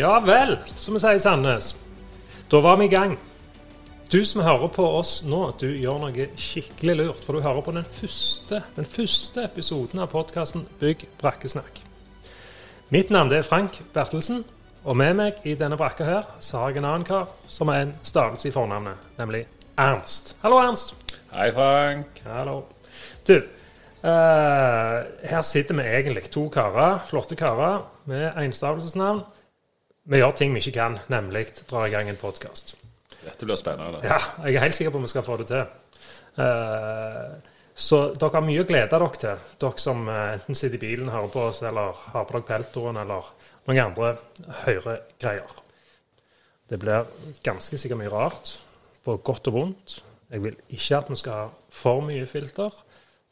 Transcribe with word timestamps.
Ja 0.00 0.14
vel, 0.24 0.54
som 0.80 0.94
vi 0.96 1.00
sier 1.02 1.18
i 1.18 1.20
Sandnes. 1.20 1.74
Da 2.48 2.60
var 2.64 2.78
vi 2.80 2.86
i 2.86 2.88
gang. 2.88 3.18
Du 4.08 4.22
som 4.24 4.40
hører 4.40 4.70
på 4.72 4.84
oss 4.96 5.18
nå, 5.28 5.40
du 5.60 5.66
gjør 5.68 5.98
noe 6.00 6.28
skikkelig 6.40 6.94
lurt. 6.96 7.24
For 7.26 7.36
du 7.36 7.44
hører 7.44 7.60
på 7.66 7.74
den 7.76 7.84
første, 7.84 8.62
den 8.78 8.86
første 8.88 9.42
episoden 9.44 10.00
av 10.00 10.08
podkasten 10.14 10.62
Bygg 10.80 11.04
brakkesnakk. 11.20 11.82
Mitt 12.88 13.12
navn 13.12 13.34
er 13.36 13.44
Frank 13.44 13.76
Bertelsen, 13.92 14.40
og 14.88 14.96
med 14.96 15.18
meg 15.18 15.44
i 15.44 15.52
denne 15.60 15.76
brakka 15.76 16.06
her 16.08 16.30
så 16.40 16.62
har 16.62 16.72
jeg 16.72 16.80
en 16.80 16.88
annen 16.94 17.04
kar 17.04 17.28
som 17.44 17.68
har 17.68 17.82
en 17.84 17.92
stavelse 18.00 18.48
i 18.48 18.54
fornavnet, 18.54 19.02
nemlig 19.18 19.42
Ernst. 19.76 20.32
Hallo, 20.40 20.62
Ernst. 20.62 20.94
Hei, 21.34 21.50
Frank. 21.52 22.22
Hallo. 22.24 22.62
Du, 23.28 23.36
Uh, 24.00 25.04
her 25.28 25.42
sitter 25.44 25.76
vi 25.76 25.82
egentlig 25.84 26.22
to 26.32 26.46
karer, 26.48 27.02
flotte 27.04 27.36
karer 27.36 27.82
med 28.08 28.30
enstavelsesnavn. 28.46 29.20
Vi 30.08 30.20
gjør 30.20 30.32
ting 30.36 30.54
vi 30.54 30.62
ikke 30.62 30.78
kan, 30.78 30.98
nemlig 31.12 31.46
dra 31.68 31.84
i 31.86 31.92
gang 31.92 32.08
en 32.08 32.18
podkast. 32.18 32.74
Dette 33.20 33.44
blir 33.44 33.58
spennende. 33.60 34.00
Ja, 34.06 34.18
jeg 34.46 34.56
er 34.56 34.64
helt 34.64 34.76
sikker 34.76 34.94
på 34.94 35.00
om 35.00 35.04
vi 35.04 35.12
skal 35.12 35.24
få 35.26 35.36
det 35.40 35.50
til. 35.50 35.64
Eh, 36.40 37.32
så 37.80 37.98
dere 38.16 38.38
har 38.38 38.44
mye 38.44 38.62
å 38.62 38.68
glede 38.68 38.88
dere 38.94 39.08
til, 39.20 39.42
dere 39.60 39.82
som 39.82 40.08
eh, 40.08 40.36
enten 40.38 40.56
sitter 40.56 40.78
i 40.78 40.82
bilen 40.82 41.12
hører 41.12 41.32
på 41.32 41.42
oss, 41.50 41.60
eller 41.68 42.00
har 42.14 42.24
på 42.28 42.36
dere 42.36 42.48
peltoren, 42.48 43.00
eller 43.02 43.28
noen 43.68 43.82
andre 43.84 44.14
høregreier. 44.64 45.58
Det 46.70 46.78
blir 46.80 47.10
ganske 47.44 47.80
sikkert 47.80 48.00
mye 48.00 48.12
rart, 48.12 48.54
på 49.04 49.18
godt 49.26 49.50
og 49.50 49.56
vondt. 49.56 49.98
Jeg 50.30 50.44
vil 50.44 50.56
ikke 50.70 51.00
at 51.00 51.10
vi 51.10 51.18
skal 51.18 51.36
ha 51.42 51.48
for 51.74 52.04
mye 52.06 52.28
filter. 52.30 52.72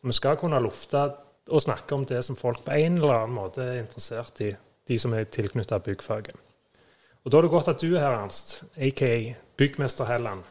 Vi 0.04 0.14
skal 0.16 0.36
kunne 0.40 0.60
lufte 0.62 1.04
og 1.48 1.64
snakke 1.64 1.96
om 1.96 2.04
det 2.08 2.20
som 2.26 2.36
folk 2.36 2.60
på 2.66 2.76
en 2.76 2.98
eller 2.98 3.22
annen 3.22 3.38
måte 3.38 3.64
er 3.64 3.80
interessert 3.82 4.42
i, 4.44 4.52
de 4.88 4.98
som 5.00 5.14
er 5.16 5.30
tilknyttet 5.32 5.86
byggfaget. 5.86 6.36
Og 7.24 7.32
Da 7.32 7.36
er 7.38 7.42
det 7.42 7.50
godt 7.50 7.68
at 7.68 7.80
du 7.82 7.94
er 7.94 8.00
her, 8.00 8.14
Ernst, 8.22 8.62
aka 8.76 9.34
byggmester 9.56 10.04
Helland. 10.08 10.42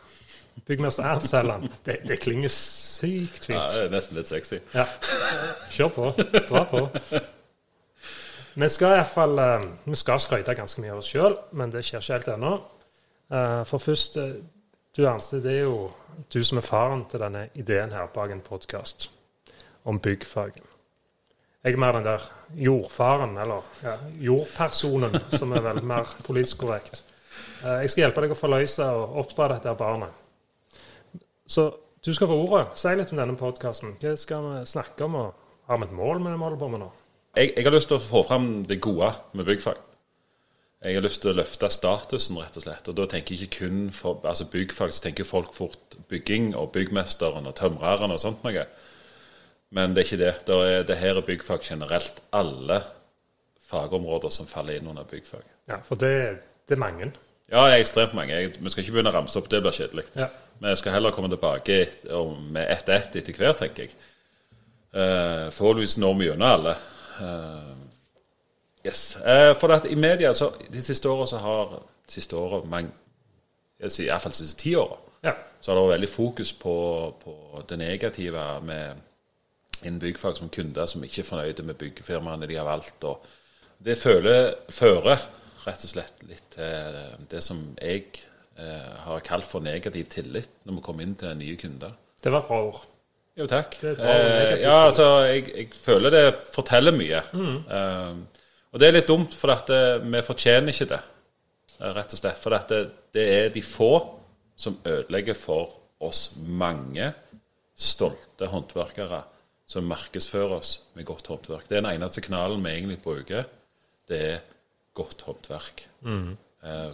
Byggmester 0.65 1.03
Ernst 1.03 1.31
Helland. 1.35 1.69
Det, 1.85 1.95
det 2.07 2.19
klinger 2.19 2.49
sykt 2.49 3.45
fint. 3.45 3.57
Ja, 3.57 3.67
det 3.67 3.85
er 3.87 3.93
nesten 3.93 4.17
litt 4.17 4.29
sexy. 4.29 4.59
Ja. 4.75 4.85
Kjør 5.71 5.89
på. 5.95 6.11
Dra 6.49 6.63
på. 6.69 6.81
Vi 8.57 8.69
skal 8.73 8.93
i 8.95 8.97
hvert 8.99 9.13
fall 9.13 9.39
eh, 9.39 9.65
vi 9.85 9.95
skal 9.95 10.19
skryte 10.19 10.55
ganske 10.57 10.81
mye 10.81 10.95
av 10.95 11.01
oss 11.03 11.11
sjøl, 11.13 11.35
men 11.53 11.69
det 11.73 11.83
skjer 11.85 12.01
ikke 12.01 12.13
helt 12.17 12.31
ennå. 12.35 12.53
Eh, 13.31 13.61
For 13.69 13.77
først, 13.83 14.17
eh, 14.17 14.31
du 14.97 15.03
Ernst, 15.05 15.35
det 15.45 15.53
er 15.59 15.67
jo 15.67 15.91
du 16.33 16.39
som 16.43 16.57
er 16.57 16.65
faren 16.65 17.05
til 17.11 17.21
denne 17.21 17.47
ideen 17.55 17.93
her 17.93 18.09
bak 18.13 18.31
en 18.33 18.41
podkast 18.41 19.09
om 19.85 19.99
byggfaget. 20.01 20.63
Jeg 21.67 21.75
er 21.75 21.81
mer 21.83 21.97
den 21.97 22.05
der 22.07 22.23
jordfaren, 22.63 23.33
eller 23.43 23.65
ja, 23.83 23.97
jordpersonen, 24.23 25.17
som 25.35 25.51
er 25.57 25.65
vel 25.65 25.81
mer 25.83 26.07
politisk 26.23 26.61
korrekt. 26.63 27.01
Eh, 27.65 27.81
Jeg 27.83 27.91
skal 27.91 28.05
hjelpe 28.05 28.23
deg 28.23 28.31
å 28.31 28.37
forløse 28.39 28.85
og 28.87 29.17
oppdra 29.25 29.49
dette 29.51 29.73
barnet. 29.75 30.23
Så 31.47 31.65
du 32.05 32.13
skal 32.15 32.29
få 32.31 32.37
ordet. 32.45 32.69
Si 32.79 32.93
litt 32.95 33.11
om 33.11 33.19
denne 33.19 33.35
podkasten. 33.39 33.97
Hva 33.99 34.13
skal 34.19 34.47
vi 34.47 34.61
snakke 34.71 35.03
om? 35.09 35.19
og 35.19 35.67
Har 35.67 35.81
vi 35.81 35.89
et 35.89 35.97
mål 35.97 36.21
med 36.23 36.31
det 36.31 36.37
vi 36.39 36.45
holder 36.47 36.61
på 36.63 36.69
med 36.71 36.83
nå? 36.85 36.89
Jeg, 37.35 37.51
jeg 37.57 37.67
har 37.67 37.75
lyst 37.75 37.91
til 37.91 37.99
å 37.99 38.05
få 38.07 38.23
fram 38.29 38.47
det 38.69 38.79
gode 38.81 39.11
med 39.35 39.49
byggfag. 39.49 39.83
Jeg 40.87 40.95
har 40.95 41.03
lyst 41.03 41.19
til 41.23 41.33
å 41.33 41.37
løfte 41.39 41.67
statusen, 41.73 42.37
rett 42.39 42.55
og 42.59 42.63
slett. 42.63 42.87
Og 42.87 42.95
da 42.95 43.07
tenker 43.11 43.35
jeg 43.35 43.47
ikke 43.49 43.65
kun 43.65 43.87
for 43.91 44.21
altså 44.29 44.47
byggfag, 44.53 44.93
så 44.95 45.07
tenker 45.09 45.27
folk 45.27 45.51
fort 45.57 45.97
bygging 46.07 46.53
og 46.55 46.71
byggmesteren 46.77 47.49
og 47.49 47.55
tømreren 47.59 48.13
og 48.15 48.21
sånt 48.23 48.45
noe. 48.45 48.63
Men 49.75 49.93
det 49.95 50.01
er 50.01 50.07
ikke 50.07 50.23
det. 50.23 50.33
Det, 50.47 50.57
er, 50.71 50.83
det 50.87 50.97
her 50.97 51.19
er 51.19 51.25
byggfag 51.27 51.63
generelt. 51.67 52.21
Alle 52.33 52.81
fagområder 53.67 54.31
som 54.31 54.47
faller 54.47 54.77
inn 54.79 54.87
under 54.87 55.03
byggfag. 55.07 55.43
Ja, 55.67 55.81
For 55.83 55.99
det, 55.99 56.13
det 56.69 56.77
er 56.77 56.79
mange. 56.79 57.11
Ja, 57.51 57.65
det 57.67 57.73
er 57.73 57.81
ekstremt 57.81 58.13
mange. 58.15 58.33
Jeg, 58.35 58.53
vi 58.59 58.71
skal 58.71 58.83
ikke 58.83 58.97
begynne 58.97 59.11
å 59.11 59.15
ramse 59.17 59.39
opp, 59.39 59.49
det 59.51 59.61
blir 59.63 59.75
kjedelig. 59.75 60.05
Ja. 60.15 60.27
Men 60.59 60.71
jeg 60.73 60.79
skal 60.81 60.95
heller 60.97 61.15
komme 61.15 61.29
tilbake 61.31 61.81
med 62.51 62.63
ett 62.71 62.89
ett 62.89 63.15
etter 63.15 63.35
hvert, 63.37 63.59
tenker 63.61 63.85
jeg. 63.87 63.97
Uh, 64.95 65.51
Forholdsvis 65.53 65.97
når 66.01 66.15
vi 66.17 66.29
gjennom 66.29 66.47
alle. 66.47 66.73
Uh, 67.19 67.75
yes. 68.87 69.17
Uh, 69.21 69.51
for 69.59 69.75
at 69.75 69.85
i 69.85 69.95
media 69.99 70.33
så, 70.33 70.49
de 70.73 70.81
siste 70.81 71.09
åra 71.11 71.27
så 71.29 71.41
har 71.43 71.75
siste 72.07 72.35
året, 72.39 72.67
mange, 72.71 72.89
jeg 73.83 73.93
sier 73.93 74.09
iallfall 74.09 74.33
de 74.33 74.39
siste 74.41 74.59
ti 74.63 74.75
åra, 74.79 74.97
Ja. 75.23 75.33
så 75.61 75.71
har 75.71 75.77
det 75.77 75.83
vært 75.85 75.95
veldig 75.97 76.09
fokus 76.09 76.53
på, 76.53 76.75
på 77.23 77.63
det 77.69 77.77
negative 77.79 78.45
med 78.63 79.03
innen 79.83 79.99
byggfag 80.01 80.37
som 80.39 80.49
kunder 80.53 80.87
som 80.89 81.03
ikke 81.05 81.21
er 81.23 81.27
fornøyde 81.27 81.65
med 81.67 81.77
byggefirmaene 81.79 82.49
de 82.49 82.57
har 82.57 82.67
valgt. 82.67 83.03
og 83.03 83.25
Det 83.83 83.97
føler, 83.99 84.53
fører 84.73 85.21
rett 85.67 85.83
og 85.83 85.91
slett 85.91 86.23
litt 86.27 86.45
til 86.55 86.99
det 87.29 87.43
som 87.43 87.59
jeg 87.75 88.05
eh, 88.57 88.93
har 89.03 89.25
kalt 89.25 89.47
for 89.47 89.63
negativ 89.63 90.07
tillit 90.13 90.49
når 90.65 90.79
vi 90.79 90.85
kommer 90.85 91.05
inn 91.05 91.17
til 91.19 91.35
nye 91.37 91.57
kunder. 91.59 91.97
Det 92.23 92.33
var 92.33 92.45
et 92.45 92.51
bra 92.51 92.61
ord. 92.69 92.85
Jo, 93.37 93.45
takk. 93.45 93.77
Bra 93.83 94.13
Eh, 94.15 94.63
ja, 94.63 94.77
altså, 94.87 95.07
jeg, 95.29 95.45
jeg 95.53 95.69
føler 95.77 96.13
det 96.13 96.25
forteller 96.55 96.95
mye. 96.95 97.21
Eh, 97.37 98.43
og 98.73 98.81
det 98.81 98.87
er 98.87 98.97
litt 98.97 99.09
dumt, 99.09 99.35
for 99.37 99.53
at 99.53 99.69
eh, 99.73 99.99
vi 100.01 100.23
fortjener 100.25 100.73
ikke 100.73 100.89
det, 100.89 101.01
eh, 101.77 101.91
rett 101.95 102.15
og 102.15 102.21
slett. 102.21 102.41
For 102.41 102.57
at 102.57 102.71
det, 102.73 102.81
det 103.13 103.27
er 103.35 103.53
de 103.53 103.63
få 103.65 103.91
som 104.57 104.79
ødelegger 104.85 105.37
for 105.37 105.75
oss 106.01 106.31
mange 106.37 107.11
stolte 107.77 108.49
håndverkere 108.49 109.21
som 109.67 109.87
markedsfører 109.89 110.57
oss 110.61 110.71
med 110.95 111.05
godt 111.09 111.27
håndverk. 111.27 111.67
Det 111.67 111.77
er 111.77 111.83
den 111.83 111.91
eneste 111.97 112.23
kanalen 112.23 112.63
vi 112.63 112.71
egentlig 112.71 113.01
bruker. 113.03 113.47
Det 114.07 114.19
er 114.31 114.37
godt 114.95 115.25
håndverk. 115.27 115.87
Mm. 116.01 116.37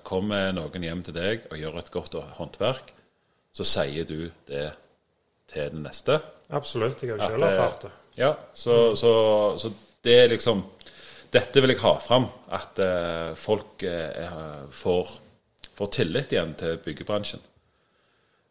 kommer 0.03 0.51
noen 0.53 0.83
hjem 0.83 1.01
til 1.07 1.15
deg 1.15 1.45
og 1.49 1.57
gjør 1.57 1.77
et 1.79 1.91
godt 1.93 2.15
håndverk, 2.37 2.91
så 3.53 3.63
sier 3.65 4.05
du 4.05 4.29
det 4.49 4.65
til 5.49 5.69
den 5.71 5.85
neste. 5.85 6.19
Absolutt. 6.53 7.01
Jeg 7.03 7.15
har 7.17 7.31
selv 7.31 7.45
erfart 7.47 7.85
det. 7.87 7.91
Ja, 8.17 8.33
så, 8.53 8.93
så, 8.99 9.13
så 9.57 9.71
det 10.05 10.17
er 10.23 10.31
liksom 10.33 10.63
Dette 11.33 11.61
vil 11.63 11.73
jeg 11.73 11.81
ha 11.81 11.95
fram. 11.97 12.27
At 12.53 12.77
uh, 12.77 13.31
folk 13.39 13.81
eh, 13.89 14.25
er- 14.27 14.67
får, 14.69 15.15
får 15.73 15.87
tillit 15.95 16.35
igjen 16.35 16.51
til 16.59 16.75
byggebransjen. 16.85 17.41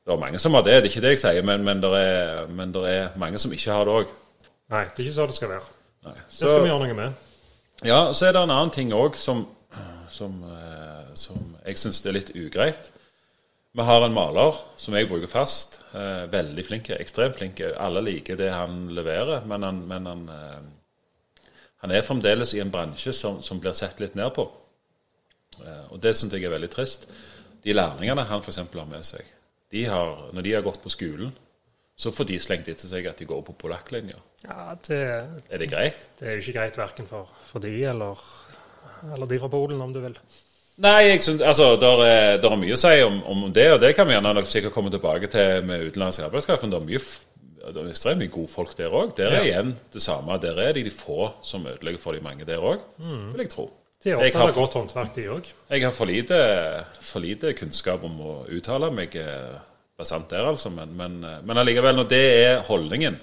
Det 0.02 0.12
er 0.14 0.18
mange 0.18 0.38
som 0.42 0.54
har 0.58 0.64
det, 0.66 0.72
det 0.82 0.88
er 0.88 0.90
ikke 0.90 1.04
det 1.04 1.12
jeg 1.14 1.22
sier, 1.22 1.44
men, 1.46 1.62
men, 1.66 1.82
det, 1.82 1.90
er, 1.94 2.46
men 2.50 2.72
det 2.74 2.82
er 2.90 3.18
mange 3.20 3.38
som 3.38 3.52
ikke 3.54 3.70
har 3.76 3.86
det 3.86 3.92
òg. 4.00 4.14
Nei, 4.72 4.80
det 4.88 4.98
er 4.98 5.04
ikke 5.04 5.18
sånn 5.18 5.30
det 5.30 5.36
skal 5.36 5.52
være. 5.52 5.68
Så, 6.02 6.40
Det 6.40 6.48
skal 6.48 6.64
vi 6.64 6.72
gjøre 6.72 6.86
noe 6.88 6.96
med. 6.98 7.28
ja, 7.86 8.00
så 8.10 8.26
er 8.26 8.34
det 8.34 8.42
en 8.42 8.50
annen 8.54 8.72
ting 8.74 8.90
òg 8.96 9.14
som, 9.20 9.44
som, 10.10 10.40
eh, 10.48 11.12
som 11.14 11.54
jeg 11.62 11.78
syns 11.78 12.02
er 12.06 12.16
litt 12.18 12.32
ugreit. 12.34 12.90
Vi 13.72 13.84
har 13.88 14.04
en 14.04 14.12
maler 14.12 14.58
som 14.76 14.94
jeg 14.98 15.06
bruker 15.08 15.30
fast. 15.30 15.78
Eh, 15.94 16.24
veldig 16.32 16.64
flink, 16.66 16.90
ekstremt 16.92 17.38
flink. 17.38 17.62
Alle 17.80 18.02
liker 18.04 18.36
det 18.36 18.50
han 18.52 18.88
leverer, 18.92 19.46
men 19.48 19.62
han, 19.64 19.78
men 19.88 20.08
han, 20.10 20.24
eh, 20.28 21.46
han 21.84 21.94
er 21.94 22.04
fremdeles 22.04 22.52
i 22.54 22.60
en 22.60 22.74
bransje 22.74 23.14
som, 23.16 23.38
som 23.42 23.62
blir 23.62 23.72
sett 23.78 24.02
litt 24.02 24.18
ned 24.18 24.34
på. 24.36 24.44
Eh, 25.62 25.86
og 25.92 26.02
det 26.04 26.12
syns 26.18 26.34
jeg 26.36 26.44
er 26.44 26.52
veldig 26.52 26.70
trist. 26.74 27.06
De 27.64 27.72
lærlingene 27.72 28.26
han 28.28 28.42
f.eks. 28.44 28.60
har 28.60 28.90
med 28.90 29.06
seg, 29.08 29.24
de 29.72 29.84
har, 29.88 30.28
når 30.36 30.42
de 30.46 30.52
har 30.56 30.62
gått 30.66 30.82
på 30.84 30.90
skolen, 30.92 31.32
så 31.96 32.10
får 32.12 32.26
de 32.30 32.38
slengt 32.40 32.68
etter 32.72 32.88
seg 32.88 33.06
at 33.06 33.18
de 33.20 33.26
går 33.28 33.42
på 33.46 33.54
polakklinja. 33.60 34.16
Ja, 34.44 34.72
det, 34.88 34.98
Er 35.52 35.58
det 35.60 35.68
greit? 35.70 35.98
det 36.18 36.28
er 36.28 36.36
jo 36.38 36.42
ikke 36.42 36.56
greit 36.58 36.78
verken 36.80 37.06
for, 37.06 37.28
for 37.50 37.62
de 37.62 37.72
eller, 37.84 38.18
eller 39.14 39.28
de 39.30 39.38
fra 39.38 39.48
Polen, 39.52 39.80
om 39.84 39.92
du 39.94 40.00
vil. 40.02 40.16
Nei, 40.82 41.18
synes, 41.20 41.42
altså, 41.44 41.76
der 41.78 42.00
er, 42.06 42.38
der 42.42 42.50
er 42.50 42.56
mye 42.58 42.74
å 42.74 42.80
si 42.80 42.94
om, 43.04 43.20
om 43.28 43.44
det, 43.52 43.68
og 43.74 43.80
det 43.84 43.92
kan 43.94 44.08
vi 44.08 44.14
gjerne 44.16 44.32
nok 44.38 44.48
sikkert 44.48 44.72
komme 44.74 44.90
tilbake 44.90 45.28
til 45.30 45.62
med 45.68 45.84
utenlandsk 45.90 46.24
arbeidskraft. 46.26 46.64
Men 46.64 46.72
det 46.72 46.78
er 46.80 46.86
mye, 46.88 47.02
det 47.62 47.82
er 47.84 47.90
ekstremt 47.92 48.22
mye 48.24 48.32
gode 48.32 48.50
folk 48.50 48.72
der 48.78 48.96
òg. 48.96 49.12
Der 49.20 49.28
er 49.36 49.44
Ja. 49.44 49.50
igjen 49.50 49.74
det 49.92 50.02
samme. 50.02 50.40
Der 50.42 50.58
er 50.64 50.72
de 50.72 50.82
de 50.88 50.90
få 50.90 51.28
som 51.44 51.66
ødelegger 51.68 52.00
for 52.02 52.16
de 52.16 52.24
mange 52.24 52.48
der 52.48 52.58
òg, 52.58 52.80
vil 52.98 53.44
jeg 53.44 53.52
tro. 53.52 53.68
De 54.02 54.10
er 54.10 54.18
opptatt 54.18 54.48
av 54.48 54.54
godt 54.56 54.74
håndverk, 54.78 55.12
de 55.14 55.26
òg. 55.30 55.48
Jeg 55.70 55.84
har 55.84 55.92
for 55.94 56.10
lite, 56.10 56.38
for 57.06 57.22
lite 57.22 57.52
kunnskap 57.54 58.02
om 58.04 58.16
å 58.20 58.32
uttale 58.50 58.88
meg 58.94 59.14
basant 59.14 59.68
bastant 60.02 60.30
der, 60.32 60.48
altså. 60.48 60.70
Men, 60.74 60.96
men, 60.98 61.18
eh, 61.24 61.38
men 61.46 61.60
allikevel, 61.62 61.94
når 62.00 62.08
det 62.10 62.22
er 62.42 62.62
holdningen, 62.66 63.18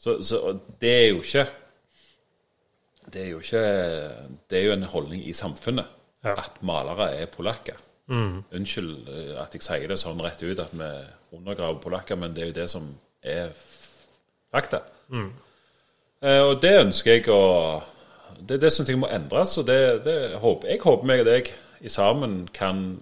så, 0.00 0.18
så 0.24 0.54
det 0.80 0.92
er 0.94 1.08
jo 1.10 1.20
ikke 1.24 1.42
Det 3.10 3.22
er 3.24 3.30
jo 3.32 3.40
ikke 3.42 3.62
Det 4.48 4.58
er 4.60 4.64
jo 4.68 4.72
en 4.76 4.84
holdning 4.92 5.24
i 5.26 5.32
samfunnet 5.34 5.88
Ja. 6.24 6.36
at 6.38 6.62
malere 6.62 7.08
er 7.20 7.26
polakker. 7.30 7.76
Unnskyld 8.08 9.08
eh, 9.08 9.34
at 9.42 9.52
jeg 9.54 9.62
sier 9.62 9.88
det 9.90 9.98
sånn 10.00 10.22
rett 10.24 10.40
ut 10.42 10.58
at 10.62 10.72
vi 10.72 10.88
undergraver 11.36 11.78
polakker, 11.82 12.16
men 12.16 12.32
det 12.34 12.42
er 12.42 12.48
jo 12.52 12.56
det 12.62 12.68
som 12.72 12.88
er 13.22 13.50
fakta. 14.54 14.80
Eh, 15.12 16.40
og 16.42 16.56
det 16.62 16.72
ønsker 16.80 17.12
jeg 17.18 17.28
å 17.30 17.42
Det, 18.40 18.56
er 18.58 18.62
det 18.66 18.72
som 18.72 18.86
må 19.00 19.08
endres. 19.12 19.56
og 19.58 19.66
det, 19.66 20.04
det 20.04 20.18
håper, 20.40 20.68
Jeg 20.68 20.80
håper 20.84 21.06
meg 21.06 21.20
og 21.20 21.26
deg 21.26 21.52
i 21.80 21.88
sammen 21.88 22.48
kan 22.52 23.00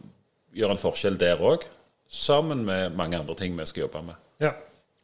gjøre 0.56 0.76
en 0.76 0.82
forskjell 0.82 1.18
der 1.20 1.40
òg. 1.40 1.64
Sammen 2.08 2.64
med 2.64 2.94
mange 2.96 3.18
andre 3.18 3.34
ting 3.34 3.56
vi 3.58 3.66
skal 3.66 3.86
jobbe 3.86 4.02
med. 4.02 4.14
Ja, 4.40 4.52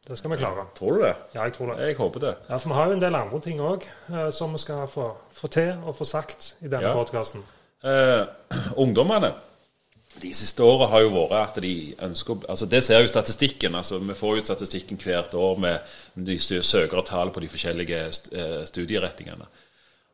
det 0.09 0.19
skal 0.19 0.31
vi 0.31 0.37
klare. 0.37 0.67
Tror 0.79 0.99
du 0.99 1.03
det? 1.07 1.15
Ja, 1.35 1.45
jeg 1.45 1.53
tror 1.57 1.73
det. 1.73 1.87
Jeg 1.87 1.97
håper 1.97 2.21
det. 2.21 2.35
Ja, 2.49 2.57
for 2.57 2.69
Vi 2.69 2.75
har 2.75 2.87
jo 2.87 2.93
en 2.99 3.01
del 3.01 3.15
andre 3.15 3.41
ting 3.41 3.61
òg 3.61 3.87
som 4.33 4.53
vi 4.53 4.59
skal 4.59 4.87
få, 4.89 5.13
få 5.33 5.49
til 5.49 5.73
og 5.87 5.97
få 5.97 6.05
sagt 6.05 6.55
i 6.61 6.69
denne 6.69 6.89
Ja. 6.89 6.95
podkasten. 6.95 7.43
Eh, 7.85 8.27
ungdommene 8.83 9.33
de 10.23 10.35
siste 10.37 10.63
åra 10.63 10.87
har 10.93 11.01
jo 11.01 11.09
vært 11.15 11.57
at 11.57 11.63
de 11.65 11.95
ønsker 12.05 12.43
altså 12.49 12.67
Det 12.69 12.83
ser 12.85 13.01
jo 13.01 13.09
statistikken. 13.09 13.75
altså 13.75 13.99
Vi 13.99 14.15
får 14.15 14.37
jo 14.37 14.45
statistikken 14.45 14.99
hvert 15.01 15.35
år 15.35 15.59
med 15.59 15.79
de 16.15 16.39
søkertall 16.39 17.31
på 17.33 17.41
de 17.41 17.49
forskjellige 17.49 18.01
eh, 18.33 18.65
studieretningene. 18.69 19.47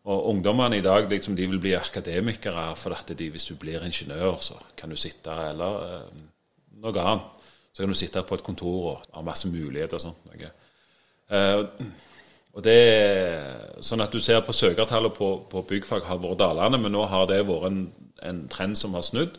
Og 0.05 0.29
Ungdommene 0.31 0.79
i 0.79 0.85
dag 0.85 1.09
liksom, 1.11 1.37
de 1.37 1.47
vil 1.51 1.61
bli 1.61 1.75
akademikere 1.77 2.71
for 2.79 2.97
at 2.97 3.11
de, 3.19 3.31
hvis 3.31 3.49
du 3.51 3.57
blir 3.61 3.85
ingeniør, 3.85 4.39
så 4.41 4.57
kan 4.77 4.91
du 4.91 4.97
sitte 4.97 5.35
eller 5.51 5.83
eh, 5.85 6.23
noe 6.85 7.03
annet. 7.03 7.35
Så 7.73 7.83
kan 7.83 7.93
du 7.93 7.99
sitte 7.99 8.23
på 8.27 8.39
et 8.39 8.43
kontor 8.47 8.79
og 8.93 9.03
ha 9.15 9.23
masse 9.23 9.49
muligheter 9.51 9.99
og 9.99 10.07
sånt. 10.07 10.23
Noe. 10.31 10.53
Eh, 11.29 11.91
og 12.57 12.65
det 12.65 12.79
Sånn 13.85 14.03
at 14.03 14.15
du 14.15 14.19
ser 14.19 14.41
på 14.43 14.55
søkertallet 14.57 15.15
på, 15.15 15.29
på 15.51 15.63
byggfag 15.69 16.07
har 16.09 16.19
vært 16.23 16.41
dalende, 16.41 16.81
men 16.83 16.95
nå 16.97 17.05
har 17.07 17.29
det 17.31 17.45
vært 17.47 17.69
en, 17.69 17.85
en 18.27 18.41
trend 18.51 18.79
som 18.79 18.97
har 18.99 19.05
snudd 19.07 19.37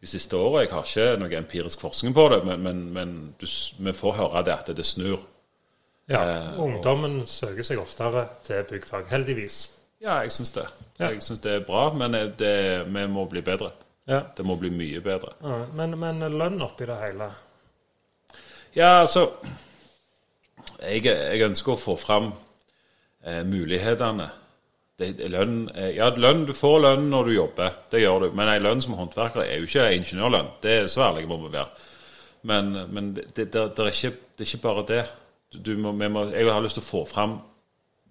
de 0.00 0.10
siste 0.10 0.36
åra. 0.36 0.64
Jeg 0.64 0.74
har 0.74 0.84
ikke 0.84 1.22
noe 1.22 1.38
empirisk 1.38 1.80
forskning 1.86 2.12
på 2.16 2.26
det, 2.34 2.42
men, 2.44 2.60
men, 2.66 2.82
men 2.92 3.16
du, 3.40 3.46
vi 3.46 3.94
får 3.96 4.18
høre 4.18 4.44
det 4.44 4.56
at 4.58 4.70
det 4.76 4.86
snur. 4.86 5.22
Ja, 6.08 6.20
eh, 6.24 6.60
Ungdommen 6.60 7.22
og, 7.22 7.28
søker 7.30 7.66
seg 7.66 7.80
oftere 7.80 8.26
til 8.46 8.64
byggfag, 8.68 9.08
heldigvis. 9.12 9.62
Ja, 9.98 10.20
jeg 10.22 10.32
syns 10.32 10.54
det. 10.54 10.66
Ja. 10.98 11.10
Jeg 11.10 11.22
syns 11.26 11.42
det 11.42 11.52
er 11.52 11.66
bra, 11.66 11.88
men 11.94 12.14
det, 12.38 12.54
vi 12.86 13.04
må 13.10 13.24
bli 13.30 13.42
bedre. 13.42 13.72
Ja. 14.08 14.22
Det 14.36 14.44
må 14.46 14.56
bli 14.56 14.70
mye 14.72 15.00
bedre. 15.04 15.34
Ja, 15.42 15.62
men, 15.76 15.96
men 16.00 16.22
lønn 16.38 16.62
oppi 16.64 16.86
det 16.88 16.96
hele? 17.02 17.28
Ja, 18.76 19.00
altså 19.00 19.30
Jeg, 20.78 21.02
jeg 21.08 21.42
ønsker 21.42 21.74
å 21.74 21.80
få 21.80 21.96
fram 21.98 22.28
eh, 23.24 23.42
mulighetene 23.42 24.28
det, 24.98 25.12
lønn, 25.30 25.68
eh, 25.74 25.92
ja, 25.96 26.08
lønn, 26.14 26.44
du 26.46 26.52
får 26.56 26.80
lønn 26.82 27.08
når 27.10 27.28
du 27.28 27.34
jobber, 27.36 27.76
det 27.92 28.02
gjør 28.02 28.24
du. 28.24 28.32
Men 28.38 28.50
ei 28.50 28.58
lønn 28.62 28.82
som 28.82 28.96
håndverker 28.98 29.44
er 29.44 29.60
jo 29.60 29.68
ikke 29.68 29.86
ingeniørlønn. 29.94 30.54
Det 30.62 30.74
er 30.74 30.90
så 30.90 31.04
ærlig 31.08 31.28
må 31.30 31.38
vi 31.44 31.52
være. 31.54 31.86
Men, 32.48 32.72
men 32.94 33.12
det, 33.14 33.28
det, 33.36 33.50
det, 33.52 33.84
er 33.84 33.92
ikke, 33.92 34.14
det, 34.34 34.42
er 34.42 34.48
ikke, 34.48 34.64
bare 34.64 34.86
det. 34.88 35.04
Må, 35.78 35.92
må, 35.92 36.24
jeg 36.32 36.50
har 36.50 36.64
lyst 36.64 36.78
til 36.78 36.86
å 36.86 36.88
få 36.88 37.04
fram 37.08 37.38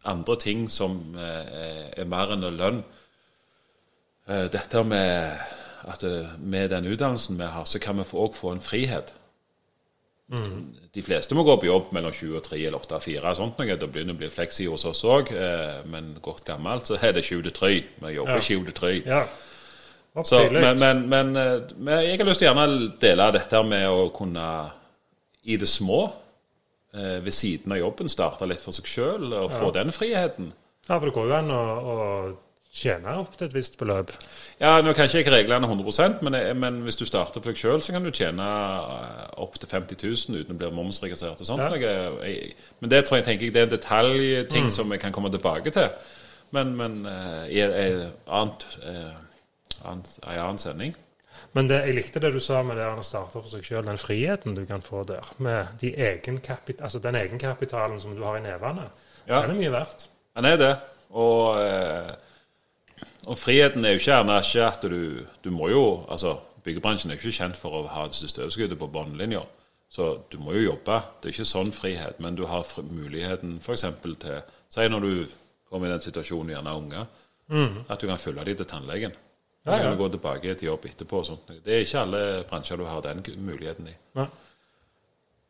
andre 0.07 0.37
ting 0.41 0.65
som 0.71 0.99
eh, 1.19 1.93
er 1.97 2.09
mer 2.09 2.33
enn 2.35 2.47
lønn. 2.57 2.81
Eh, 4.27 4.47
dette 4.53 4.83
med 4.83 5.45
at 5.87 6.03
med 6.39 6.71
den 6.73 6.89
utdannelsen 6.91 7.39
vi 7.39 7.47
har, 7.47 7.65
så 7.65 7.79
kan 7.79 7.99
vi 7.99 8.07
òg 8.11 8.35
få 8.35 8.55
en 8.55 8.63
frihet. 8.63 9.13
Mm. 10.27 10.75
De 10.91 11.01
fleste 11.01 11.35
må 11.35 11.45
gå 11.47 11.53
på 11.55 11.69
jobb 11.69 11.93
mellom 11.95 12.11
20 12.11 12.35
og 12.35 12.43
3 12.43 12.57
eller 12.59 12.81
8 12.83 12.97
og 12.97 13.03
4. 13.05 13.35
Sånt 13.37 13.59
noe. 13.61 13.77
Det 13.79 13.87
begynner 13.91 14.17
å 14.17 14.19
bli 14.19 14.29
fleksi 14.31 14.65
hos 14.67 14.83
oss 14.89 15.05
òg, 15.07 15.31
eh, 15.31 15.83
men 15.87 16.17
godt 16.23 16.43
gammelt 16.49 16.89
så 16.89 16.97
er 16.99 17.15
det 17.15 17.23
7 17.23 17.41
til 17.45 17.53
3. 17.55 17.69
Vi 18.03 18.15
jobber 18.17 18.41
ja. 18.41 18.47
7 18.49 18.65
til 18.67 18.75
3. 18.81 18.93
Ja. 19.05 19.21
Så, 20.25 20.41
men, 20.51 20.79
men, 20.81 21.03
men, 21.09 21.35
eh, 21.37 22.09
jeg 22.09 22.19
har 22.19 22.27
lyst 22.27 22.41
til 22.41 22.49
å 22.49 22.51
gjerne 22.51 22.89
dele 22.99 23.29
dette 23.37 23.63
med 23.63 23.85
å 23.87 24.07
kunne 24.15 24.47
i 25.47 25.55
det 25.61 25.69
små, 25.69 26.01
eh, 26.07 26.26
ved 26.93 27.35
siden 27.35 27.75
av 27.75 27.81
jobben, 27.81 28.09
starte 28.09 28.47
litt 28.49 28.63
for 28.63 28.73
seg 28.73 28.87
sjøl 28.89 29.27
og 29.27 29.51
ja. 29.51 29.57
få 29.59 29.69
den 29.75 29.91
friheten. 29.93 30.47
Ja, 30.87 30.95
for 30.95 31.09
det 31.09 31.17
går 31.17 31.27
jo 31.29 31.35
an 31.35 31.51
å, 31.51 31.63
å 31.77 31.95
tjene 32.77 33.15
opp 33.21 33.37
til 33.37 33.47
et 33.47 33.55
visst 33.55 33.77
beløp? 33.79 34.11
Ja, 34.61 34.81
Nå 34.83 34.93
kan 34.95 35.05
ikke 35.07 35.19
jeg 35.21 35.31
reglene 35.33 35.67
100 35.67 36.19
men, 36.25 36.33
men 36.59 36.73
hvis 36.85 36.99
du 36.99 37.05
starter 37.07 37.41
for 37.41 37.49
deg 37.51 37.59
sjøl, 37.61 37.81
så 37.83 37.89
kan 37.95 38.03
du 38.05 38.11
tjene 38.13 38.45
eh, 38.45 39.25
opp 39.43 39.53
til 39.59 39.69
50 39.71 39.95
000 40.03 40.43
uten 40.43 40.55
å 40.55 40.59
bli 40.61 40.69
momsregistrert. 40.75 41.41
og 41.41 41.47
sånt. 41.49 41.65
Ja. 41.81 41.93
Men 42.79 42.87
det 42.93 43.01
tror 43.05 43.17
jeg 43.19 43.27
tenker 43.29 43.45
jeg, 43.47 43.53
det 43.55 43.61
er 43.63 43.67
en 43.69 43.75
detaljting 43.75 44.65
mm. 44.69 44.75
som 44.77 44.85
jeg 44.93 45.01
kan 45.03 45.15
komme 45.15 45.29
tilbake 45.33 45.69
til. 45.75 45.89
Men, 46.55 46.67
men 46.79 46.93
eh, 47.09 47.43
i 47.57 47.59
en 47.65 47.73
annen 48.27 48.53
sending. 50.61 50.93
Men 51.57 51.69
det, 51.69 51.81
jeg 51.87 51.97
likte 51.97 52.21
det 52.23 52.31
du 52.35 52.39
sa 52.43 52.61
med 52.65 52.79
det 52.79 52.85
å 52.89 53.05
starte 53.05 53.39
for 53.39 53.49
seg 53.51 53.65
sjøl, 53.65 53.85
den 53.87 53.99
friheten 54.01 54.55
du 54.57 54.63
kan 54.69 54.83
få 54.85 55.03
der. 55.07 55.25
Med 55.43 55.73
de 55.81 55.93
altså 55.97 57.01
den 57.03 57.17
egenkapitalen 57.19 57.99
som 58.01 58.15
du 58.15 58.23
har 58.25 58.39
i 58.39 58.45
nevene. 58.45 58.89
Ja. 59.25 59.41
Den 59.41 59.55
er 59.55 59.61
mye 59.61 59.73
verdt. 59.73 60.07
Den 60.37 60.49
er 60.49 60.61
det. 60.61 60.73
Og 61.17 61.59
eh, 61.61 62.15
og 63.27 63.37
friheten 63.37 63.85
er 63.85 63.93
jo 63.93 63.99
ikke 63.99 64.11
gjerne 64.11 64.39
ikke 64.41 64.65
at 64.65 64.85
du 64.89 65.25
Du 65.43 65.51
må 65.51 65.69
jo 65.69 66.05
Altså, 66.09 66.37
byggebransjen 66.63 67.11
er 67.11 67.15
jo 67.15 67.27
ikke 67.27 67.37
kjent 67.37 67.57
for 67.57 67.71
å 67.71 67.87
ha 67.87 68.07
det 68.07 68.29
støvskuddet 68.31 68.79
på 68.79 68.87
bunnlinja. 68.87 69.43
Så 69.89 70.17
du 70.31 70.37
må 70.37 70.53
jo 70.53 70.71
jobbe. 70.71 70.99
Det 71.21 71.29
er 71.29 71.35
ikke 71.35 71.47
sånn 71.47 71.71
frihet, 71.71 72.19
men 72.19 72.35
du 72.35 72.45
har 72.45 72.65
muligheten 72.83 73.59
f.eks. 73.61 73.85
til 74.03 74.41
Si 74.69 74.87
når 74.87 74.99
du 74.99 75.27
kommer 75.69 75.87
i 75.87 75.91
den 75.91 76.03
situasjonen, 76.03 76.51
gjerne 76.51 76.75
unge, 76.75 77.05
mm. 77.47 77.77
at 77.87 78.01
du 78.01 78.07
kan 78.07 78.19
følge 78.19 78.43
dem 78.43 78.57
til 78.57 78.67
tannlegen. 78.67 79.15
Så 79.67 79.73
ja, 79.73 79.77
ja. 79.77 79.83
kan 79.83 79.97
du 79.97 79.99
gå 79.99 80.09
tilbake 80.15 80.55
til 80.55 80.69
jobb 80.69 80.85
etterpå. 80.87 81.19
og 81.19 81.25
sånt. 81.27 81.53
Det 81.65 81.73
er 81.75 81.83
ikke 81.83 82.03
alle 82.05 82.43
bransjer 82.47 82.79
du 82.79 82.85
har 82.87 83.01
den 83.03 83.23
muligheten 83.43 83.89
i. 83.91 83.95
Ja. 84.15 84.27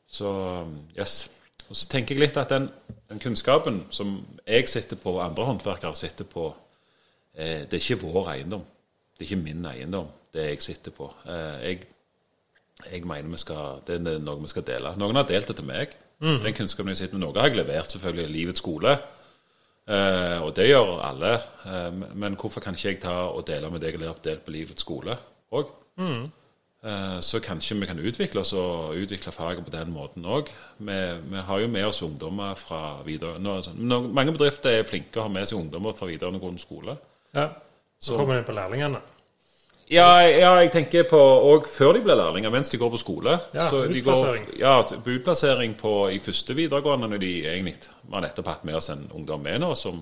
Så 0.10 0.30
yes. 0.98 1.28
Og 1.70 1.76
så 1.76 1.88
tenker 1.92 2.16
jeg 2.16 2.24
litt 2.24 2.38
at 2.40 2.50
den, 2.50 2.70
den 3.12 3.20
kunnskapen 3.20 3.84
som 3.92 4.18
jeg 4.48 4.70
sitter 4.72 4.98
på, 4.98 5.18
og 5.18 5.26
andre 5.26 5.46
håndverkere 5.46 5.96
sitter 6.00 6.26
på, 6.26 6.50
Eh, 7.38 7.68
det 7.70 7.78
er 7.78 7.84
ikke 7.84 8.02
vår 8.02 8.32
eiendom. 8.34 8.64
Det 9.14 9.26
er 9.26 9.30
ikke 9.30 9.44
min 9.44 9.66
eiendom, 9.70 10.10
det 10.34 10.48
jeg 10.50 10.62
sitter 10.66 10.94
på. 10.94 11.12
Eh, 11.30 11.68
jeg, 11.68 11.80
jeg 12.92 13.06
mener 13.06 13.38
skal, 13.42 13.84
det 13.88 14.00
er 14.00 14.20
noe 14.22 14.42
vi 14.42 14.50
skal 14.50 14.66
dele. 14.66 14.96
Noen 14.98 15.20
har 15.20 15.28
delt 15.30 15.50
det 15.50 15.58
til 15.60 15.68
meg. 15.68 15.94
Mm. 16.20 16.40
Den 16.42 16.58
kunnskapen 16.58 16.94
jeg 16.96 17.04
sitter 17.04 17.18
med, 17.18 17.28
Noe 17.28 17.38
har 17.38 17.52
jeg 17.52 17.60
levert 17.60 17.94
selvfølgelig 17.94 18.26
i 18.26 18.34
livets 18.34 18.64
skole. 18.64 18.96
Eh, 19.88 20.40
og 20.44 20.52
det 20.56 20.68
gjør 20.68 20.98
alle. 21.08 21.38
Eh, 21.66 22.02
men 22.20 22.36
hvorfor 22.40 22.64
kan 22.64 22.76
ikke 22.76 22.90
jeg 22.90 23.00
ta 23.06 23.16
og 23.32 23.46
dele 23.48 23.72
med 23.72 23.84
deg 23.84 23.96
eller 23.96 24.20
delt 24.24 24.44
på 24.46 24.54
livets 24.56 24.84
skole 24.84 25.16
òg? 25.56 25.72
Mm. 26.02 26.28
Eh, 26.88 27.20
så 27.26 27.40
kanskje 27.44 27.80
vi 27.80 27.88
kan 27.90 28.00
utvikle 28.00 28.44
oss 28.44 28.54
og 28.54 29.00
utvikle 29.00 29.32
faget 29.32 29.66
på 29.66 29.74
den 29.74 29.94
måten 29.96 30.28
òg. 30.28 30.52
Vi, 30.78 30.98
vi, 31.32 31.44
har 31.50 31.64
jo 31.64 31.70
med 31.72 31.88
oss 31.88 32.04
ungdommer 32.06 32.56
fra 32.60 33.00
videre... 33.08 33.40
Nå, 33.40 34.02
mange 34.12 34.36
bedrifter 34.36 34.76
er 34.76 34.88
flinke 34.88 35.18
og 35.18 35.30
har 35.30 35.36
med 35.40 35.50
seg 35.50 35.62
ungdommer 35.62 35.96
fra 35.98 36.10
videregående 36.12 36.62
skole. 36.62 36.98
Ja. 37.34 37.50
Så, 37.98 38.14
kommer 38.14 38.38
inn 38.38 38.46
på 38.46 38.54
lærlingene. 38.54 39.02
Ja, 39.88 40.20
ja, 40.28 40.50
jeg 40.60 40.72
tenker 40.74 41.06
på 41.08 41.20
òg 41.48 41.68
før 41.72 41.96
de 41.96 42.02
blir 42.04 42.18
lærlinger, 42.20 42.52
mens 42.52 42.72
de 42.74 42.80
går 42.80 42.92
på 42.92 43.00
skole. 43.00 43.38
Ja, 43.56 43.70
så 43.72 43.86
utplassering. 43.86 44.50
Går, 44.50 44.60
ja, 44.60 44.74
utplassering 45.14 45.78
på, 45.80 45.94
i 46.12 46.20
første 46.20 46.56
videregående, 46.58 47.08
når 47.14 47.24
de 47.24 47.32
egentlig 47.46 47.78
har 48.12 48.26
nettopp 48.26 48.52
hatt 48.52 48.68
med 48.68 48.80
oss 48.82 48.92
en 48.92 49.06
ungdom 49.16 49.46
med 49.48 49.62
nå, 49.64 49.72
som 49.80 50.02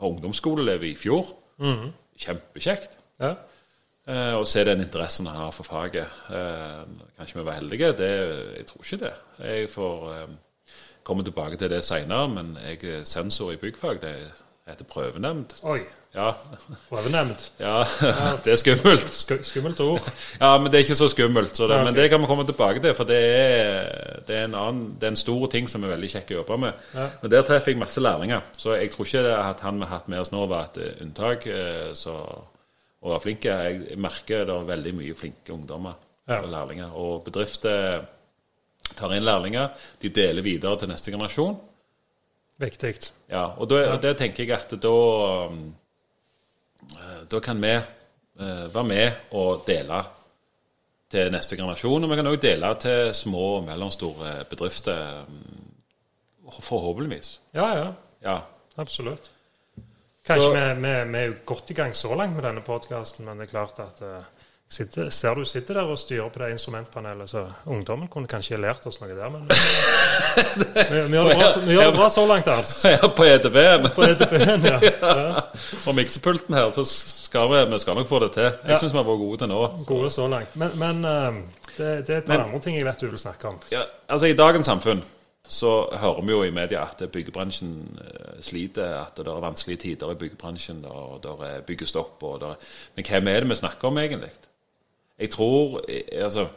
har 0.00 0.10
ungdomsskoleelev 0.10 0.88
i 0.90 0.94
fjor. 0.98 1.30
Mm. 1.62 1.92
Kjempekjekt. 2.18 2.98
Ja. 3.22 3.36
Eh, 4.10 4.34
å 4.34 4.42
se 4.48 4.64
den 4.66 4.82
interessen 4.82 5.28
han 5.30 5.44
har 5.44 5.52
for 5.54 5.70
faget. 5.70 6.22
Eh, 6.34 6.80
kanskje 7.18 7.38
vi 7.38 7.46
var 7.46 7.60
heldige? 7.60 7.92
Det, 7.98 8.12
jeg 8.58 8.66
tror 8.72 8.86
ikke 8.88 9.02
det. 9.04 9.12
Jeg 9.46 9.68
får 9.70 10.08
eh, 10.16 10.32
komme 11.06 11.26
tilbake 11.26 11.60
til 11.60 11.70
det 11.70 11.84
seinere, 11.86 12.26
men 12.32 12.56
jeg 12.58 12.82
er 12.82 13.06
sensor 13.06 13.54
i 13.54 13.60
byggfag. 13.62 14.02
Det 14.02 14.16
heter 14.68 14.86
prøvenemnd. 14.88 15.56
Oi. 15.66 15.80
Ja. 16.12 16.34
Prøvenemnd. 16.90 17.40
Ja, 17.60 17.78
det 18.44 18.52
er 18.52 18.58
skummelt. 18.60 19.08
Sk 19.16 19.38
skummelt 19.48 19.80
ord. 19.80 20.04
Ja, 20.36 20.50
men 20.60 20.68
det 20.68 20.78
er 20.78 20.84
ikke 20.84 20.98
så 20.98 21.08
skummelt. 21.08 21.56
Så 21.56 21.64
det, 21.66 21.74
ja, 21.74 21.80
okay. 21.80 21.88
Men 21.88 21.96
det 21.96 22.08
kan 22.12 22.20
vi 22.20 22.28
komme 22.28 22.44
tilbake 22.48 22.82
til, 22.84 22.94
for 22.94 23.08
det 23.08 23.18
er, 23.18 24.20
det 24.28 24.36
er, 24.36 24.44
en, 24.44 24.58
annen, 24.58 24.84
det 25.00 25.08
er 25.08 25.14
en 25.14 25.22
stor 25.22 25.46
ting 25.54 25.70
som 25.72 25.84
er 25.86 25.94
veldig 25.94 26.12
kjekk 26.12 26.34
å 26.34 26.38
jobbe 26.42 26.60
med. 26.66 26.86
Ja. 26.92 27.08
Men 27.22 27.34
der 27.34 27.46
treffer 27.48 27.72
jeg 27.72 27.80
masse 27.80 28.04
lærlinger. 28.04 28.44
Så 28.60 28.76
jeg 28.76 28.92
tror 28.92 29.08
ikke 29.08 29.36
at 29.38 29.64
han 29.64 29.80
vi 29.80 29.88
har 29.88 29.94
hatt 29.96 30.12
med 30.12 30.20
oss 30.20 30.34
nå, 30.34 30.44
var 30.52 30.68
et 30.68 30.80
eh, 30.84 31.02
unntak 31.06 31.48
eh, 31.48 31.90
så, 31.98 32.16
og 33.02 33.14
var 33.16 33.24
flinke. 33.24 33.58
Jeg 33.66 34.00
merker 34.00 34.44
det 34.44 34.58
er 34.58 34.72
veldig 34.74 34.96
mye 35.00 35.16
flinke 35.18 35.56
ungdommer 35.56 35.96
og 36.28 36.50
lærlinger. 36.52 36.92
Og 36.92 37.24
bedrifter 37.24 38.04
tar 38.98 39.16
inn 39.16 39.24
lærlinger. 39.24 39.72
De 40.02 40.12
deler 40.12 40.44
videre 40.44 40.76
til 40.76 40.92
neste 40.92 41.14
generasjon. 41.14 41.56
Viktig. 42.62 42.94
Ja, 43.32 43.48
og 43.58 43.68
da, 43.72 43.82
ja. 43.90 44.12
tenker 44.14 44.46
jeg 44.46 44.54
at 44.54 44.74
da 44.82 44.92
um, 45.50 45.62
Eh, 46.90 47.22
da 47.28 47.40
kan 47.40 47.62
vi 47.62 47.74
eh, 47.74 48.74
være 48.74 48.84
med 48.84 49.12
og 49.30 49.64
dele 49.66 50.02
til 51.10 51.30
neste 51.32 51.56
generasjon. 51.56 52.04
Og 52.04 52.10
vi 52.10 52.18
kan 52.18 52.30
òg 52.30 52.40
dele 52.42 52.72
til 52.82 53.12
små 53.16 53.44
og 53.58 53.66
mellomstore 53.68 54.34
bedrifter, 54.50 55.22
mm, 55.28 56.50
forhåpentligvis. 56.60 57.38
Ja, 57.54 57.68
ja. 57.78 57.92
ja. 58.24 58.38
Absolutt. 58.76 59.30
Kanskje 60.26 60.48
så, 60.48 60.54
vi, 60.54 60.66
vi, 60.80 60.94
vi, 61.12 61.18
er 61.18 61.26
jo 61.26 61.34
godt 61.46 61.70
i 61.70 61.74
gang 61.74 61.96
så 61.98 62.14
langt 62.14 62.36
med 62.36 62.44
denne 62.46 62.62
podkasten, 62.62 63.26
men 63.26 63.40
det 63.40 63.48
er 63.48 63.54
klart 63.56 63.80
at 63.82 64.02
uh, 64.06 64.41
sitter, 64.72 65.08
ser 65.12 65.36
du 65.36 65.44
sitter 65.48 65.76
der 65.78 65.90
og 65.92 65.98
styrer 66.00 66.30
på 66.32 66.40
det 66.42 66.50
instrumentpanelet, 66.54 67.30
så 67.30 67.44
ungdommen 67.68 68.08
kunne 68.12 68.30
kanskje 68.30 68.60
lært 68.60 68.86
oss 68.88 69.00
noe 69.02 69.12
der, 69.12 69.28
men 69.32 69.44
vi, 70.92 71.02
vi, 71.12 71.16
gjør 71.16 71.28
det 71.28 71.36
bra, 71.36 71.48
vi 71.66 71.76
gjør 71.76 71.90
det 71.90 71.96
bra 71.98 72.08
så 72.12 72.26
langt, 72.28 72.48
altså. 72.48 72.94
Ja, 72.94 73.10
på 73.16 73.26
EDB-en. 73.28 73.88
På 73.94 74.06
EDB-en, 74.06 74.68
ja. 74.70 74.78
ja. 74.90 75.46
Og 75.86 75.96
miksepulten 75.98 76.56
her, 76.56 76.70
så 76.76 76.86
skal 76.88 77.50
vi, 77.52 77.64
vi 77.72 77.80
skal 77.84 77.98
nok 78.00 78.08
få 78.08 78.20
det 78.24 78.30
til. 78.38 78.48
Jeg 78.48 78.74
ja. 78.74 78.78
syns 78.80 78.94
vi 78.94 79.00
har 79.02 79.08
vært 79.08 79.24
gode 79.24 79.40
til 79.42 79.50
nå. 79.52 79.64
Så. 79.72 79.88
Gode 79.88 80.12
så 80.14 80.28
langt. 80.32 80.54
Men, 80.60 80.78
men 80.80 81.04
uh, 81.04 81.42
det, 81.76 81.90
det, 82.06 82.14
er 82.14 82.22
et 82.22 82.30
par 82.30 82.38
men, 82.38 82.46
andre 82.46 82.62
ting 82.64 82.78
jeg 82.78 82.86
vet 82.88 83.04
du 83.04 83.10
vil 83.10 83.20
snakke 83.20 83.52
om. 83.52 83.58
Ja, 83.72 83.84
altså 84.08 84.30
I 84.30 84.38
dagens 84.38 84.70
samfunn 84.72 85.04
så 85.52 85.72
hører 85.98 86.22
vi 86.24 86.32
jo 86.32 86.44
i 86.46 86.54
media 86.54 86.84
at 86.86 87.02
byggebransjen 87.12 87.72
eh, 88.00 88.36
sliter, 88.40 88.94
at 89.02 89.18
det 89.18 89.26
er 89.28 89.42
vanskelige 89.42 89.80
tider 89.82 90.14
i 90.14 90.16
byggebransjen, 90.20 90.84
og 90.88 91.18
det 91.24 91.32
er 91.48 91.64
byggestopp. 91.66 92.22
Og 92.22 92.38
det 92.40 92.52
er, 92.54 92.70
men 92.96 93.08
hvem 93.10 93.28
er 93.28 93.44
det 93.44 93.50
vi 93.50 93.58
snakker 93.60 93.90
om, 93.90 93.98
egentlig? 94.00 94.30
Jeg 95.22 95.30
tror 95.30 95.80
eh, 95.88 96.24
Altså, 96.24 96.48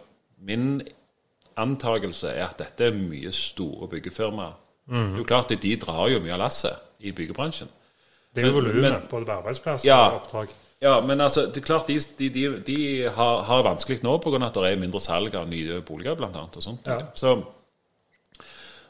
min 0.41 0.81
antakelse 1.57 2.27
er 2.33 2.49
at 2.49 2.57
dette 2.59 2.89
er 2.89 2.97
mye 2.97 3.31
store 3.31 3.87
byggefirmaer. 3.93 4.57
Det 4.89 4.99
er 4.99 5.17
jo 5.17 5.23
klart 5.25 5.51
at 5.55 5.61
de 5.63 5.71
drar 5.81 6.09
jo 6.11 6.19
mye 6.21 6.33
av 6.35 6.41
lasset 6.43 6.75
i 6.99 7.13
byggebransjen. 7.15 7.69
Det 8.35 8.43
er 8.43 8.49
jo 8.51 8.57
volumet, 8.59 9.05
både 9.09 9.25
på 9.25 9.31
arbeidsplass 9.39 9.85
Ja. 9.87 10.01
og 10.09 10.19
oppdrag. 10.19 10.51
Ja, 10.83 10.99
men 11.01 11.21
altså, 11.23 11.45
det 11.47 11.61
er 11.61 11.65
klart 11.65 11.87
de, 11.87 11.95
de, 12.19 12.27
de, 12.29 12.43
de 12.67 12.75
har, 13.15 13.41
har 13.47 13.63
vanskelig 13.63 14.03
nå 14.03 14.17
pga. 14.21 14.41
at 14.45 14.53
det 14.53 14.71
er 14.73 14.81
mindre 14.81 14.99
salg 15.01 15.33
av 15.39 15.47
nye 15.49 15.79
boliger, 15.81 16.17
blant 16.19 16.35
annet, 16.35 16.57
og 16.59 16.63
sånt. 16.63 16.85
Ja. 16.85 16.99
Så, 17.15 17.31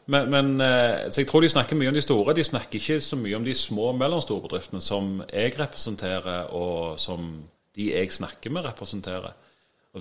men, 0.08 0.30
men, 0.34 0.50
eh, 0.62 1.06
så 1.10 1.22
jeg 1.22 1.28
tror 1.30 1.42
de 1.46 1.50
snakker 1.54 1.78
mye 1.78 1.90
om 1.94 1.96
de 1.98 2.02
store. 2.04 2.34
De 2.38 2.44
snakker 2.44 2.80
ikke 2.82 3.00
så 3.02 3.16
mye 3.22 3.38
om 3.38 3.46
de 3.46 3.54
små 3.58 3.92
og 3.94 4.00
mellomstore 4.02 4.44
bedriftene 4.48 4.82
som 4.82 5.22
jeg 5.32 5.54
representerer, 5.60 6.50
og 6.54 7.00
som 7.00 7.44
de 7.76 7.92
jeg 7.94 8.12
snakker 8.12 8.50
med, 8.54 8.66
representerer. 8.66 9.32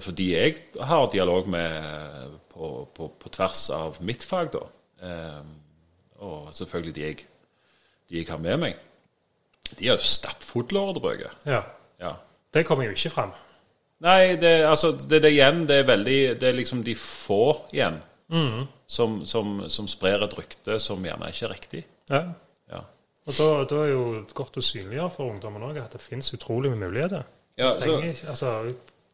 Fordi 0.00 0.24
jeg 0.34 0.56
har 0.80 1.06
dialog 1.12 1.46
med 1.48 2.38
på, 2.50 2.88
på, 2.94 3.08
på 3.20 3.28
tvers 3.30 3.68
av 3.70 4.00
mitt 4.02 4.22
fag, 4.26 4.50
da. 4.56 4.64
Eh, 5.06 5.42
og 6.24 6.48
selvfølgelig 6.56 6.94
de 6.96 7.04
jeg, 7.04 7.24
de 8.10 8.18
jeg 8.18 8.28
har 8.30 8.38
med 8.42 8.58
meg. 8.64 8.76
De 9.78 9.86
er 9.88 9.94
jo 9.94 10.02
stappfulle 10.02 10.80
ordrebøker. 10.80 11.34
Ja. 11.46 11.60
Ja. 12.00 12.14
Det 12.54 12.64
kommer 12.66 12.84
jo 12.88 12.94
ikke 12.94 13.10
fram. 13.14 13.32
Nei, 14.04 14.34
det, 14.36 14.50
altså, 14.66 14.90
det, 14.98 15.20
det 15.22 15.30
igjen, 15.32 15.62
det 15.68 15.76
er 15.80 15.86
veldig 15.88 16.16
Det 16.40 16.48
er 16.48 16.56
liksom 16.58 16.82
de 16.84 16.92
få 16.98 17.38
igjen 17.72 18.00
som, 18.90 19.20
som, 19.26 19.60
som 19.70 19.86
sprer 19.88 20.24
et 20.26 20.34
rykte 20.36 20.78
som 20.82 21.04
gjerne 21.06 21.28
ikke 21.30 21.46
er 21.46 21.52
riktig. 21.54 21.82
Ja. 22.10 22.20
Ja. 22.72 22.80
Og 23.24 23.36
da, 23.38 23.46
da 23.70 23.78
er 23.84 23.92
jo 23.92 24.02
godt 24.34 24.58
å 24.58 24.64
synliggjøre 24.64 25.12
for 25.14 25.30
ungdommen 25.30 25.62
òg 25.64 25.78
at 25.80 25.94
det 25.94 26.02
finnes 26.02 26.32
utrolig 26.34 26.72
mye 26.74 26.82
muligheter. 26.88 27.22
Ja, 27.60 27.70
så, 27.80 28.00
ikke- 28.02 28.28
altså, 28.34 28.50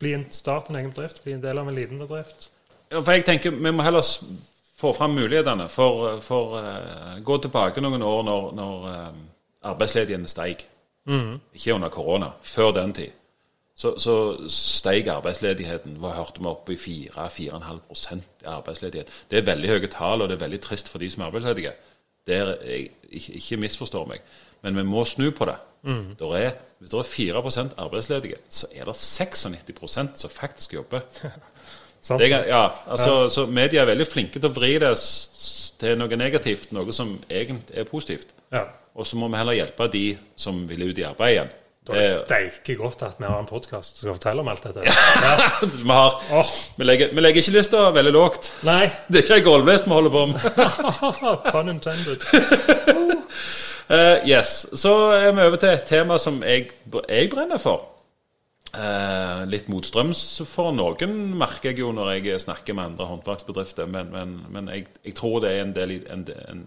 bli 0.00 0.14
en 0.16 0.26
start 0.32 0.70
en 0.70 0.80
egen 0.80 0.92
bedrift, 0.94 1.22
bli 1.24 1.36
en 1.36 1.42
del 1.42 1.58
av 1.60 1.68
en 1.68 1.76
liten 1.76 2.00
bedrift. 2.00 2.48
ja, 2.90 3.00
for 3.00 3.12
jeg 3.12 3.24
tenker 3.28 3.54
vi 3.54 3.72
må 3.72 3.84
heller 3.86 4.02
få 4.80 4.92
fram 4.96 5.14
mulighetene. 5.14 5.68
For, 5.68 6.20
for 6.24 6.56
uh, 6.58 7.18
gå 7.24 7.38
tilbake 7.38 7.84
noen 7.84 8.02
år 8.02 8.22
når, 8.24 8.52
når 8.56 8.90
eh, 8.90 9.08
arbeidsledigheten 9.68 10.28
steig. 10.28 10.66
Ikke 11.54 11.74
under 11.74 11.88
korona, 11.88 12.30
før 12.42 12.70
den 12.76 12.92
tid. 12.94 13.16
Så, 13.74 13.94
så 13.98 14.14
steig 14.48 15.08
arbeidsledigheten. 15.08 15.96
Hva 16.00 16.12
hørte 16.14 16.42
vi 16.42 16.48
opp 16.50 16.68
i 16.70 16.76
4-4,5 16.76 18.20
i 18.20 18.46
arbeidsledighet. 18.46 19.12
Det 19.30 19.38
er 19.38 19.46
veldig 19.48 19.70
høye 19.72 19.88
tall, 19.92 20.22
og 20.22 20.28
det 20.28 20.36
er 20.36 20.44
veldig 20.44 20.60
trist 20.60 20.88
for 20.92 21.00
de 21.00 21.08
som 21.10 21.22
er 21.22 21.30
arbeidsledige. 21.30 21.72
Det 22.26 22.36
er, 22.36 22.52
jeg, 22.64 22.90
ikke, 23.08 23.32
ikke 23.40 23.60
misforstår 23.64 24.06
meg, 24.06 24.24
men 24.62 24.76
vi 24.76 24.82
må 24.86 25.04
snu 25.08 25.30
på 25.30 25.48
det. 25.50 25.56
Der 26.20 26.34
er, 26.36 26.50
hvis 26.78 26.90
det 26.92 26.98
er 26.98 27.08
4% 27.40 27.78
arbeidsledige, 27.80 28.36
så 28.52 28.66
er 28.74 28.84
det 28.84 28.96
96% 29.00 30.08
som 30.20 30.30
faktisk 30.30 30.74
jobber. 30.74 31.00
Sant? 32.02 32.20
Det 32.20 32.30
ja, 32.30 32.68
altså, 32.88 33.28
Så 33.28 33.46
media 33.46 33.82
er 33.82 33.90
veldig 33.90 34.06
flinke 34.08 34.40
til 34.40 34.48
å 34.48 34.54
vri 34.56 34.74
det 34.80 34.94
til 35.80 35.98
noe 36.00 36.16
negativt, 36.16 36.70
noe 36.72 36.92
som 36.96 37.18
egentlig 37.28 37.76
er 37.76 37.88
positivt. 37.88 38.32
Ja. 38.52 38.62
Og 38.96 39.06
så 39.06 39.16
må 39.20 39.28
vi 39.28 39.36
heller 39.40 39.56
hjelpe 39.56 39.88
de 39.92 40.04
som 40.36 40.62
vil 40.68 40.88
ut 40.90 40.98
i 41.00 41.04
arbeid 41.04 41.34
igjen. 41.34 41.50
Da 41.86 41.92
er 41.92 42.00
det 42.00 42.08
Det- 42.08 42.24
steike 42.24 42.76
godt 42.76 43.02
at 43.02 43.14
vi 43.18 43.24
har 43.24 43.38
en 43.38 43.46
podkast 43.46 43.96
som 43.98 44.06
skal 44.06 44.14
fortelle 44.18 44.40
om 44.40 44.48
alt 44.48 44.62
dette. 44.62 44.80
Ja. 45.24 45.50
vi, 45.62 45.88
har, 45.88 46.22
oh. 46.32 46.50
vi, 46.76 46.84
legger, 46.84 47.08
vi 47.14 47.20
legger 47.20 47.42
ikke 47.42 47.56
lista 47.56 47.90
veldig 47.90 48.12
lågt. 48.12 48.52
nei, 48.64 48.90
Det 49.08 49.16
er 49.16 49.22
ikke 49.22 49.34
ei 49.40 49.44
gulvvest 49.44 49.84
vi 49.86 49.90
holder 49.90 50.10
på 50.10 50.26
med. 50.26 50.40
pun 51.52 51.68
intended. 51.68 52.20
Eh, 53.90 54.28
yes, 54.28 54.66
Så 54.78 54.92
er 55.10 55.32
vi 55.32 55.42
over 55.42 55.56
til 55.58 55.68
et 55.68 55.82
tema 55.88 56.18
som 56.18 56.42
jeg, 56.46 56.70
jeg 57.08 57.30
brenner 57.30 57.58
for. 57.58 57.86
Uh, 58.70 59.42
litt 59.50 59.66
motstrøms 59.66 60.20
for 60.46 60.70
noen, 60.70 61.14
merker 61.34 61.72
jeg 61.72 61.80
jo 61.80 61.88
når 61.90 62.12
jeg 62.20 62.38
snakker 62.44 62.76
med 62.78 62.92
andre 62.92 63.08
håndverksbedrifter. 63.08 63.88
Men, 63.90 64.12
men, 64.14 64.36
men 64.54 64.68
jeg, 64.70 64.84
jeg 65.04 65.14
tror 65.18 65.40
det 65.42 65.50
er 65.50 65.64
en, 65.64 65.72
del, 65.74 65.96
en, 66.06 66.22
en, 66.52 66.60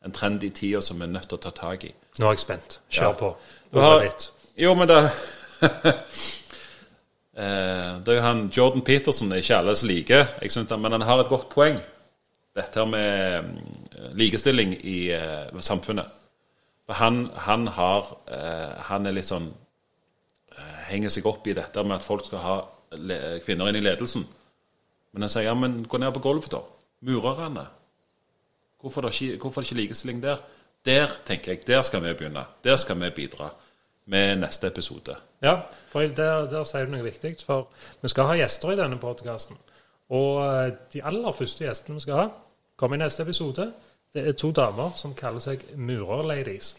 en 0.00 0.14
trend 0.16 0.46
i 0.48 0.48
tida 0.56 0.80
som 0.80 0.96
vi 0.96 1.04
er 1.04 1.12
nødt 1.12 1.28
til 1.28 1.36
å 1.36 1.42
ta 1.44 1.52
tak 1.52 1.84
i. 1.84 1.92
Nå 2.18 2.30
er 2.30 2.38
jeg 2.38 2.44
spent. 2.46 2.78
Kjør 2.88 3.10
Ja. 3.10 3.18
på. 3.20 3.34
Du 3.72 3.80
har-. 3.84 4.08
Jo, 4.56 4.74
men 4.78 4.88
det 4.88 5.02
Uh, 7.32 7.96
Det 8.04 8.12
er 8.12 8.18
jo 8.18 8.24
han 8.26 8.40
Jordan 8.52 8.82
Peterson 8.84 9.30
er 9.32 9.40
ikke 9.40 9.56
alle 9.56 9.72
som 9.76 9.88
liker, 9.88 10.26
jeg 10.42 10.52
synes 10.52 10.68
han, 10.70 10.82
men 10.84 10.92
han 10.92 11.04
har 11.08 11.22
et 11.22 11.30
godt 11.32 11.46
poeng. 11.48 11.78
Dette 12.52 12.76
her 12.76 12.84
med 12.84 13.46
mm, 13.46 14.10
likestilling 14.20 14.74
i 14.84 14.98
uh, 15.16 15.60
samfunnet. 15.64 16.10
Han, 16.88 17.30
han 17.46 17.68
har 17.72 18.08
eh, 18.26 18.80
Han 18.88 19.06
er 19.06 19.14
litt 19.14 19.28
sånn 19.28 19.46
eh, 19.48 20.78
Henger 20.90 21.12
seg 21.14 21.28
opp 21.30 21.46
i 21.46 21.54
dette 21.56 21.84
med 21.86 22.00
at 22.00 22.06
folk 22.06 22.26
skal 22.26 22.42
ha 22.42 22.56
kvinner 23.40 23.70
inn 23.70 23.78
i 23.78 23.84
ledelsen. 23.84 24.26
Men 25.12 25.24
han 25.24 25.30
sier 25.32 25.46
ja, 25.46 25.54
men 25.56 25.78
gå 25.88 25.96
ned 25.96 26.12
på 26.12 26.20
gulvet, 26.26 26.52
da. 26.52 26.60
Murerne. 27.08 27.64
Hvorfor 28.82 29.06
det 29.06 29.38
hvorfor 29.40 29.62
er 29.62 29.64
det 29.64 29.70
ikke 29.70 29.80
likestilling 29.80 30.20
der? 30.20 30.42
Der 30.84 31.08
tenker 31.24 31.52
jeg, 31.52 31.66
der 31.66 31.82
skal 31.82 32.02
vi 32.02 32.12
begynne. 32.12 32.44
Der 32.64 32.76
skal 32.76 33.00
vi 33.00 33.10
bidra 33.10 33.48
med 34.04 34.36
neste 34.36 34.66
episode. 34.66 35.16
Ja, 35.42 35.60
for 35.88 36.00
der, 36.00 36.48
der 36.50 36.64
sier 36.64 36.86
du 36.86 36.96
noe 36.96 37.04
viktig. 37.06 37.36
For 37.46 37.68
vi 38.02 38.10
skal 38.10 38.28
ha 38.28 38.38
gjester 38.40 38.72
i 38.72 38.78
denne 38.80 38.98
podkasten. 38.98 39.56
Og 40.12 40.42
eh, 40.42 40.72
de 40.92 41.02
aller 41.04 41.32
første 41.32 41.64
gjestene 41.64 41.96
vi 41.96 42.04
skal 42.04 42.18
ha, 42.18 42.26
kommer 42.76 42.98
i 42.98 43.04
neste 43.04 43.22
episode. 43.22 43.68
Det 44.12 44.26
er 44.28 44.34
to 44.36 44.50
damer 44.52 44.92
som 44.92 45.14
kaller 45.16 45.40
seg 45.40 45.62
Murerladies. 45.80 46.74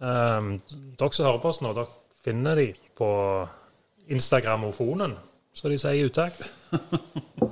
Um, 0.00 0.54
dere 0.96 1.12
som 1.12 1.26
hører 1.26 1.42
på 1.42 1.50
oss 1.50 1.60
nå, 1.60 1.74
dere 1.76 2.22
finner 2.24 2.56
de 2.56 2.70
på 2.96 3.08
Instagramofonen, 4.12 5.12
som 5.52 5.68
de 5.68 5.76
sier 5.78 5.98
i 6.00 6.06
utakt. 6.08 6.46
uh, 6.72 7.50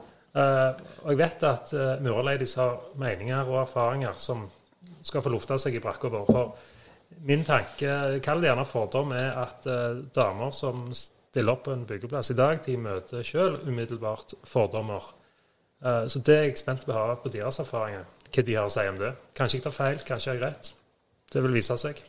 og 1.04 1.10
jeg 1.12 1.18
vet 1.20 1.44
at 1.44 1.74
uh, 1.76 1.90
Murerladies 2.00 2.56
har 2.56 2.78
meninger 3.02 3.44
og 3.44 3.60
erfaringer 3.66 4.16
som 4.16 4.46
skal 5.04 5.24
få 5.24 5.32
lufta 5.34 5.58
seg 5.60 5.76
i 5.76 5.82
brakka 5.84 6.08
vår. 6.12 6.30
For 6.30 7.20
min 7.28 7.44
tanke, 7.44 8.22
kall 8.24 8.40
det 8.40 8.48
gjerne 8.48 8.64
fordom, 8.68 9.12
er 9.12 9.36
at 9.42 9.68
uh, 9.68 10.00
damer 10.16 10.54
som 10.56 10.86
stiller 10.96 11.58
opp 11.58 11.66
på 11.68 11.74
en 11.76 11.84
byggeplass 11.86 12.32
i 12.32 12.38
dag, 12.40 12.62
de 12.64 12.78
møter 12.80 13.26
sjøl 13.26 13.60
umiddelbart 13.68 14.32
fordommer. 14.48 15.12
Uh, 15.84 16.06
så 16.08 16.24
det 16.24 16.38
er 16.38 16.48
jeg 16.48 16.56
spent 16.62 16.88
på 16.88 16.96
å 16.96 16.98
høre 17.02 17.20
på 17.20 17.34
deres 17.36 17.60
erfaringer, 17.60 18.08
hva 18.34 18.44
de 18.46 18.54
har 18.58 18.66
å 18.68 18.72
si 18.72 18.86
om 18.88 18.98
det. 19.00 19.12
Kanskje 19.36 19.58
jeg 19.58 19.64
tar 19.66 19.74
feil, 19.76 19.98
kanskje 20.06 20.32
jeg 20.34 20.40
har 20.40 20.50
rett. 20.50 20.72
Det 21.32 21.42
vil 21.44 21.54
vise 21.54 21.76
seg. 21.78 22.00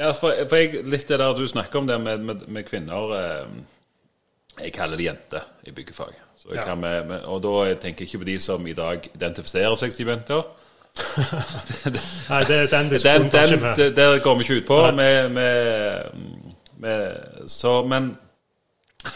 Ja, 0.00 0.12
for, 0.16 0.32
for 0.48 0.56
jeg, 0.56 0.84
litt 0.88 1.08
det 1.10 1.18
der 1.20 1.34
du 1.36 1.44
snakker 1.50 1.82
om 1.82 1.86
det 1.90 1.98
med, 2.00 2.22
med, 2.24 2.44
med 2.48 2.64
kvinner 2.68 3.10
eh, 3.18 3.50
Jeg 4.62 4.72
kaller 4.72 4.96
det 4.96 5.04
jenter 5.10 5.44
i 5.68 5.74
byggefag. 5.76 6.14
Ja. 6.54 6.62
kan 6.64 6.80
med, 6.80 7.10
og 7.28 7.42
da 7.44 7.74
tenker 7.76 8.04
jeg 8.06 8.08
ikke 8.08 8.22
på 8.22 8.28
de 8.30 8.38
som 8.40 8.64
i 8.66 8.72
dag 8.72 9.04
identifiserer 9.14 9.76
seg 9.76 9.92
som 9.92 10.08
jenter. 10.08 10.46
Nei, 12.30 12.44
det, 12.48 12.56
den 12.70 12.70
Den, 12.70 12.90
diskusjonen 12.90 13.30
den, 13.30 13.76
det- 13.76 13.90
der 13.96 14.18
går 14.24 14.34
vi 14.40 14.46
ikke 14.46 14.56
ut 14.62 14.66
på. 14.66 14.78
Med, 14.96 15.28
med, 15.30 16.04
med, 16.80 17.16
så, 17.46 17.82
men 17.86 18.16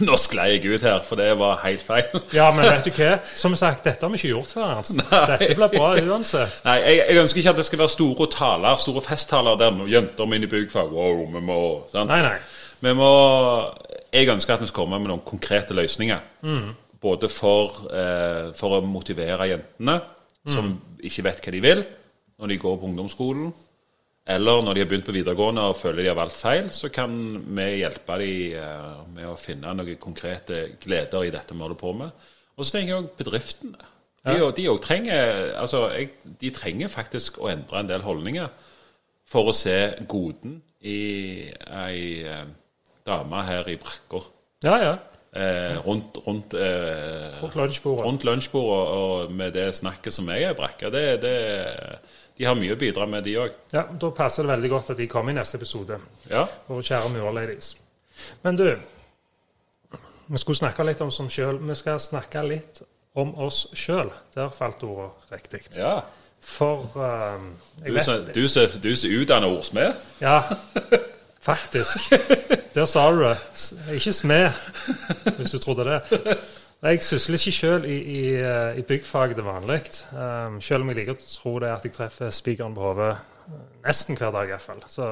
nå 0.06 0.16
sklei 0.20 0.54
jeg 0.54 0.64
ut 0.74 0.84
her, 0.86 1.02
for 1.04 1.20
det 1.20 1.28
var 1.38 1.58
helt 1.64 1.82
feil. 1.84 2.06
Ja, 2.32 2.48
men 2.54 2.64
vet 2.66 2.86
du 2.88 2.92
hva? 2.96 3.18
Som 3.36 3.54
sagt, 3.58 3.84
dette 3.84 4.04
har 4.06 4.12
vi 4.12 4.20
ikke 4.20 4.30
gjort 4.32 4.52
før. 4.54 4.70
Hans. 4.78 4.94
Dette 4.96 5.50
blir 5.58 5.72
bra 5.74 5.90
uansett. 6.00 6.60
Nei, 6.64 6.76
jeg, 6.82 7.00
jeg 7.04 7.22
ønsker 7.24 7.42
ikke 7.42 7.52
at 7.54 7.60
det 7.60 7.66
skal 7.68 7.82
være 7.84 7.94
store 7.94 8.28
taler, 8.32 8.78
store 8.80 9.04
festtaler 9.04 9.58
der 9.60 9.82
jenter 9.92 10.36
inn 10.38 10.46
i 10.46 10.50
byggfag. 10.50 10.92
Wow, 10.94 11.24
vi 11.34 11.42
må 11.44 11.58
sant? 11.92 12.08
Nei, 12.10 12.22
nei. 12.24 12.38
Vi 12.84 12.94
må, 12.96 13.10
jeg 14.12 14.28
ønsker 14.32 14.56
at 14.56 14.64
vi 14.64 14.68
skal 14.68 14.82
komme 14.82 14.98
med 15.00 15.12
noen 15.12 15.22
konkrete 15.24 15.76
løsninger. 15.76 16.24
Både 17.04 17.28
for, 17.28 17.84
eh, 17.92 18.50
for 18.56 18.78
å 18.78 18.82
motivere 18.88 19.50
jentene, 19.50 19.98
som 20.48 20.74
ikke 21.04 21.24
vet 21.28 21.44
hva 21.44 21.52
de 21.54 21.60
vil 21.64 21.84
når 22.40 22.50
de 22.50 22.56
går 22.60 22.74
på 22.80 22.88
ungdomsskolen. 22.88 23.52
Eller 24.24 24.62
når 24.64 24.76
de 24.76 24.80
har 24.80 24.88
begynt 24.88 25.04
på 25.04 25.12
videregående 25.12 25.66
og 25.68 25.76
føler 25.76 26.00
de 26.00 26.08
har 26.08 26.16
valgt 26.16 26.38
feil, 26.40 26.70
så 26.72 26.88
kan 26.88 27.12
vi 27.44 27.66
hjelpe 27.82 28.16
dem 28.22 28.54
eh, 28.56 29.00
med 29.12 29.28
å 29.28 29.36
finne 29.36 29.74
noen 29.76 29.98
konkrete 30.00 30.70
gleder 30.80 31.26
i 31.26 31.32
dette 31.34 31.52
vi 31.52 31.60
holder 31.60 31.80
på 31.80 31.92
med. 31.98 32.24
Og 32.56 32.64
så 32.64 32.78
tenker 32.78 32.94
jeg 32.94 33.02
òg 33.02 33.10
bedriftene. 33.18 33.90
De, 34.24 34.38
ja. 34.40 34.48
de, 34.56 34.68
trenger, 34.80 35.50
altså, 35.60 35.82
de 36.40 36.50
trenger 36.56 36.88
faktisk 36.88 37.42
å 37.42 37.50
endre 37.52 37.82
en 37.82 37.90
del 37.90 38.04
holdninger 38.06 38.48
for 39.28 39.50
å 39.50 39.56
se 39.56 39.76
goden 40.08 40.62
i 40.80 41.50
ei 41.52 42.22
eh, 42.24 42.46
dame 43.04 43.42
her 43.44 43.68
i 43.68 43.76
brakka. 43.80 44.22
Ja, 44.64 44.78
ja. 44.80 44.94
Eh, 45.34 45.76
rundt 45.82 46.16
rundt, 46.24 46.54
eh, 46.54 47.40
Rundt 47.42 47.56
lunsjbordet. 48.24 48.54
og, 48.54 49.24
og 49.26 49.32
med 49.32 49.52
det 49.52 49.74
snakket 49.74 50.14
som 50.14 50.28
jeg 50.30 50.44
er 50.46 50.54
i 50.54 50.56
brakka. 50.56 50.88
Det, 50.94 51.04
det, 51.20 51.38
de 52.38 52.46
har 52.48 52.56
mye 52.58 52.74
å 52.74 52.78
bidra 52.78 53.06
med, 53.06 53.24
de 53.26 53.36
òg. 53.38 53.54
Ja, 53.74 53.84
Da 54.00 54.10
passer 54.14 54.42
det 54.46 54.54
veldig 54.56 54.70
godt 54.72 54.90
at 54.94 54.98
de 54.98 55.06
kommer 55.10 55.34
i 55.34 55.36
neste 55.38 55.58
episode. 55.60 56.00
Ja. 56.30 56.46
Våre 56.66 56.82
kjære 56.82 57.12
mureladies. 57.14 57.74
Men 58.42 58.58
du, 58.58 58.66
vi 60.26 60.40
skulle 60.42 60.58
snakke 60.58 60.86
litt 60.86 61.02
om 61.04 61.12
oss 61.12 61.22
sjøl. 61.30 61.60
Vi 61.62 61.78
skal 61.78 62.02
snakke 62.02 62.42
litt 62.46 62.82
om 63.14 63.34
oss 63.44 63.68
sjøl. 63.78 64.10
Der 64.34 64.50
falt 64.54 64.82
ordet 64.86 65.32
riktig. 65.32 65.64
ja. 65.78 66.00
For 66.44 66.90
uh, 67.00 67.40
du 68.34 68.50
som 68.50 69.10
utdanner 69.16 69.48
ordsmed. 69.48 69.94
Ja, 70.20 70.42
faktisk. 71.40 72.10
Der 72.74 72.84
sa 72.84 73.06
du 73.14 73.22
det. 73.22 73.38
Ikke 73.96 74.12
smed, 74.12 74.50
hvis 75.38 75.54
du 75.54 75.58
trodde 75.58 75.86
det. 75.88 76.36
Jeg 76.82 77.00
sysler 77.00 77.38
ikke 77.38 77.52
sjøl 77.56 77.84
i, 77.88 77.94
i, 77.96 78.24
eh, 78.36 78.78
i 78.78 78.82
byggfag 78.84 79.34
til 79.34 79.46
vanlig. 79.46 79.80
Um, 80.12 80.60
selv 80.60 80.84
om 80.84 80.90
jeg 80.90 80.98
liker 80.98 81.16
å 81.16 81.22
tro 81.22 81.54
det 81.62 81.70
at 81.72 81.86
jeg 81.86 81.94
treffer 81.94 82.34
spikeren 82.34 82.74
på 82.76 82.82
hodet 82.84 83.14
eh, 83.14 83.62
nesten 83.86 84.18
hver 84.20 84.34
dag, 84.34 84.52
iallfall. 84.52 84.82
Så 84.92 85.06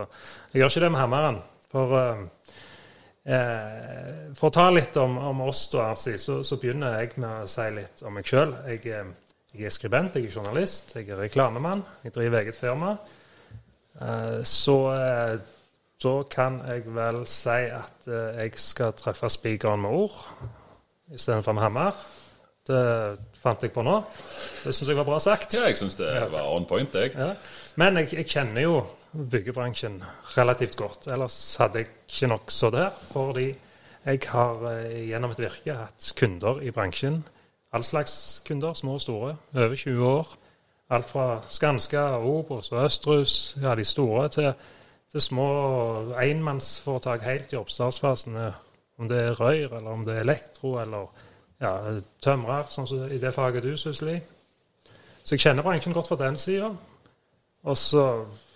jeg 0.52 0.60
gjør 0.60 0.74
ikke 0.74 0.84
det 0.84 0.90
med 0.92 1.00
hammeren. 1.00 1.40
For, 1.72 1.96
um, 1.96 2.26
eh, 3.24 4.28
for 4.36 4.50
å 4.50 4.54
ta 4.58 4.68
litt 4.74 5.00
om, 5.00 5.16
om 5.32 5.40
oss, 5.48 5.64
da, 5.72 5.88
Arsi, 5.94 6.18
så, 6.20 6.42
så 6.44 6.60
begynner 6.60 6.98
jeg 7.00 7.16
med 7.16 7.46
å 7.46 7.48
si 7.48 7.68
litt 7.72 8.04
om 8.04 8.20
meg 8.20 8.28
sjøl. 8.28 8.52
Jeg, 8.68 8.84
eh, 8.92 9.12
jeg 9.56 9.68
er 9.70 9.76
skribent, 9.80 10.20
jeg 10.20 10.28
er 10.28 10.36
journalist, 10.36 10.92
jeg 10.98 11.08
er 11.08 11.24
reklamemann, 11.24 11.86
jeg 12.04 12.12
driver 12.18 12.42
eget 12.42 12.60
firma. 12.60 12.96
Eh, 13.96 14.42
Så 14.44 14.76
eh, 14.92 15.38
da 16.04 16.18
kan 16.28 16.60
jeg 16.68 16.84
vel 16.92 17.24
si 17.30 17.62
at 17.72 18.08
eh, 18.10 18.42
jeg 18.42 18.60
skal 18.60 18.92
treffe 18.98 19.32
spikeren 19.32 19.86
med 19.86 20.02
ord 20.04 20.26
istedenfor 21.14 21.56
med 21.56 21.62
hammer. 21.62 22.02
Det 22.66 22.82
fant 23.42 23.62
jeg 23.64 23.72
på 23.74 23.82
nå. 23.82 23.96
Det 24.62 24.74
syns 24.74 24.88
jeg 24.88 24.98
var 24.98 25.06
bra 25.08 25.18
sagt. 25.22 25.56
Ja, 25.58 25.66
jeg 25.66 25.78
syns 25.80 25.98
det 25.98 26.10
var 26.32 26.50
on 26.52 26.66
point, 26.68 26.94
jeg. 26.94 27.14
Ja. 27.18 27.32
Men 27.80 27.98
jeg, 27.98 28.12
jeg 28.14 28.28
kjenner 28.30 28.62
jo 28.62 28.76
byggebransjen 29.12 29.98
relativt 30.36 30.76
godt. 30.78 31.08
Ellers 31.10 31.36
hadde 31.60 31.82
jeg 31.82 31.90
ikke 32.08 32.30
nok 32.32 32.54
så 32.54 32.70
der. 32.70 32.90
Fordi 33.12 33.48
jeg 34.04 34.20
har 34.28 34.62
eh, 34.70 35.08
gjennom 35.08 35.34
et 35.34 35.42
virke 35.42 35.76
hatt 35.76 36.12
kunder 36.18 36.62
i 36.62 36.70
bransjen. 36.74 37.22
All 37.72 37.84
slags 37.84 38.42
kunder, 38.46 38.74
små 38.74 38.96
og 38.98 39.00
store. 39.00 39.36
Over 39.54 39.74
20 39.74 40.06
år. 40.06 40.36
Alt 40.92 41.10
fra 41.10 41.26
Skanska, 41.48 42.18
Obos 42.18 42.72
og 42.72 42.84
Østrus, 42.84 43.56
ja, 43.62 43.74
de 43.74 43.84
store, 43.84 44.28
til, 44.28 44.52
til 45.10 45.20
små 45.20 45.46
enmannsforetak 46.20 47.22
helt 47.24 47.52
i 47.52 47.56
oppstartsfasen. 47.56 48.36
Om 49.02 49.10
det 49.10 49.20
er 49.26 49.36
røyr, 49.40 49.76
eller 49.78 49.90
om 49.90 50.06
det 50.06 50.16
er 50.16 50.24
elektro, 50.24 50.76
eller 50.82 51.28
ja, 51.62 51.74
tømrer, 52.22 52.70
sånn 52.70 52.88
som 52.90 53.04
i 53.10 53.20
det 53.22 53.34
faget 53.34 53.66
du 53.66 53.74
sysler 53.78 54.16
i. 54.16 54.22
Så 55.22 55.36
jeg 55.36 55.44
kjenner 55.44 55.66
bransjen 55.66 55.94
godt 55.94 56.10
fra 56.10 56.18
den 56.24 56.38
sida. 56.40 56.72
Og 57.62 57.78
så, 57.78 58.04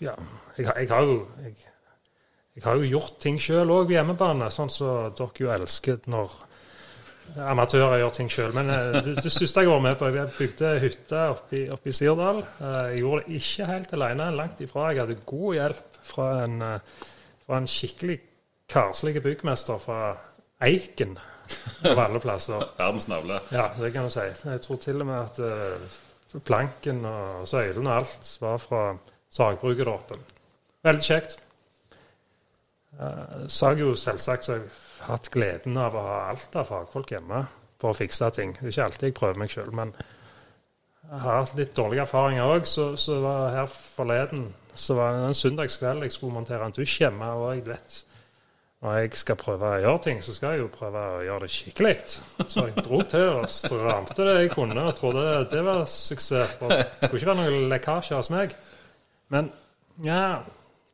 ja 0.03 0.15
Jeg, 0.57 0.67
jeg 0.67 0.89
har 0.91 1.05
jo 1.07 1.21
jeg, 1.45 1.53
jeg 2.57 2.65
har 2.65 2.79
jo 2.81 2.89
gjort 2.89 3.19
ting 3.23 3.37
sjøl 3.39 3.71
òg 3.71 3.91
på 3.91 3.95
hjemmebane, 3.95 4.49
sånn 4.51 4.73
som 4.73 5.13
dere 5.15 5.43
jo 5.45 5.51
elsker 5.53 5.99
når 6.11 6.33
amatører 7.51 8.01
gjør 8.01 8.15
ting 8.17 8.31
sjøl. 8.33 8.55
Men 8.57 8.71
eh, 8.73 8.97
det, 9.05 9.17
det 9.23 9.33
største 9.33 9.65
jeg 9.65 9.71
var 9.71 9.83
med 9.85 9.99
på, 10.01 10.09
jeg 10.15 10.33
bygde 10.39 10.73
hytte 10.83 11.23
oppe 11.35 11.91
i 11.91 11.95
Sirdal. 11.95 12.41
Eh, 12.59 12.79
Jeg 12.95 13.03
gjorde 13.03 13.25
det 13.27 13.41
ikke 13.41 13.69
helt 13.71 13.93
alene, 13.99 14.31
langt 14.39 14.63
ifra. 14.65 14.89
Jeg 14.93 15.05
hadde 15.05 15.19
god 15.27 15.59
hjelp 15.59 16.01
fra 16.07 16.29
en, 16.45 16.57
eh, 16.63 17.05
fra 17.47 17.61
en 17.61 17.69
skikkelig 17.71 18.19
karslig 18.73 19.21
byggmester 19.23 19.79
fra 19.83 20.01
Eiken, 20.61 21.19
av 21.85 21.99
alle 21.99 22.21
plasser. 22.21 22.65
Verdens 22.79 23.09
navle. 23.09 23.41
Ja, 23.53 23.71
det 23.81 23.93
kan 23.93 24.09
du 24.09 24.15
si. 24.15 24.25
Jeg 24.25 24.63
tror 24.65 24.81
til 24.81 25.03
og 25.05 25.11
med 25.11 25.19
at 25.19 25.41
eh, 25.45 25.99
planken 26.47 27.05
og 27.09 27.49
søylene 27.49 27.91
og 27.91 27.97
alt 28.01 28.31
var 28.41 28.63
fra 28.63 28.87
sagbruket 29.37 29.85
der 29.85 29.93
oppe. 29.93 30.19
Veldig 30.87 31.05
kjekt. 31.05 31.39
Uh, 32.97 33.45
så 33.53 33.75
jo 33.77 33.91
selvsagt 33.99 34.47
så 34.47 34.55
har 34.55 34.61
jeg 34.63 34.71
hatt 35.05 35.29
gleden 35.35 35.77
av 35.77 35.97
å 35.99 36.05
ha 36.07 36.19
alt 36.31 36.55
av 36.57 36.71
fagfolk 36.71 37.11
hjemme 37.13 37.43
på 37.77 37.91
å 37.91 37.97
fikse 37.97 38.31
ting. 38.33 38.55
Det 38.57 38.71
er 38.71 38.73
ikke 38.73 38.87
alltid 38.87 39.11
jeg 39.11 39.17
prøver 39.19 39.41
meg 39.43 39.53
sjøl, 39.53 39.73
men 39.77 39.93
jeg 39.97 41.21
har 41.21 41.43
hatt 41.43 41.53
litt 41.59 41.75
dårlige 41.77 42.07
erfaringer 42.07 42.55
òg. 42.55 42.65
Så, 42.71 42.95
så 43.01 43.19
var 43.21 43.53
her 43.59 43.69
forleden 43.69 44.49
så 44.77 44.97
var 44.97 45.13
det 45.13 45.29
en 45.29 45.37
søndagskveld 45.37 46.07
jeg 46.07 46.15
skulle 46.17 46.37
montere 46.37 46.65
en 46.65 46.75
dusj 46.77 47.03
hjemme. 47.03 47.29
og 47.37 47.51
jeg 47.55 47.67
vet 47.69 48.01
når 48.87 49.01
jeg 49.03 49.19
skal 49.19 49.39
prøve 49.41 49.67
å 49.67 49.79
gjøre 49.83 50.03
ting, 50.05 50.21
så 50.23 50.35
skal 50.37 50.55
jeg 50.55 50.63
jo 50.63 50.69
prøve 50.73 51.01
å 51.17 51.23
gjøre 51.27 51.47
det 51.47 51.53
skikkelig. 51.53 51.95
Så 52.47 52.67
jeg 52.69 52.85
dro 52.87 53.01
til 53.11 53.25
og 53.41 53.49
stramte 53.51 54.27
det 54.29 54.37
jeg 54.45 54.53
kunne, 54.55 54.79
og 54.87 54.95
trodde 54.99 55.25
det 55.51 55.63
var 55.67 55.83
suksess. 55.91 56.55
For 56.61 56.71
det 56.71 56.87
skulle 57.09 57.19
ikke 57.21 57.33
være 57.33 57.41
noen 57.43 57.67
lekkasje 57.73 58.21
hos 58.21 58.31
meg. 58.35 58.55
Men 59.35 59.51
ja 60.07 60.45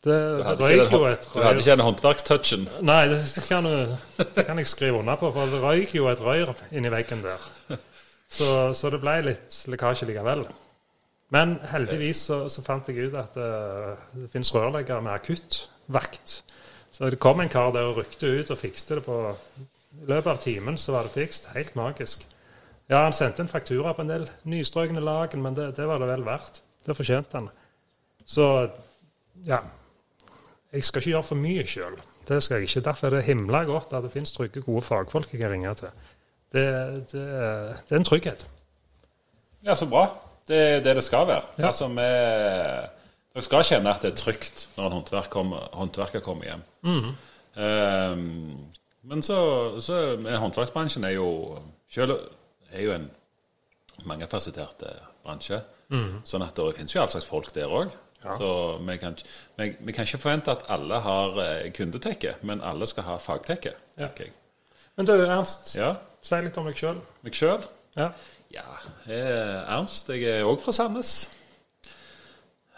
Det, 0.03 0.15
det 0.43 0.57
røyk 0.59 0.91
jo 0.91 1.05
et 1.07 1.21
et 1.21 1.27
du 1.31 1.43
hadde 1.45 1.61
ikke 1.61 1.75
den 1.77 1.85
håndverkstouchen. 1.87 2.65
Nei, 2.83 3.03
det 3.13 3.45
kan, 3.47 3.69
du, 3.69 3.93
det 4.19 4.43
kan 4.49 4.59
jeg 4.59 4.67
skrive 4.67 4.99
under 4.99 5.15
på, 5.21 5.29
for 5.31 5.53
det 5.53 5.61
røyk 5.63 5.93
jo 5.95 6.09
et 6.11 6.23
røyr 6.25 6.51
inni 6.75 6.91
veggen 6.91 7.23
der. 7.23 7.45
Så, 8.33 8.49
så 8.75 8.91
det 8.91 8.99
ble 9.05 9.15
litt 9.29 9.61
lekkasje 9.71 10.09
likevel. 10.09 10.43
Men 11.33 11.55
heldigvis 11.71 12.25
så, 12.29 12.41
så 12.51 12.65
fant 12.67 12.89
jeg 12.91 13.13
ut 13.13 13.15
at 13.21 13.37
det, 13.39 13.53
det 14.25 14.33
finnes 14.33 14.51
rørleggere 14.57 15.05
med 15.07 15.15
akuttvakt. 15.15 16.35
Så 16.93 17.09
det 17.11 17.21
kom 17.23 17.41
en 17.41 17.49
kar 17.49 17.73
der 17.73 17.89
og 17.89 18.03
rykte 18.03 18.29
ut 18.29 18.51
og 18.53 18.61
fikste 18.61 18.99
det 18.99 19.07
på 19.07 19.19
I 20.03 20.09
løpet 20.09 20.31
av 20.31 20.41
timen 20.41 20.79
så 20.81 20.93
var 20.93 21.09
det 21.09 21.15
fikst. 21.17 21.51
Helt 21.57 21.75
magisk. 21.77 22.27
Ja, 22.91 23.05
han 23.05 23.15
sendte 23.17 23.45
en 23.45 23.49
faktura 23.49 23.95
på 23.97 24.05
en 24.05 24.11
del 24.11 24.27
nystrøkne 24.49 25.01
lagen, 25.01 25.43
men 25.43 25.57
det, 25.57 25.71
det 25.77 25.87
var 25.89 26.03
det 26.03 26.09
vel 26.11 26.25
verdt. 26.27 26.63
Det 26.85 26.97
fortjente 26.97 27.39
han. 27.39 27.49
Så 28.27 28.47
ja. 29.47 29.63
Jeg 30.73 30.85
skal 30.85 31.03
ikke 31.03 31.13
gjøre 31.13 31.29
for 31.29 31.41
mye 31.41 31.65
sjøl. 31.69 31.97
Det 32.29 32.39
skal 32.43 32.61
jeg 32.61 32.69
ikke. 32.69 32.85
Derfor 32.89 33.07
er 33.07 33.17
det 33.17 33.27
himla 33.27 33.63
godt 33.69 33.93
at 33.93 34.05
det 34.05 34.13
finnes 34.13 34.33
trygge, 34.33 34.63
gode 34.65 34.83
fagfolk 34.87 35.33
jeg 35.33 35.41
kan 35.41 35.53
ringe 35.53 35.75
til. 35.81 35.93
Det, 36.53 36.65
det, 37.13 37.25
det 37.89 37.97
er 37.97 38.01
en 38.01 38.09
trygghet. 38.09 38.47
Ja, 39.67 39.75
så 39.75 39.89
bra. 39.89 40.07
Det 40.49 40.59
er 40.59 40.81
det 40.85 40.97
det 40.97 41.05
skal 41.05 41.27
være. 41.29 41.43
Ja. 41.59 41.67
Altså, 41.67 41.89
vi, 41.89 42.09
dere 43.33 43.43
skal 43.47 43.65
kjenne 43.65 43.91
at 43.95 44.03
det 44.05 44.13
er 44.13 44.17
trygt 44.21 44.67
når 44.77 44.87
en 44.91 44.97
håndverker 44.99 45.31
kommer, 45.33 45.69
håndverker 45.79 46.21
kommer 46.25 46.45
hjem. 46.51 46.63
Mhm. 46.83 47.13
Um, 47.53 48.69
men 49.05 49.21
så, 49.23 49.37
så 49.83 50.17
med 50.17 50.39
håndverksbransjen 50.41 51.05
er 51.05 51.17
jo 51.19 51.59
selv 51.93 52.15
er 52.73 52.85
jo 52.87 52.93
en 52.95 53.11
mangefasettert 54.09 54.85
bransje. 55.25 55.59
bransje. 55.91 56.23
Sånn 56.25 56.45
at 56.47 56.57
det 56.57 56.69
finnes 56.79 56.95
jo 56.95 57.03
all 57.03 57.11
slags 57.13 57.27
folk 57.29 57.51
der 57.55 57.69
òg. 57.73 57.91
Ja. 58.23 58.37
Så 58.39 58.49
vi 58.87 58.97
kan, 59.03 59.17
vi, 59.59 59.67
vi 59.83 59.93
kan 59.97 60.07
ikke 60.07 60.21
forvente 60.23 60.55
at 60.55 60.63
alle 60.71 61.01
har 61.03 61.37
eh, 61.43 61.73
kundetekke, 61.75 62.37
men 62.47 62.63
alle 62.65 62.87
skal 62.87 63.05
ha 63.09 63.17
fagtekke. 63.21 63.75
Ja. 63.99 64.09
jeg. 64.19 64.31
Men 64.97 65.09
du, 65.09 65.13
Ernst, 65.27 65.75
Ja, 65.77 65.97
si 66.23 66.39
litt 66.45 66.57
om 66.61 66.69
deg 66.71 66.79
sjøl. 66.79 67.01
meg 67.27 67.35
sjøl. 67.37 67.65
Ja. 67.99 68.13
Ja, 68.53 68.65
jeg 69.09 69.19
er 69.27 69.65
Ernst. 69.75 70.09
Jeg 70.15 70.29
er 70.31 70.47
òg 70.47 70.61
fra 70.63 70.73
Sandnes. 70.77 71.31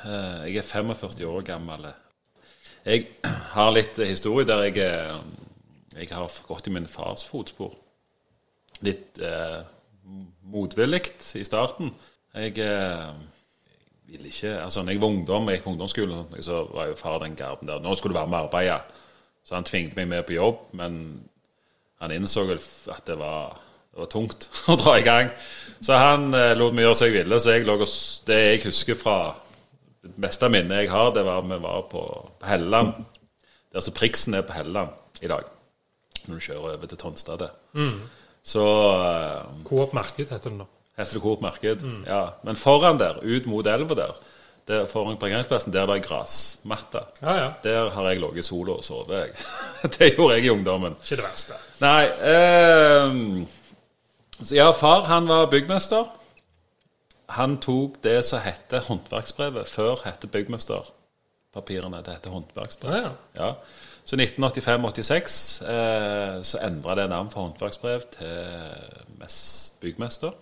Eh, 0.04 0.46
Jeg 0.54 0.56
er 0.56 0.62
45 0.62 1.26
år 1.26 1.42
gammel. 1.46 1.86
Jeg 2.84 3.06
har 3.54 3.70
litt 3.72 3.96
historie 3.96 4.46
der 4.46 4.62
jeg, 4.66 4.76
eh, 4.78 5.20
jeg 5.96 6.08
har 6.12 6.30
gått 6.46 6.66
i 6.66 6.70
min 6.74 6.88
fars 6.88 7.24
fotspor. 7.24 7.72
Litt 8.84 9.18
eh, 9.18 9.62
motvillig 10.42 11.00
i 11.40 11.44
starten. 11.44 11.94
Jeg 12.34 12.58
eh, 12.58 13.14
ville 14.10 14.28
ikke 14.28 14.58
Altså, 14.60 14.82
når 14.82 14.92
jeg 14.92 15.00
var 15.00 15.08
ungdom, 15.08 15.48
jeg 15.48 15.56
gikk 15.58 15.64
på 15.64 15.70
ungdomsskolen, 15.70 16.42
så 16.42 16.64
var 16.74 16.86
jo 16.90 16.96
far 17.00 17.18
den 17.22 17.36
garden 17.36 17.68
der. 17.68 17.80
Nå 17.80 17.94
skulle 17.94 18.14
du 18.14 18.18
være 18.18 18.28
med 18.28 18.38
og 18.38 18.44
arbeide. 18.44 18.80
Så 19.44 19.54
han 19.54 19.64
tvingte 19.64 19.96
meg 19.96 20.08
med 20.08 20.22
på 20.26 20.32
jobb, 20.36 20.58
men 20.72 21.22
han 22.00 22.10
innså 22.12 22.44
at 22.52 23.06
det 23.06 23.16
var, 23.18 23.56
det 23.92 24.00
var 24.00 24.06
tungt 24.12 24.48
å 24.68 24.76
dra 24.76 24.98
i 24.98 25.06
gang. 25.06 25.30
Så 25.80 25.96
han 25.96 26.34
eh, 26.34 26.52
lot 26.58 26.74
meg 26.76 26.84
gjøre 26.84 27.00
som 27.00 27.08
jeg 27.08 27.16
ville. 27.22 27.40
Så 27.40 27.56
jeg 27.56 27.64
lå 27.64 27.78
og, 27.80 27.88
det 28.28 28.38
jeg 28.42 28.62
husker 28.66 29.00
fra 29.00 29.16
det 30.04 30.20
meste 30.20 30.48
minnet 30.52 30.84
jeg 30.84 30.92
har, 30.92 31.10
det 31.16 31.24
var 31.24 31.44
vi 31.48 31.58
var 31.62 31.86
på, 31.90 32.02
på 32.40 32.48
Helleland. 32.48 33.04
Der 33.72 33.84
som 33.84 33.94
Priksen 33.96 34.36
er 34.36 34.44
på 34.46 34.52
Helleland 34.52 34.92
i 35.24 35.30
dag. 35.30 35.48
Når 36.26 36.36
du 36.36 36.44
kjører 36.44 36.76
over 36.76 36.90
til 36.90 37.00
Tonstad. 37.00 37.48
Så 38.44 38.60
uh, 38.60 39.64
Coop 39.64 39.94
Marked 39.96 40.28
heter 40.28 40.50
det 40.52 40.58
nå. 40.58 40.66
heter 40.98 41.16
det 41.16 41.22
Coop 41.24 41.40
Marked. 41.44 41.84
Ja. 42.06 42.22
Men 42.44 42.60
foran 42.60 43.00
der, 43.00 43.18
ut 43.24 43.48
mot 43.48 43.66
elva 43.66 43.96
der, 43.98 44.14
der 44.68 44.86
foran 44.88 45.18
parkeringsplassen, 45.20 45.72
der 45.72 45.88
det 45.88 45.98
er 45.98 46.04
gressmatte. 46.06 47.04
Ja, 47.22 47.36
ja. 47.40 47.48
Der 47.64 47.90
har 47.90 48.08
jeg 48.10 48.20
ligget 48.20 48.44
i 48.44 48.48
sola 48.48 48.78
og 48.78 48.84
sovet. 48.84 49.16
jeg. 49.16 49.32
det 49.98 50.14
gjorde 50.16 50.36
jeg 50.36 50.44
i 50.44 50.52
ungdommen. 50.52 50.96
Ikke 51.00 51.20
det 51.20 51.26
verste. 51.26 51.58
Nei 51.80 52.04
eh, 52.32 53.18
så 54.44 54.54
Ja, 54.56 54.70
far 54.76 55.04
han 55.08 55.28
var 55.28 55.50
byggmester. 55.52 56.08
Han 57.28 57.56
tok 57.62 58.02
det 58.04 58.24
som 58.24 58.42
hette 58.44 58.78
håndverksbrevet. 58.84 59.68
Før 59.68 60.02
hette 60.04 60.28
byggmesterpapirene. 60.28 62.02
Det 62.04 62.18
hette 62.18 62.32
håndverksbrev. 62.32 62.92
Ja, 62.92 63.00
ja. 63.08 63.12
Ja. 63.38 63.54
Så 64.04 64.16
1985-86 64.20 65.64
eh, 65.70 66.42
så 66.44 66.58
endra 66.60 66.94
det 66.98 67.08
navn 67.08 67.30
fra 67.32 67.40
håndverksbrev 67.46 68.00
til 68.18 68.34
byggmester. 69.08 69.80
byggmester. 69.80 70.32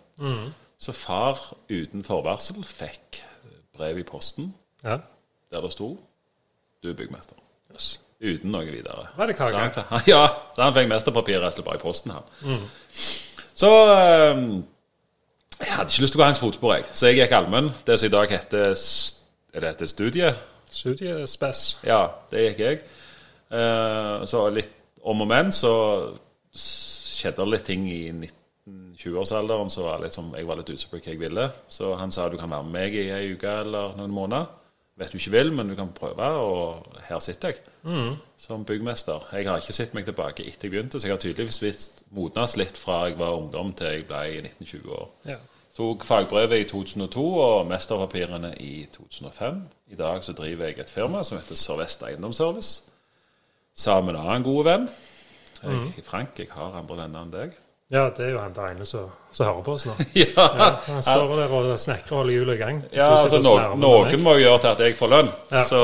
Så 0.79 0.93
far 0.93 1.39
uten 1.71 2.03
forvarsel 2.05 2.65
fikk 2.67 3.23
brev 3.77 3.99
i 3.99 4.03
posten 4.03 4.55
ja. 4.83 4.99
der 5.53 5.61
det 5.61 5.73
sto 5.73 5.99
'Du 6.83 6.91
er 6.91 6.95
byggmester'. 6.95 7.39
Yes. 7.73 8.01
Uten 8.21 8.51
noe 8.51 8.67
videre. 8.67 9.07
Var 9.17 9.27
det 9.27 9.37
kake? 9.37 9.51
Så 9.51 9.81
han, 9.89 10.01
ja, 10.15 10.27
så 10.55 10.63
han 10.63 10.75
fikk 10.75 10.89
mesterpapiret 10.89 11.43
rett 11.43 11.53
og 11.53 11.55
slett 11.55 11.65
bare 11.65 11.79
i 11.79 11.83
posten. 11.83 12.11
han. 12.11 12.69
Så 13.55 13.71
eh, 13.93 14.43
Jeg 15.63 15.77
hadde 15.77 15.93
ikke 15.95 16.03
lyst 16.03 16.15
til 16.15 16.19
å 16.19 16.23
gå 16.23 16.27
hans 16.27 16.41
fotspor, 16.43 16.75
jeg. 16.75 16.87
Så 16.91 17.11
jeg 17.11 17.21
gikk 17.21 17.35
allmenn. 17.37 17.71
Det 17.87 17.99
som 18.01 18.09
i 18.09 18.13
dag 18.13 18.33
heter 18.35 18.75
Er 19.53 19.61
det 19.61 19.69
heter 19.75 19.91
studie? 19.91 20.33
Studiespes. 20.73 21.61
Ja, 21.87 22.07
det 22.33 22.47
gikk 22.47 22.63
jeg. 22.65 22.79
Eh, 23.53 24.25
så 24.27 24.47
litt 24.51 24.73
om 25.05 25.21
og 25.21 25.29
men 25.29 25.53
så 25.53 25.75
skjedde 26.57 27.45
det 27.45 27.51
litt 27.53 27.67
ting 27.69 27.85
i 27.91 28.01
19-20-årsalderen 28.11 29.71
så 29.73 29.85
var 29.85 30.01
det 30.01 30.09
litt 30.09 30.17
som 30.17 30.33
jeg 30.35 30.49
var 30.49 30.59
litt 30.61 30.73
usikker 30.73 30.97
på 30.97 31.03
hva 31.03 31.13
jeg 31.13 31.21
ville. 31.21 31.47
Så 31.69 31.93
han 32.01 32.15
sa 32.15 32.29
du 32.33 32.39
kan 32.41 32.51
være 32.51 32.67
med 32.67 32.79
meg 32.79 32.97
i 32.97 33.07
ei 33.13 33.33
uke 33.35 33.53
eller 33.63 33.95
noen 33.99 34.15
måneder. 34.15 34.62
Vet 35.01 35.13
du 35.13 35.17
ikke 35.17 35.31
vil, 35.33 35.53
men 35.57 35.69
du 35.69 35.75
kan 35.75 35.89
prøve, 35.97 36.23
og 36.23 36.97
her 37.09 37.19
sitter 37.25 37.49
jeg 37.49 37.63
som 38.39 38.65
byggmester. 38.65 39.25
Jeg 39.33 39.49
har 39.49 39.63
ikke 39.63 39.73
sett 39.73 39.95
meg 39.97 40.05
tilbake 40.05 40.45
etter 40.45 40.69
jeg 40.69 40.75
begynte, 40.75 41.01
så 41.01 41.09
jeg 41.09 41.15
har 41.15 41.23
tydeligvis 41.23 41.87
modnes 42.11 42.57
litt 42.61 42.77
fra 42.77 43.07
jeg 43.09 43.17
var 43.19 43.39
ungdom 43.39 43.73
til 43.73 43.87
jeg 43.87 44.05
ble 44.07 44.43
19-20 44.61 44.93
år. 44.93 45.09
Ja. 45.27 45.39
Tok 45.73 46.05
fagbrevet 46.05 46.61
i 46.61 46.69
2002 46.69 47.25
og 47.41 47.67
mesterpapirene 47.67 48.53
i 48.61 48.87
2005. 48.93 49.63
I 49.89 49.97
dag 49.97 50.25
så 50.25 50.35
driver 50.37 50.69
jeg 50.69 50.79
et 50.85 50.93
firma 50.93 51.23
som 51.25 51.39
heter 51.41 51.57
Sørvest 51.57 52.05
Eiendomsservice. 52.05 52.83
Sammen 53.75 54.13
med 54.13 54.21
en 54.21 54.27
annen 54.29 54.45
god 54.45 54.65
venn. 54.69 54.89
Jeg, 55.63 56.05
Frank, 56.05 56.39
jeg 56.39 56.53
har 56.53 56.77
andre 56.77 56.99
venner 56.99 57.25
enn 57.25 57.33
deg. 57.33 57.57
Ja, 57.93 58.07
det 58.17 58.25
er 58.27 58.33
jo 58.35 58.41
han 58.43 58.55
der 58.57 58.73
ene 58.73 58.89
som 58.89 59.11
som 59.33 59.47
hører 59.47 59.63
på 59.65 59.73
oss 59.73 59.87
nå. 59.89 59.95
ja, 60.21 60.27
Ja, 60.37 60.67
han 60.87 61.03
står 61.05 61.31
der 61.39 61.53
og 61.57 61.79
snekrer 61.81 62.13
og 62.13 62.19
holder 62.21 62.35
hjulet 62.35 62.55
i 62.55 62.61
gang. 62.61 62.83
ja 62.93 63.07
altså 63.17 63.39
no. 63.41 63.55
Noen 63.81 64.23
må 64.25 64.35
jo 64.37 64.45
gjøre 64.45 64.59
til 64.65 64.71
at 64.75 64.83
jeg 64.85 64.97
får 64.99 65.13
lønn. 65.15 65.31
Ja. 65.53 65.63
Så, 65.69 65.81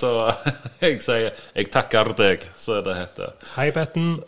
så 0.00 0.12
jeg 0.84 1.02
sier 1.04 1.30
'jeg 1.54 1.70
takker 1.72 2.12
deg', 2.16 2.46
så 2.56 2.80
det 2.80 2.96
heter. 2.96 3.34
Hei, 3.56 3.70
Betten. 3.70 4.22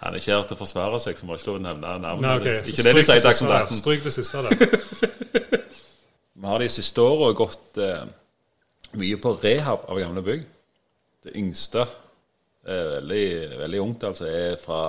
Han 0.00 0.14
er 0.14 0.18
ikke 0.18 0.32
her 0.32 0.42
til 0.48 0.56
å 0.56 0.58
forsvare 0.58 0.98
seg, 1.00 1.18
så 1.18 1.26
må 1.26 1.36
jeg 1.36 1.42
ikke 1.42 1.50
lov 1.52 1.58
å 1.60 1.62
nevne 1.62 1.98
navnet. 2.02 2.24
Nei, 2.24 2.36
ok, 2.36 2.44
så 2.64 2.72
ikke 2.72 2.82
det 2.82 2.94
de 2.96 3.02
sier 3.04 3.20
siste 3.20 3.28
Dagsnytt 3.28 3.50
der. 3.52 3.66
Stryk 3.78 4.04
det 4.04 4.12
siste 4.12 4.38
der. 4.46 4.54
Vi 6.40 6.46
har 6.48 6.58
de 6.58 6.68
siste 6.72 7.04
åra 7.04 7.32
gått 7.36 7.78
eh, 7.78 8.04
mye 8.96 9.16
på 9.20 9.34
rehab 9.42 9.84
av 9.86 10.00
gamle 10.00 10.22
bygg. 10.24 10.46
Det 11.20 11.36
yngste, 11.36 11.84
er 12.66 12.88
veldig, 13.00 13.24
veldig 13.60 13.80
ungt, 13.80 14.04
altså, 14.04 14.26
Jeg 14.28 14.52
er 14.52 14.56
fra 14.60 14.80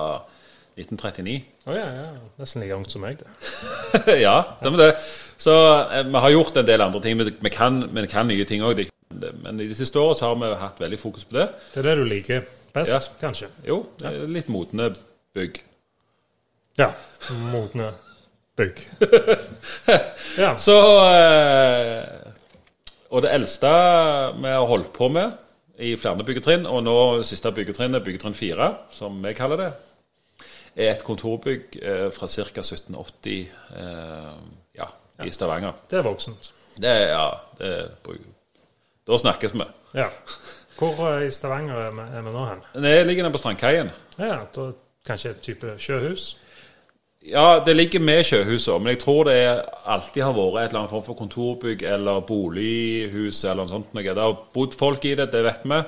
1939. 0.76 1.36
Å 1.68 1.74
ja, 1.76 1.86
ja. 1.94 2.06
Nesten 2.40 2.62
like 2.64 2.76
ungt 2.76 2.92
som 2.92 3.02
meg, 3.04 3.20
det. 3.20 3.28
ja, 4.26 4.38
stemmer 4.60 4.80
det. 4.86 4.90
Så 5.42 5.52
eh, 5.92 6.04
vi 6.08 6.22
har 6.24 6.30
gjort 6.34 6.56
en 6.60 6.66
del 6.68 6.84
andre 6.84 7.00
ting. 7.04 7.16
men 7.18 7.32
Vi 7.40 7.50
kan, 7.52 7.82
vi 7.94 8.06
kan 8.10 8.28
nye 8.28 8.44
ting 8.48 8.62
òg. 8.64 8.84
Men 9.42 9.60
i 9.60 9.66
de 9.68 9.76
siste 9.76 10.00
åra 10.00 10.16
har 10.24 10.38
vi 10.40 10.52
hatt 10.62 10.80
veldig 10.80 10.98
fokus 11.00 11.24
på 11.28 11.36
det. 11.36 11.48
Det 11.74 11.82
er 11.82 11.88
det 11.90 11.96
du 12.00 12.04
liker 12.08 12.46
best, 12.72 12.92
Ja. 12.92 13.00
kanskje? 13.20 13.48
Jo, 13.68 13.82
eh, 14.04 14.22
litt 14.28 14.48
modne 14.48 14.92
bygg. 15.36 15.60
Ja. 16.80 16.92
Modne 17.52 17.90
bygg. 18.56 18.80
ja. 20.42 20.54
Så 20.56 20.76
eh, 21.04 22.32
Og 23.12 23.20
det 23.24 23.32
eldste 23.36 23.68
vi 24.40 24.48
har 24.56 24.64
holdt 24.68 24.92
på 24.96 25.08
med 25.12 25.36
i 25.82 25.96
flere 25.98 26.24
byggetrinn, 26.26 26.66
og 26.66 26.84
nå 26.86 26.96
siste 27.26 27.50
byggetrinnet, 27.54 28.04
byggetrinn 28.04 28.36
4, 28.36 28.68
som 28.94 29.18
vi 29.24 29.34
kaller 29.36 29.60
det, 29.60 29.70
er 30.76 30.94
et 30.94 31.04
kontorbygg 31.04 31.76
eh, 31.82 32.08
fra 32.14 32.28
ca. 32.30 32.62
1780 32.62 33.48
eh, 33.76 34.28
ja, 34.78 34.88
i 35.24 35.32
Stavanger. 35.34 35.76
Det 35.90 35.98
er 36.00 36.06
voksent. 36.06 36.52
Det 36.78 36.88
er, 36.88 37.08
ja, 37.12 37.26
det 37.58 37.72
er, 37.80 38.22
Da 39.06 39.18
snakkes 39.18 39.54
vi. 39.54 39.66
Ja. 39.94 40.08
Hvor 40.78 41.02
eh, 41.10 41.26
i 41.26 41.30
Stavanger 41.30 41.76
er 41.88 41.92
vi, 41.98 42.06
er 42.16 42.24
vi 42.24 42.32
nå 42.32 42.46
hen? 42.48 42.64
Det 42.84 42.94
ligger 43.06 43.26
nede 43.26 43.34
på 43.34 43.42
Strandkaien. 43.42 43.90
Ja, 44.18 44.38
da, 44.54 44.70
kanskje 45.06 45.34
et 45.34 45.44
type 45.44 45.76
sjøhus? 45.78 46.36
Ja, 47.22 47.62
det 47.62 47.76
ligger 47.76 48.02
med 48.02 48.24
sjøhuset, 48.26 48.80
men 48.82 48.96
jeg 48.96 48.98
tror 49.04 49.28
det 49.28 49.36
alltid 49.86 50.24
har 50.24 50.32
vært 50.34 50.56
et 50.58 50.72
eller 50.72 50.80
annet 50.80 50.90
form 50.90 51.04
for 51.06 51.18
kontorbygg 51.20 51.84
eller 51.86 52.24
bolighus 52.26 53.44
eller 53.44 53.62
noe 53.62 53.70
sånt. 53.70 53.92
Det 53.94 54.16
har 54.18 54.40
bodd 54.54 54.74
folk 54.74 55.06
i 55.06 55.14
det, 55.14 55.28
det 55.30 55.44
vet 55.46 55.62
vi. 55.62 55.78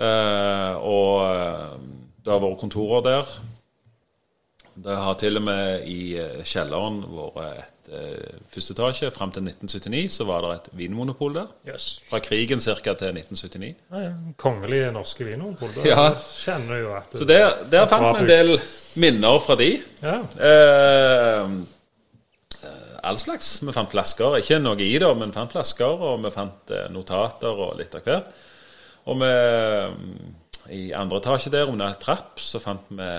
Eh, 0.00 0.74
og 0.80 1.14
eh, 1.28 1.76
det 2.24 2.34
har 2.34 2.42
vært 2.42 2.58
kontorer 2.64 3.06
der. 3.06 3.30
Det 4.80 4.94
har 4.96 5.16
til 5.20 5.36
og 5.36 5.42
med 5.44 5.82
i 5.90 6.14
eh, 6.16 6.38
kjelleren 6.46 7.02
vært 7.12 7.66
et 7.90 7.90
eh, 7.92 8.36
første 8.54 8.72
etasje. 8.76 9.10
Fram 9.12 9.32
til 9.34 9.42
1979 9.44 10.14
så 10.14 10.24
var 10.28 10.46
det 10.46 10.52
et 10.56 10.68
vinmonopol 10.78 11.34
der. 11.36 11.50
Yes. 11.68 11.88
Fra 12.08 12.20
krigen 12.24 12.62
ca. 12.64 12.76
til 12.80 13.12
1979. 13.18 13.74
Ja, 13.90 14.04
ja. 14.06 14.12
Kongelige 14.40 14.92
norske 14.96 15.26
vinmonopol. 15.28 15.74
Da 15.76 15.84
Ja. 15.90 16.06
kjenner 16.38 16.80
jo 16.80 16.94
at 16.96 17.12
Så 17.12 17.26
der, 17.28 17.58
der 17.70 17.86
fant 17.90 18.06
vi 18.16 18.22
en 18.24 18.30
del 18.30 18.54
minner 18.96 19.38
fra 19.44 19.58
de. 19.60 19.68
Ja. 20.00 20.16
Eh, 20.48 21.44
eh, 22.64 22.96
all 23.04 23.18
slags. 23.20 23.58
Vi 23.66 23.72
fant 23.76 23.90
flasker. 23.92 24.38
Ikke 24.40 24.62
noe 24.62 24.80
i 24.80 24.94
det, 24.98 25.12
men 25.18 25.32
fant 25.36 25.52
flasker, 25.52 26.00
og 26.08 26.24
vi 26.24 26.30
fant 26.34 26.72
notater 26.94 27.52
og 27.68 27.76
litt 27.80 27.94
av 28.00 28.06
hvert. 28.08 28.32
Og 29.10 29.16
vi, 29.20 29.30
mm, 29.96 30.34
i 30.76 30.82
andre 30.96 31.18
etasje 31.20 31.50
der, 31.52 31.68
under 31.68 31.88
en 31.92 32.00
trapp, 32.00 32.38
så 32.40 32.60
fant 32.62 32.88
vi 32.88 33.10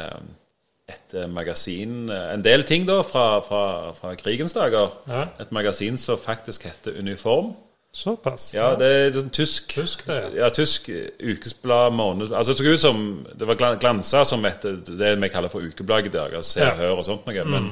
et 0.92 1.16
eh, 1.18 1.28
magasin 1.32 2.06
eh, 2.12 2.28
En 2.36 2.44
del 2.46 2.64
ting 2.68 2.86
da 2.88 3.00
fra, 3.08 3.26
fra, 3.46 3.64
fra 3.98 4.14
krigens 4.20 4.54
dager. 4.56 4.94
Ja. 5.10 5.26
Et 5.42 5.52
magasin 5.56 5.98
som 5.98 6.20
faktisk 6.22 6.68
heter 6.70 7.00
Uniform. 7.02 7.54
Såpass. 7.92 8.54
Ja, 8.56 8.70
det 8.80 8.88
er 8.88 9.10
sånn 9.18 9.32
tysk 9.36 9.74
Tysk 9.76 10.06
det, 10.08 10.20
ja. 10.38 10.48
tysk 10.56 10.86
ukesblad, 11.20 11.92
måned... 11.92 12.30
Altså, 12.32 12.54
det 12.56 12.62
så 12.64 12.76
ut 12.78 12.80
som 12.80 13.02
Det 13.36 13.48
var 13.50 13.58
glan- 13.60 13.80
glansa 13.82 14.22
som 14.24 14.46
et, 14.48 14.64
det 14.88 15.10
vi 15.20 15.30
kaller 15.34 15.52
for 15.52 15.60
ukeblad 15.66 16.08
i 16.08 16.14
dag. 16.14 16.38
Altså, 16.40 16.54
Se 16.60 16.70
og 16.70 16.78
Hør 16.80 17.02
og 17.02 17.08
sånt 17.10 17.28
noe. 17.28 17.44
Men, 17.52 17.68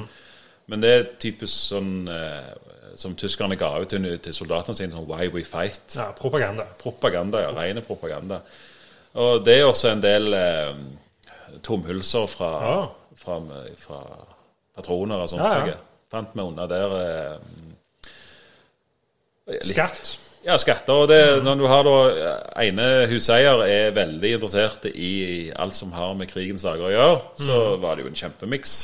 men 0.68 0.84
det 0.84 0.90
er 0.98 1.06
typisk 1.24 1.54
sånn 1.70 1.94
eh, 2.12 2.50
som 3.00 3.14
tyskerne 3.16 3.56
ga 3.56 3.70
ut 3.80 3.88
til, 3.94 4.04
til 4.20 4.34
soldatene 4.36 4.76
sine, 4.76 4.92
sånn 4.92 5.08
Why 5.08 5.30
We 5.32 5.40
Fight. 5.48 5.96
Ja, 5.96 6.10
propaganda. 6.18 6.66
Propaganda, 6.82 7.40
ja. 7.46 7.54
Rene 7.56 7.80
propaganda. 7.86 8.42
Og 9.16 9.40
det 9.46 9.56
er 9.62 9.70
også 9.70 9.94
en 9.94 10.04
del 10.04 10.28
eh, 10.36 10.74
tomhylser 11.64 12.28
fra, 12.30 12.50
Ja. 12.60 12.80
Fra, 13.18 13.38
fra 13.80 14.00
patroner 14.76 15.24
og 15.24 15.28
sånt. 15.32 15.42
Ja, 15.42 15.66
ja. 15.72 15.78
Fant 16.10 16.32
vi 16.34 16.42
under 16.42 16.66
der 16.70 16.94
eh, 17.00 17.38
Skatt. 19.66 20.18
ja, 20.46 20.56
skatter. 20.58 20.92
og 20.92 21.08
det, 21.08 21.42
Når 21.42 21.54
du 21.58 21.66
har 21.70 21.82
da 21.86 21.96
ene 22.62 22.86
huseier 23.10 23.64
er 23.66 23.90
veldig 23.96 24.32
interessert 24.38 24.86
i 24.90 25.50
alt 25.56 25.74
som 25.74 25.92
har 25.92 26.14
med 26.18 26.30
krigens 26.30 26.62
dager 26.66 26.86
å 26.86 26.94
gjøre, 26.94 27.20
så 27.46 27.60
var 27.82 27.96
det 27.96 28.04
jo 28.06 28.12
en 28.12 28.18
kjempemiks. 28.22 28.76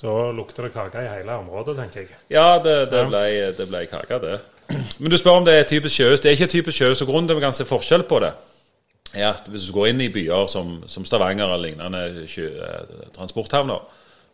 Da 0.00 0.30
lukter 0.32 0.64
det 0.64 0.72
kake 0.72 1.02
i 1.04 1.10
hele 1.10 1.34
området, 1.42 1.76
tenker 1.76 2.06
jeg. 2.06 2.20
Ja, 2.32 2.58
det, 2.62 2.90
det, 2.90 3.02
ble, 3.10 3.24
det 3.58 3.66
ble 3.68 3.82
kake, 3.90 4.20
det. 4.22 4.38
Men 4.98 5.10
du 5.12 5.18
spør 5.18 5.40
om 5.42 5.44
det 5.44 5.58
er 5.58 5.66
typisk 5.68 5.98
sjøhus. 5.98 6.22
Det 6.22 6.30
er 6.30 6.38
ikke 6.38 6.54
typisk 6.54 6.78
sjøhus. 6.78 7.02
og 7.02 7.10
Grunnen 7.10 7.28
til 7.28 7.34
at 7.34 7.40
vi 7.40 7.44
kan 7.44 7.56
se 7.56 7.66
forskjell 7.68 8.06
på 8.08 8.20
det, 8.24 8.30
er 9.14 9.28
at 9.32 9.48
hvis 9.50 9.66
du 9.68 9.72
går 9.74 9.88
inn 9.90 10.00
i 10.04 10.10
byer 10.12 10.46
som, 10.50 10.76
som 10.90 11.04
Stavanger 11.08 11.50
og 11.50 11.60
lignende 11.64 12.02
eh, 12.24 13.06
transporthavner 13.16 13.80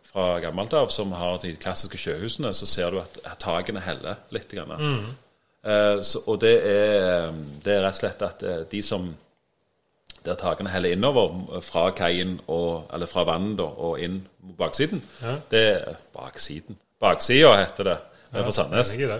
fra 0.07 0.39
gammelt 0.43 0.73
av, 0.77 0.89
som 0.93 1.11
har 1.17 1.39
de 1.43 1.55
klassiske 1.59 1.97
sjøhusene, 1.99 2.53
så 2.55 2.65
ser 2.69 2.91
du 2.93 2.99
at, 3.01 3.17
takene 3.43 3.81
heller 3.83 4.19
litt. 4.33 4.51
Grann. 4.53 4.75
Eh, 5.67 6.01
så, 6.05 6.21
og 6.29 6.39
det 6.43 6.53
er, 6.63 7.31
det 7.65 7.73
er 7.75 7.83
rett 7.87 7.97
og 7.97 8.03
slett 8.05 8.21
at 8.27 8.43
eh, 8.47 8.61
de 8.71 8.81
som 8.85 9.09
der 10.27 10.35
takene 10.39 10.71
heller 10.73 10.91
innover 10.95 11.61
fra 11.63 11.85
kaien 11.95 12.37
og, 12.51 12.87
eller 12.93 13.07
fra 13.07 13.23
vannet 13.27 13.61
og 13.63 13.99
inn 14.03 14.21
mot 14.43 14.57
baksiden, 14.59 14.99
Ja. 15.23 15.35
det 15.51 15.61
er 15.73 15.99
baksiden. 16.15 16.75
Baksida 16.99 17.53
heter 17.61 17.83
det. 17.93 17.97
ja, 18.33 18.41
for 18.43 18.51
Sandnes. 18.51 18.91
Det. 18.97 19.19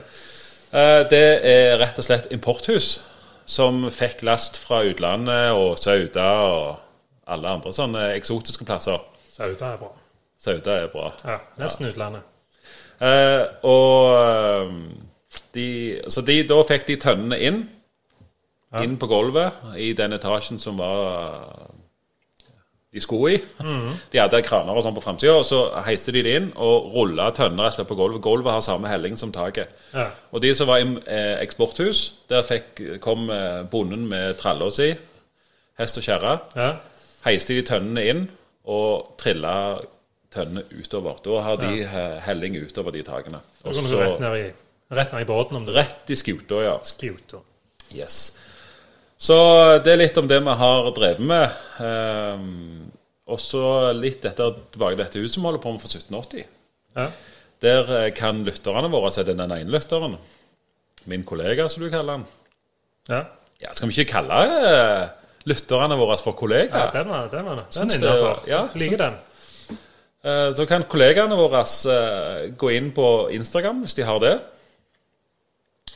Eh, 0.73 1.03
Det 1.09 1.21
er 1.47 1.77
rett 1.79 1.99
og 1.99 2.03
slett 2.07 2.27
importhus 2.35 2.97
som 3.47 3.85
fikk 3.93 4.25
last 4.27 4.59
fra 4.59 4.81
utlandet 4.87 5.55
og 5.55 5.77
Sauda 5.79 6.27
og 6.43 7.31
alle 7.31 7.53
andre 7.57 7.71
sånne 7.75 8.09
eksotiske 8.17 8.67
plasser. 8.67 8.99
Sauda 9.31 9.73
er 9.73 9.79
bra. 9.81 9.91
Sauda 10.39 10.81
er 10.83 10.91
bra. 10.91 11.11
Ja, 11.23 11.39
Nesten 11.59 11.87
utlandet. 11.89 12.27
Eh, 12.99 13.43
og 13.67 14.13
eh, 14.17 14.75
de, 15.55 15.67
så 16.11 16.23
de, 16.25 16.41
da 16.49 16.59
fikk 16.67 16.87
de 16.89 16.99
tønnene 17.01 17.39
inn. 17.39 17.63
Ja. 18.73 18.83
Inn 18.83 18.97
på 18.99 19.07
gulvet 19.07 19.77
i 19.79 19.93
den 19.95 20.15
etasjen 20.17 20.59
som 20.59 20.79
var 20.81 21.69
de 22.97 23.03
skulle 23.03 23.37
i. 23.37 23.41
De 24.11 24.19
hadde 24.19 24.41
kraner 24.45 24.77
og 24.77 24.85
sånn 24.85 24.95
på 24.97 25.03
framsida, 25.05 25.37
og 25.37 25.45
så 25.47 25.61
heiste 25.85 26.13
de 26.15 26.23
det 26.25 26.35
inn 26.39 26.49
og 26.53 26.89
rulla 26.95 27.29
tønner 27.35 27.69
rett 27.69 27.87
på 27.89 27.97
gulvet. 27.97 28.23
Gulvet 28.25 28.57
har 28.57 28.65
samme 28.65 28.89
helling 28.91 29.17
som 29.19 29.33
taket. 29.35 29.73
Ja. 29.93 30.09
Og 30.33 30.41
de 30.43 30.53
som 30.57 30.69
var 30.69 30.81
i 30.81 30.87
eh, 31.05 31.35
eksporthus, 31.43 32.03
der 32.31 32.45
fikk, 32.47 32.81
kom 33.03 33.29
eh, 33.33 33.61
bonden 33.69 34.07
med 34.09 34.37
tralla 34.41 34.69
si, 34.73 34.91
hest 35.79 36.01
og 36.01 36.07
kjerre. 36.09 36.39
ja. 36.57 36.75
Heiste 37.27 37.57
de 37.57 37.63
tønnene 37.65 38.03
inn 38.07 38.19
og 38.71 39.17
trilla 39.19 39.79
tønnene 40.31 40.63
utover. 40.77 41.17
Da 41.25 41.41
har 41.43 41.59
de 41.59 41.71
ja. 41.81 42.05
helling 42.23 42.55
utover 42.61 42.95
de 42.95 43.03
takene. 43.03 43.41
Og 43.65 43.75
så 43.75 43.99
rett 43.99 44.21
ned 44.23 44.35
i, 44.39 44.45
rett 44.95 45.11
ned 45.11 45.25
i 45.25 45.27
båten 45.27 45.59
om 45.59 45.65
det 45.67 45.75
rett 45.75 46.13
i 46.13 46.15
skuta, 46.19 46.61
ja. 46.63 46.77
skuter. 46.87 47.43
Yes. 47.95 48.29
Så 49.17 49.35
det 49.83 49.93
er 49.95 50.01
litt 50.03 50.17
om 50.21 50.27
det 50.29 50.37
vi 50.45 50.53
har 50.59 50.89
drevet 50.93 51.23
med. 51.25 51.55
Um, 51.81 52.91
og 53.27 53.39
så 53.41 53.91
litt 53.97 54.23
etter 54.29 54.53
tilbake 54.71 54.99
dette 54.99 55.19
huset 55.19 55.39
vi 55.41 55.47
holder 55.47 55.63
på 55.63 55.73
med 55.73 55.81
fra 55.83 55.89
1780. 55.89 56.45
Ja. 56.97 57.07
Der 57.65 57.89
eh, 57.97 58.11
kan 58.13 58.43
lytterne 58.45 58.89
våre, 58.93 59.09
se 59.11 59.23
den 59.25 59.41
ene 59.41 59.57
lytteren, 59.73 60.13
min 61.09 61.23
kollega 61.25 61.65
som 61.71 61.81
du 61.83 61.89
kaller 61.89 62.19
han 62.19 62.25
Ja, 63.09 63.23
Ja, 63.63 63.71
Skal 63.73 63.89
vi 63.89 63.95
ikke 63.97 64.11
kalle 64.19 64.37
uh, 64.51 65.07
lytterne 65.49 65.97
våre 65.97 66.17
for 66.21 66.35
ja 66.35 66.37
kollegaer? 66.37 66.91
den 66.93 67.09
var 67.09 67.31
den. 67.31 67.45
var. 67.47 67.63
Den 67.73 67.89
er 67.89 67.97
innafor. 67.97 68.43
ja, 68.49 68.59
Liker 68.77 69.01
den. 69.01 69.15
Eh, 70.27 70.51
Så 70.53 70.65
kan 70.69 70.85
kollegaene 70.89 71.37
våre 71.39 71.63
gå 72.57 72.71
inn 72.77 72.91
på 72.93 73.07
Instagram 73.33 73.81
hvis 73.85 73.97
de 73.97 74.05
har 74.05 74.21
det, 74.21 74.35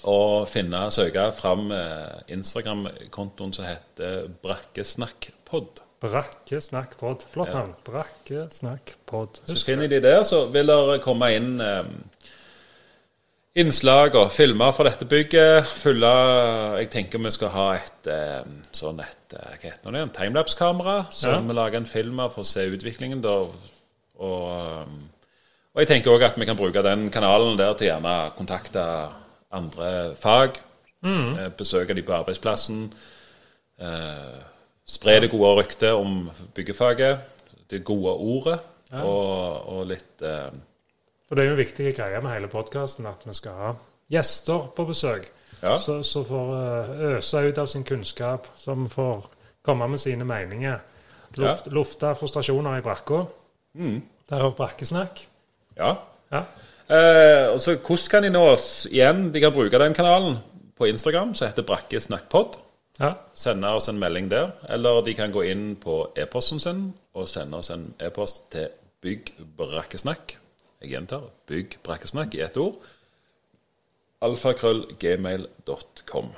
og 0.10 0.48
finne, 0.50 0.88
søke 0.94 1.28
fram 1.38 1.72
eh, 1.76 2.22
Instagram-kontoen 2.34 3.54
som 3.54 3.66
heter 3.68 4.28
Brakkesnakkpod. 4.44 5.82
Brakkesnakkpod. 6.02 7.28
Flott 7.30 7.54
navn. 7.54 7.76
Brakkesnakkpod. 7.86 9.44
Så 9.46 9.60
finner 9.66 9.88
de 9.92 10.00
der, 10.02 10.24
så 10.26 10.46
vil 10.50 10.72
det 10.72 11.02
komme 11.06 11.30
inn 11.36 11.52
eh, 11.62 11.86
innslag 13.62 14.16
og 14.16 14.32
filmer 14.34 14.72
fra 14.74 14.88
dette 14.90 15.06
bygget. 15.06 15.68
Fylle 15.84 16.12
Jeg 16.82 16.90
tenker 16.94 17.22
vi 17.22 17.32
skal 17.36 17.54
ha 17.54 17.68
et 17.78 18.12
eh, 18.12 18.42
sånn 18.74 19.02
et 19.04 19.36
Hva 19.38 19.56
heter 19.62 19.96
det? 19.96 20.06
Timelapse-kamera. 20.18 21.06
Så 21.12 21.30
Ja. 21.30 21.40
vi 21.40 21.54
lager 21.54 21.78
en 21.78 21.86
film 21.86 22.18
for 22.34 22.42
å 22.44 22.48
se 22.48 22.66
utviklingen. 22.68 23.22
Da, 23.22 23.36
og, 24.20 24.88
og 25.72 25.80
jeg 25.80 25.88
tenker 25.88 26.12
òg 26.12 26.26
at 26.28 26.36
vi 26.40 26.46
kan 26.50 26.58
bruke 26.60 26.82
den 26.84 27.10
kanalen 27.14 27.58
der 27.58 27.74
til 27.80 27.88
gjerne 27.88 28.32
kontakte 28.36 28.84
andre 29.52 30.16
fag. 30.20 30.60
Eh, 31.04 31.48
besøke 31.58 31.94
de 31.98 32.04
på 32.06 32.14
arbeidsplassen. 32.14 32.94
Eh, 33.82 34.42
spre 34.86 35.20
det 35.22 35.32
gode 35.32 35.56
ryktet 35.62 35.92
om 35.98 36.30
byggefaget. 36.56 37.20
Det 37.72 37.84
gode 37.84 38.14
ordet. 38.14 38.60
Og, 38.92 39.68
og 39.72 39.86
litt 39.88 40.22
eh, 40.28 40.52
For 41.28 41.40
det 41.40 41.46
er 41.46 41.52
jo 41.52 41.56
en 41.56 41.62
viktig 41.64 41.94
greie 41.96 42.20
med 42.20 42.34
hele 42.34 42.50
podkasten 42.52 43.08
at 43.08 43.24
vi 43.24 43.36
skal 43.38 43.60
ha 43.60 43.70
gjester 44.12 44.68
på 44.76 44.86
besøk. 44.90 45.30
Ja. 45.62 45.78
Så, 45.80 46.02
så 46.04 46.24
får 46.28 46.56
eh, 46.58 46.96
øse 47.16 47.44
ut 47.48 47.62
av 47.62 47.70
sin 47.72 47.86
kunnskap, 47.88 48.50
som 48.60 48.90
får 48.92 49.30
komme 49.64 49.88
med 49.88 50.02
sine 50.02 50.28
meninger. 50.28 50.82
Luft, 51.40 51.70
Lufte 51.72 52.12
frustrasjoner 52.20 52.82
i 52.82 52.84
brakka. 52.84 53.24
Mm. 53.80 54.02
Derav 54.30 54.56
brakkesnakk. 54.58 55.24
Ja. 55.78 55.96
Ja. 56.32 56.44
Eh, 56.92 57.48
og 57.54 57.62
så 57.64 57.78
Hvordan 57.80 58.10
kan 58.12 58.24
de 58.24 58.30
nå 58.34 58.42
oss 58.52 58.88
igjen? 58.92 59.30
De 59.32 59.40
kan 59.40 59.54
bruke 59.56 59.80
den 59.80 59.94
kanalen 59.96 60.38
på 60.76 60.86
Instagram, 60.90 61.34
som 61.34 61.48
heter 61.48 61.64
Brakke 61.64 62.02
snakkpod. 62.02 62.58
ja. 63.00 63.14
Sende 63.34 63.68
oss 63.68 63.90
en 63.90 64.00
melding 64.00 64.32
der. 64.32 64.52
Eller 64.70 65.02
de 65.02 65.14
kan 65.14 65.32
gå 65.32 65.42
inn 65.48 65.76
på 65.76 66.08
e-posten 66.18 66.60
sin 66.60 66.94
og 67.14 67.30
sende 67.30 67.58
oss 67.58 67.70
en 67.70 67.94
e-post 68.00 68.52
til 68.52 68.68
byggbrakkesnakk. 69.02 70.38
Jeg 70.82 70.90
gjentar 70.92 71.22
byggbrakkesnakk 71.48 72.36
i 72.36 72.42
ett 72.42 72.58
ord. 72.58 72.76
alfakrøllgmail.com. 74.22 76.32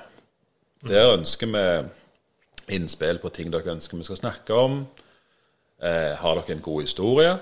Der 0.88 1.14
ønsker 1.18 1.48
vi 1.48 1.84
innspill 2.76 3.20
på 3.20 3.30
ting 3.30 3.52
dere 3.52 3.72
ønsker 3.72 3.98
vi 3.98 4.04
skal 4.04 4.18
snakke 4.18 4.54
om. 4.54 4.88
Eh, 5.82 6.16
har 6.16 6.36
dere 6.36 6.52
en 6.56 6.62
god 6.62 6.82
historie 6.82 7.38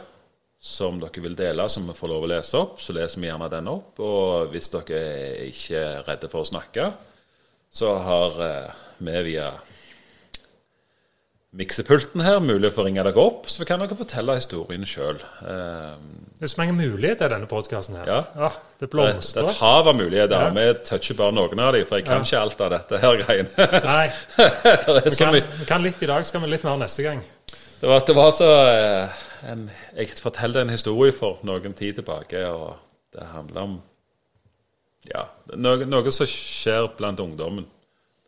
som 0.62 1.00
dere 1.02 1.24
vil 1.24 1.34
dele, 1.36 1.66
som 1.74 1.88
vi 1.90 1.96
får 1.98 2.12
lov 2.12 2.28
å 2.28 2.30
lese 2.30 2.60
opp, 2.60 2.76
så 2.84 2.94
leser 2.94 3.18
vi 3.24 3.32
gjerne 3.32 3.48
den 3.50 3.68
opp. 3.72 3.98
Og 4.06 4.52
hvis 4.54 4.70
dere 4.70 5.00
ikke 5.50 5.80
er 5.82 6.04
redde 6.06 6.30
for 6.30 6.44
å 6.46 6.50
snakke, 6.52 6.92
så 7.74 7.96
har 8.06 8.38
eh, 8.46 8.82
vi 9.02 9.16
via 9.32 9.48
miksepulten 11.52 12.22
her 12.24 12.38
mulig 12.40 12.70
for 12.72 12.86
å 12.86 12.88
ringe 12.88 13.04
dere 13.04 13.20
opp, 13.20 13.50
så 13.52 13.66
kan 13.68 13.82
dere 13.84 13.98
fortelle 14.00 14.38
historien 14.38 14.86
sjøl. 14.88 15.18
Eh, 15.44 15.98
Det 16.40 16.46
er 16.48 16.52
så 16.54 16.62
mange 16.62 16.78
muligheter 16.78 17.28
i 17.28 17.34
denne 17.34 17.50
podkasten 17.52 17.98
her. 18.00 18.08
Ja. 18.08 18.22
det 18.80 18.86
det 18.86 18.86
er 18.86 18.86
et 18.88 18.94
blomstrer. 18.94 19.50
hav 19.60 19.90
av 19.92 19.98
muligheter. 19.98 20.46
Ja. 20.46 20.54
Vi 20.56 20.68
toucher 20.88 21.18
bare 21.20 21.36
noen 21.36 21.60
av 21.60 21.74
dem, 21.76 21.86
for 21.90 21.98
jeg 22.00 22.06
kan 22.08 22.22
Ja. 22.22 22.24
ikke 22.24 22.40
alt 22.46 22.62
av 22.62 22.70
dette 22.78 23.02
her 23.02 23.18
greiene. 23.26 23.68
Nei, 23.84 24.08
det 24.38 25.04
vi 25.10 25.16
kan, 25.18 25.34
vi 25.60 25.66
kan 25.68 25.84
litt 25.84 26.02
i 26.02 26.06
dag, 26.14 26.24
så 26.26 26.32
kan 26.38 26.42
vi 26.46 26.54
litt 26.54 26.64
mer 26.64 26.78
neste 26.78 27.04
gang. 27.04 27.22
Det 27.82 27.90
var, 27.90 28.00
det 28.08 28.16
var 28.16 28.32
så 28.32 28.48
eh, 28.62 29.20
en, 29.48 29.70
Jeg 29.98 30.18
fortalte 30.22 30.62
en 30.62 30.74
historie 30.74 31.14
for 31.16 31.42
noen 31.48 31.74
tid 31.78 32.00
tilbake, 32.00 32.46
og 32.48 32.78
det 33.14 33.28
handler 33.34 33.62
om 33.62 33.80
Ja, 35.10 35.26
noe, 35.58 35.86
noe 35.90 36.12
som 36.14 36.30
skjer 36.30 36.92
blant 36.98 37.20
ungdommen. 37.20 37.66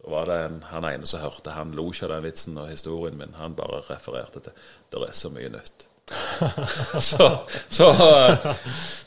Da 0.04 0.10
var 0.12 0.28
det 0.28 0.38
en, 0.48 0.60
han 0.72 0.86
ene 0.90 1.08
som 1.08 1.22
hørte, 1.22 1.54
han 1.54 1.72
lo 1.78 1.92
ikke 1.92 2.08
av 2.10 2.16
den 2.16 2.26
vitsen 2.26 2.58
og 2.60 2.72
historien 2.72 3.18
min. 3.20 3.36
Han 3.38 3.56
bare 3.56 3.84
refererte 3.88 4.42
til 4.42 4.56
Det 4.92 5.04
er 5.08 5.14
så 5.16 5.30
mye 5.32 5.52
nytt. 5.54 5.88
så 7.00 7.30
så 7.70 7.90
eh, 7.90 8.48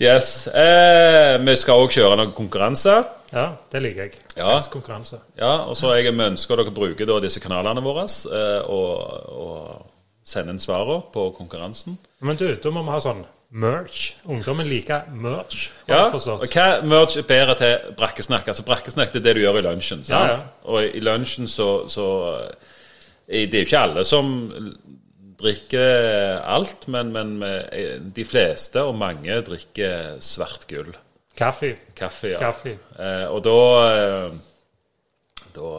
Yes. 0.00 0.46
Eh, 0.46 1.36
vi 1.42 1.56
skal 1.56 1.82
òg 1.82 1.92
kjøre 1.92 2.16
noen 2.16 2.32
konkurranser. 2.36 3.04
Ja, 3.34 3.50
det 3.72 3.82
liker 3.82 4.06
jeg. 4.06 4.22
Ja. 4.38 4.54
Konkurranse. 4.72 5.18
Ja, 5.36 5.66
og 5.66 5.76
så 5.76 5.92
jeg 5.96 6.14
ønsker 6.14 6.56
dere 6.56 6.72
bruker 6.72 7.08
da 7.08 7.18
disse 7.20 7.42
kanalene 7.42 7.82
våre 7.84 8.06
eh, 8.06 8.62
og, 8.70 8.96
og 9.36 9.95
sende 10.26 10.54
inn 10.54 10.60
svarene 10.62 11.04
på 11.14 11.28
konkurransen. 11.36 11.98
Men 12.20 12.38
du, 12.40 12.48
da 12.58 12.72
må 12.74 12.82
vi 12.82 12.94
ha 12.94 13.00
sånn 13.02 13.24
merch. 13.56 14.16
Ungdommen 14.26 14.66
liker 14.68 15.06
merch. 15.14 15.68
Ja, 15.86 16.08
og 16.10 16.48
hva 16.50 16.66
merch 16.82 17.16
er 17.20 17.26
bedre 17.28 17.54
til 17.60 17.92
brakkesnakk? 17.98 18.48
Altså 18.50 18.64
Brakkesnakk 18.66 19.14
det 19.14 19.22
er 19.22 19.28
det 19.28 19.36
du 19.38 19.44
gjør 19.44 19.60
i 19.60 19.64
lunsjen. 19.68 20.02
sant? 20.04 20.10
Ja, 20.10 20.36
ja. 20.36 20.52
Og 20.66 20.82
i 20.98 21.02
lunsjen 21.04 21.48
så, 21.48 21.86
så 21.88 22.08
eh, 23.28 23.46
Det 23.46 23.54
er 23.54 23.64
jo 23.64 23.68
ikke 23.70 23.84
alle 23.86 24.04
som 24.04 24.34
drikker 25.38 26.40
alt, 26.42 26.88
men, 26.88 27.12
men 27.14 27.36
eh, 27.46 27.96
de 28.00 28.24
fleste 28.26 28.82
og 28.82 28.96
mange 28.98 29.38
drikker 29.46 30.18
svart 30.24 30.66
gull. 30.70 30.90
Kaffe. 31.36 31.74
Kaffe, 31.96 32.32
ja. 32.34 32.40
Kaffe. 32.40 32.78
Eh, 32.98 33.26
og 33.30 33.42
da 33.44 33.56
eh, 33.92 34.36
Da 35.56 35.72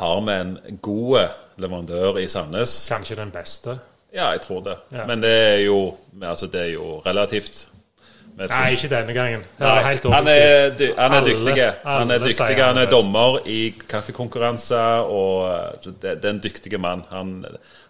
har 0.00 0.20
vi 0.26 0.32
en 0.34 0.78
god 0.82 1.43
leverandør 1.62 2.18
i 2.22 2.28
Sandnes. 2.28 2.72
Kanskje 2.92 3.16
den 3.16 3.30
beste. 3.34 3.78
Ja, 4.14 4.30
jeg 4.30 4.40
tror 4.44 4.60
det. 4.62 4.76
Ja. 4.94 5.06
Men 5.06 5.22
det 5.22 5.30
er 5.34 5.62
jo, 5.64 5.96
altså, 6.22 6.46
det 6.46 6.60
er 6.60 6.72
jo 6.76 6.98
relativt. 7.06 7.66
Nei, 8.34 8.72
ikke 8.74 8.88
denne 8.90 9.14
gangen. 9.14 9.42
Er 9.62 9.84
han 10.10 10.26
er, 10.26 10.70
dy- 10.74 10.94
han 10.98 11.12
er 11.14 11.22
dyktig. 11.22 11.54
Han 11.84 12.10
er 12.10 12.18
dyktig, 12.18 12.56
han 12.58 12.78
er 12.82 12.88
dommer 12.90 13.36
i 13.46 13.58
kaffekonkurranser. 13.88 15.06
Og 15.06 15.78
så 15.82 15.92
det, 16.02 16.16
det 16.22 16.24
er 16.24 16.34
en 16.34 16.40
dyktig 16.42 16.80
mann. 16.82 17.04
Han, 17.10 17.44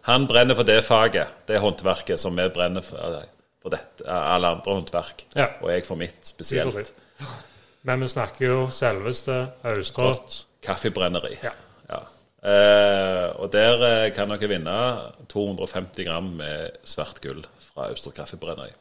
han 0.08 0.26
brenner 0.28 0.54
for 0.58 0.68
det 0.68 0.82
faget, 0.84 1.26
det 1.48 1.60
håndverket, 1.64 2.20
som 2.20 2.36
vi 2.36 2.48
brenner 2.52 2.84
for, 2.84 3.22
for 3.62 3.72
dette, 3.72 4.04
alle 4.04 4.52
andre 4.58 4.76
håndverk. 4.76 5.24
Ja. 5.36 5.46
Og 5.62 5.72
jeg 5.72 5.86
for 5.88 5.96
mitt 5.96 6.20
spesielt. 6.28 6.92
Men 7.84 8.00
vi 8.04 8.08
snakker 8.12 8.46
jo 8.46 8.58
selveste 8.72 9.46
Austrått. 9.64 10.42
Kaffebrenneri. 10.64 11.38
Ja. 11.44 11.52
Eh, 12.44 13.26
og 13.40 13.48
der 13.54 13.80
eh, 13.88 14.10
kan 14.12 14.28
dere 14.28 14.48
vinne 14.50 14.78
250 15.32 16.04
gram 16.04 16.26
med 16.42 16.74
svart 16.84 17.22
gull 17.24 17.40
fra 17.70 17.88
Austre 17.88 18.12
Kaffebrenneri. 18.12 18.74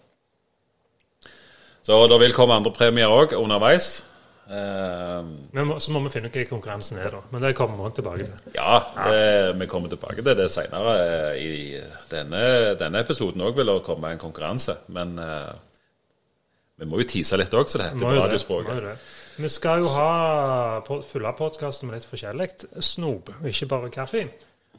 Så 1.84 2.00
det 2.12 2.20
vil 2.20 2.36
komme 2.36 2.56
andre 2.60 2.72
premier 2.76 3.12
òg 3.12 3.36
underveis. 3.40 4.04
Eh, 4.52 5.24
Men 5.56 5.68
må, 5.70 5.80
så 5.80 5.96
må 5.96 6.02
vi 6.04 6.12
finne 6.12 6.28
ut 6.28 6.36
hva 6.36 6.44
konkurransen 6.50 7.00
er, 7.00 7.16
da. 7.16 7.22
Men 7.32 7.44
det 7.48 7.54
kommer 7.56 7.80
vi 7.80 7.88
også 7.88 8.02
tilbake 8.02 8.28
til. 8.28 8.54
ja, 8.58 8.78
det, 9.08 9.60
vi 9.60 9.68
kommer 9.72 9.92
tilbake 9.92 10.24
til 10.24 10.38
det 10.40 10.50
seinere. 10.52 10.96
I 11.40 11.80
denne, 12.12 12.46
denne 12.80 13.04
episoden 13.04 13.48
òg 13.48 13.56
vil 13.56 13.72
det 13.72 13.80
komme 13.88 14.12
en 14.12 14.20
konkurranse. 14.22 14.76
Men 14.92 15.16
eh, 15.24 15.54
vi 16.84 16.88
må 16.90 17.00
jo 17.00 17.08
tise 17.16 17.40
litt 17.40 17.56
òg, 17.56 17.72
så 17.72 17.80
det 17.80 17.94
heter 17.94 18.04
på 18.04 18.16
radiospråket. 18.20 19.12
Vi 19.38 19.50
skal 19.50 19.82
jo 19.82 19.90
ha 19.96 20.82
fylle 21.08 21.32
podkasten 21.38 21.90
med 21.90 21.98
litt 21.98 22.08
forskjellig 22.08 22.50
snop, 22.86 23.32
ikke 23.50 23.70
bare 23.72 23.94
kaffe. 23.94 24.28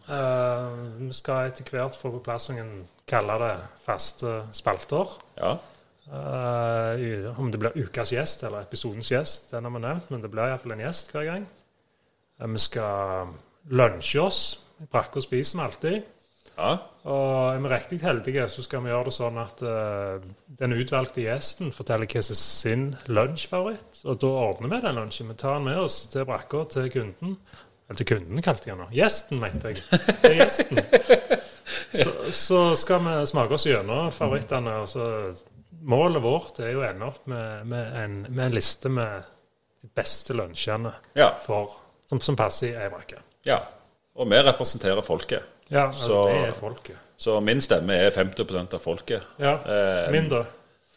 Uh, 0.05 1.01
vi 1.01 1.15
skal 1.17 1.49
etter 1.49 1.67
hvert 1.73 1.97
få 1.97 2.13
på 2.15 2.21
plass 2.27 2.51
noen, 2.53 2.85
kalle 3.09 3.39
det, 3.41 3.55
faste 3.85 4.37
spalter. 4.55 5.17
Ja. 5.41 5.57
Uh, 6.05 7.31
om 7.41 7.49
det 7.51 7.59
blir 7.63 7.79
ukas 7.81 8.13
gjest 8.13 8.45
eller 8.45 8.67
episodens 8.67 9.11
gjest, 9.11 9.51
den 9.55 9.65
har 9.65 9.73
vi 9.75 9.83
nevnt, 9.87 10.11
men 10.13 10.23
det 10.23 10.31
blir 10.31 10.53
iallfall 10.53 10.77
en 10.77 10.85
gjest 10.85 11.15
hver 11.15 11.29
gang. 11.31 11.47
Uh, 12.39 12.47
vi 12.53 12.63
skal 12.63 13.33
lunsje 13.73 14.23
oss. 14.23 14.43
Brakke 14.93 15.23
og 15.23 15.25
spise 15.25 15.57
vi 15.57 15.65
alltid. 15.65 16.11
Ja. 16.57 16.73
Og 17.05 17.51
er 17.53 17.61
vi 17.61 17.71
riktig 17.73 17.99
heldige, 18.01 18.47
så 18.49 18.63
skal 18.65 18.81
vi 18.85 18.93
gjøre 18.93 19.11
det 19.11 19.15
sånn 19.17 19.37
at 19.43 19.61
uh, 19.67 20.25
den 20.61 20.77
utvalgte 20.79 21.25
gjesten 21.27 21.75
forteller 21.75 22.09
hva 22.09 22.23
som 22.25 22.33
er 22.37 22.41
sin 22.41 22.87
lunsjfavoritt. 23.13 24.01
Og 24.09 24.21
da 24.23 24.31
ordner 24.47 24.73
vi 24.73 24.81
den 24.87 25.01
lunsjen. 25.01 25.29
Vi 25.33 25.37
tar 25.41 25.59
den 25.59 25.69
med 25.69 25.83
oss 25.83 25.99
til 26.13 26.25
brakka, 26.29 26.65
til 26.73 26.89
kunden. 26.95 27.37
Eller 27.85 28.01
til 28.01 28.09
kunden, 28.09 28.41
kalte 28.45 28.71
jeg 28.71 28.77
den 28.77 28.85
nå. 28.87 28.89
Gjesten, 28.97 29.43
mente 29.43 29.75
jeg. 29.75 29.85
Til 30.23 30.39
gjesten. 30.41 30.81
Så, 31.95 32.11
så 32.37 32.59
skal 32.77 33.01
vi 33.01 33.13
smake 33.27 33.55
oss 33.57 33.65
gjennom 33.65 34.11
favorittene. 34.13 34.75
og 34.83 34.89
så 34.91 35.07
Målet 35.89 36.23
vårt 36.23 36.59
er 36.61 36.75
jo 36.75 36.83
å 36.83 36.85
ende 36.85 37.07
opp 37.09 37.25
med, 37.31 37.65
med, 37.71 37.97
en, 38.03 38.19
med 38.29 38.43
en 38.47 38.57
liste 38.57 38.91
med 38.93 39.25
de 39.81 39.89
beste 39.97 40.37
lunsjene 40.37 40.93
ja. 41.17 41.31
som, 41.45 42.21
som 42.21 42.37
passer 42.37 42.73
i 42.73 42.77
ei 42.77 42.91
brakke. 42.93 43.23
ja. 43.49 43.63
Og 44.15 44.29
vi 44.31 44.39
representerer 44.47 45.03
folket. 45.03 45.54
Ja, 45.71 45.87
altså, 45.89 46.07
Så- 46.07 46.27
det 46.29 46.49
er 46.49 46.53
folket. 46.53 46.97
Så 47.17 47.41
min 47.43 47.61
stemme 47.61 47.95
er 47.95 48.11
50% 48.11 48.75
av 48.75 48.81
folket. 48.83 49.23
Ja, 49.39 49.55
Eh, 49.65 50.11
mindre. 50.13 50.45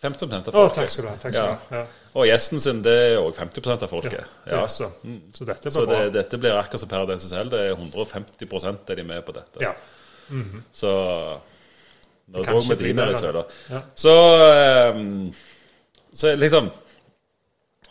50% 0.01 0.47
av 0.47 0.53
Å, 0.53 0.67
folket. 0.67 0.75
takk 0.75 0.89
skal 0.89 1.03
du 1.05 1.09
ha. 1.09 1.15
takk 1.15 1.33
skal 1.33 1.47
du 1.47 1.75
ha. 1.75 1.79
Ja. 1.79 1.85
Og 2.15 2.25
gjesten 2.27 2.59
sin, 2.59 2.81
det 2.81 2.91
er 2.93 3.17
òg 3.21 3.33
50% 3.35 3.83
av 3.83 3.89
folket. 3.89 4.25
Ja. 4.45 4.65
Så, 4.65 4.91
så 5.33 5.45
dette 5.45 5.69
blir 5.71 5.85
bra. 5.85 5.99
det, 6.03 6.13
dette 6.13 6.37
blir 6.37 6.51
akkurat 6.57 6.79
som 6.79 6.89
Paradise 6.89 7.23
Hotel. 7.29 7.49
Det 7.49 7.59
er 7.59 7.75
150% 7.75 8.89
er 8.89 8.95
de 8.95 9.03
med 9.03 9.25
på 9.25 9.33
dette. 9.33 9.61
Ja. 9.61 9.73
Så 10.73 11.39
Nå 12.27 12.43
dro 12.43 12.59
vi 12.59 12.75
de 12.75 12.89
i 12.91 13.15
søla. 13.15 13.45
Ja. 13.69 13.81
Så 13.95 14.91
um, 14.91 15.33
Så 16.13 16.35
liksom 16.35 16.69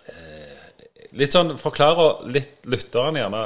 eh, 0.09 0.83
Litt 1.17 1.33
sånn 1.33 1.55
Forklar 1.59 2.27
litt 2.29 2.59
lytterne 2.69 3.23
gjerne 3.23 3.45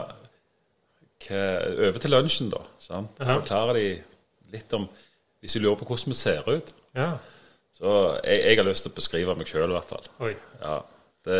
hva, 1.21 1.40
Over 1.88 1.99
til 2.03 2.11
lunsjen, 2.11 2.51
da. 2.51 2.62
Sant? 2.90 3.12
Da 3.20 3.37
Forklarer 3.38 3.74
de 3.79 3.85
litt 4.53 4.72
om 4.76 4.88
Hvis 5.40 5.55
de 5.57 5.62
lurer 5.62 5.79
på 5.81 5.87
hvordan 5.88 6.12
vi 6.12 6.18
ser 6.18 6.42
ut. 6.50 6.72
ja. 6.98 7.12
Så 7.81 7.88
jeg, 8.26 8.42
jeg 8.44 8.57
har 8.59 8.66
lyst 8.66 8.83
til 8.85 8.92
å 8.92 8.96
beskrive 8.98 9.33
meg 9.38 9.48
sjøl, 9.48 9.70
i 9.70 9.72
hvert 9.72 9.88
fall. 9.88 10.05
Oi. 10.26 10.35
Ja, 10.61 10.74
det 11.24 11.38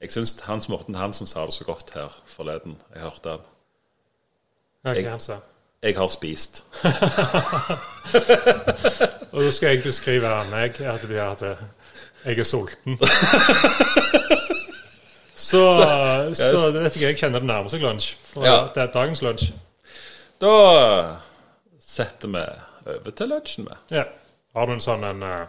Jeg 0.00 0.10
syns 0.14 0.32
Hans 0.46 0.68
Morten 0.72 0.94
Hansen 0.96 1.26
sa 1.28 1.44
det 1.44 1.52
så 1.58 1.64
godt 1.68 1.90
her 1.94 2.08
forleden. 2.26 2.78
Jeg 2.94 3.02
hørte 3.04 3.30
han. 3.36 3.42
Jeg- 4.96 5.10
han 5.10 5.20
sa. 5.20 5.36
Jeg 5.82 5.96
har 5.98 6.08
spist. 6.08 6.62
Og 9.32 9.42
så 9.42 9.50
skal 9.52 9.68
jeg 9.74 9.82
beskrive 9.84 10.30
meg 10.50 10.80
at 10.80 11.00
det 11.02 11.08
blir 11.10 11.20
at 11.26 11.42
jeg 12.24 12.38
er 12.38 12.44
sulten. 12.48 12.96
Så, 15.42 15.58
så 16.38 16.58
det 16.72 16.82
vet 16.84 16.94
ikke, 16.96 17.06
jeg 17.08 17.16
kjenner 17.18 17.40
det 17.42 17.48
nærmer 17.48 17.68
seg 17.72 17.82
lunsj. 17.82 18.12
Ja. 18.38 18.68
Det 18.72 18.78
er 18.84 18.90
dagens 18.94 19.20
lunsj. 19.26 19.48
Da 20.42 21.18
setter 21.78 22.28
vi 22.28 22.40
over 22.90 23.10
til 23.14 23.28
lunsjen, 23.30 23.68
vi. 23.68 23.76
Ja. 23.94 24.02
Har 24.56 24.66
du 24.66 24.72
en 24.74 24.82
sånn 24.82 25.04
en 25.06 25.22
uh, 25.22 25.44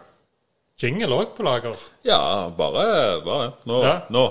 jingle 0.78 1.16
òg 1.16 1.32
på 1.34 1.42
lager? 1.42 1.74
Ja, 2.06 2.46
bare, 2.54 2.84
bare. 3.26 3.48
Nå. 3.66 3.80
Ja. 3.82 3.96
nå. 4.14 4.22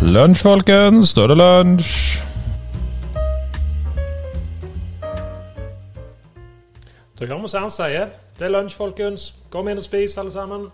Lunsj, 0.00 0.40
folkens. 0.48 1.12
Da 1.12 1.28
er 1.28 1.34
det 1.34 1.40
lunsj. 1.42 1.94
Da 7.20 7.28
hører 7.28 7.44
vi 7.44 7.52
som 7.52 7.68
han 7.68 7.76
sier. 7.76 8.14
Det 8.40 8.48
er 8.48 8.56
lunsj, 8.56 8.80
folkens. 8.80 9.34
Kom 9.52 9.68
inn 9.68 9.76
og 9.76 9.84
spis, 9.84 10.16
alle 10.16 10.32
sammen. 10.32 10.70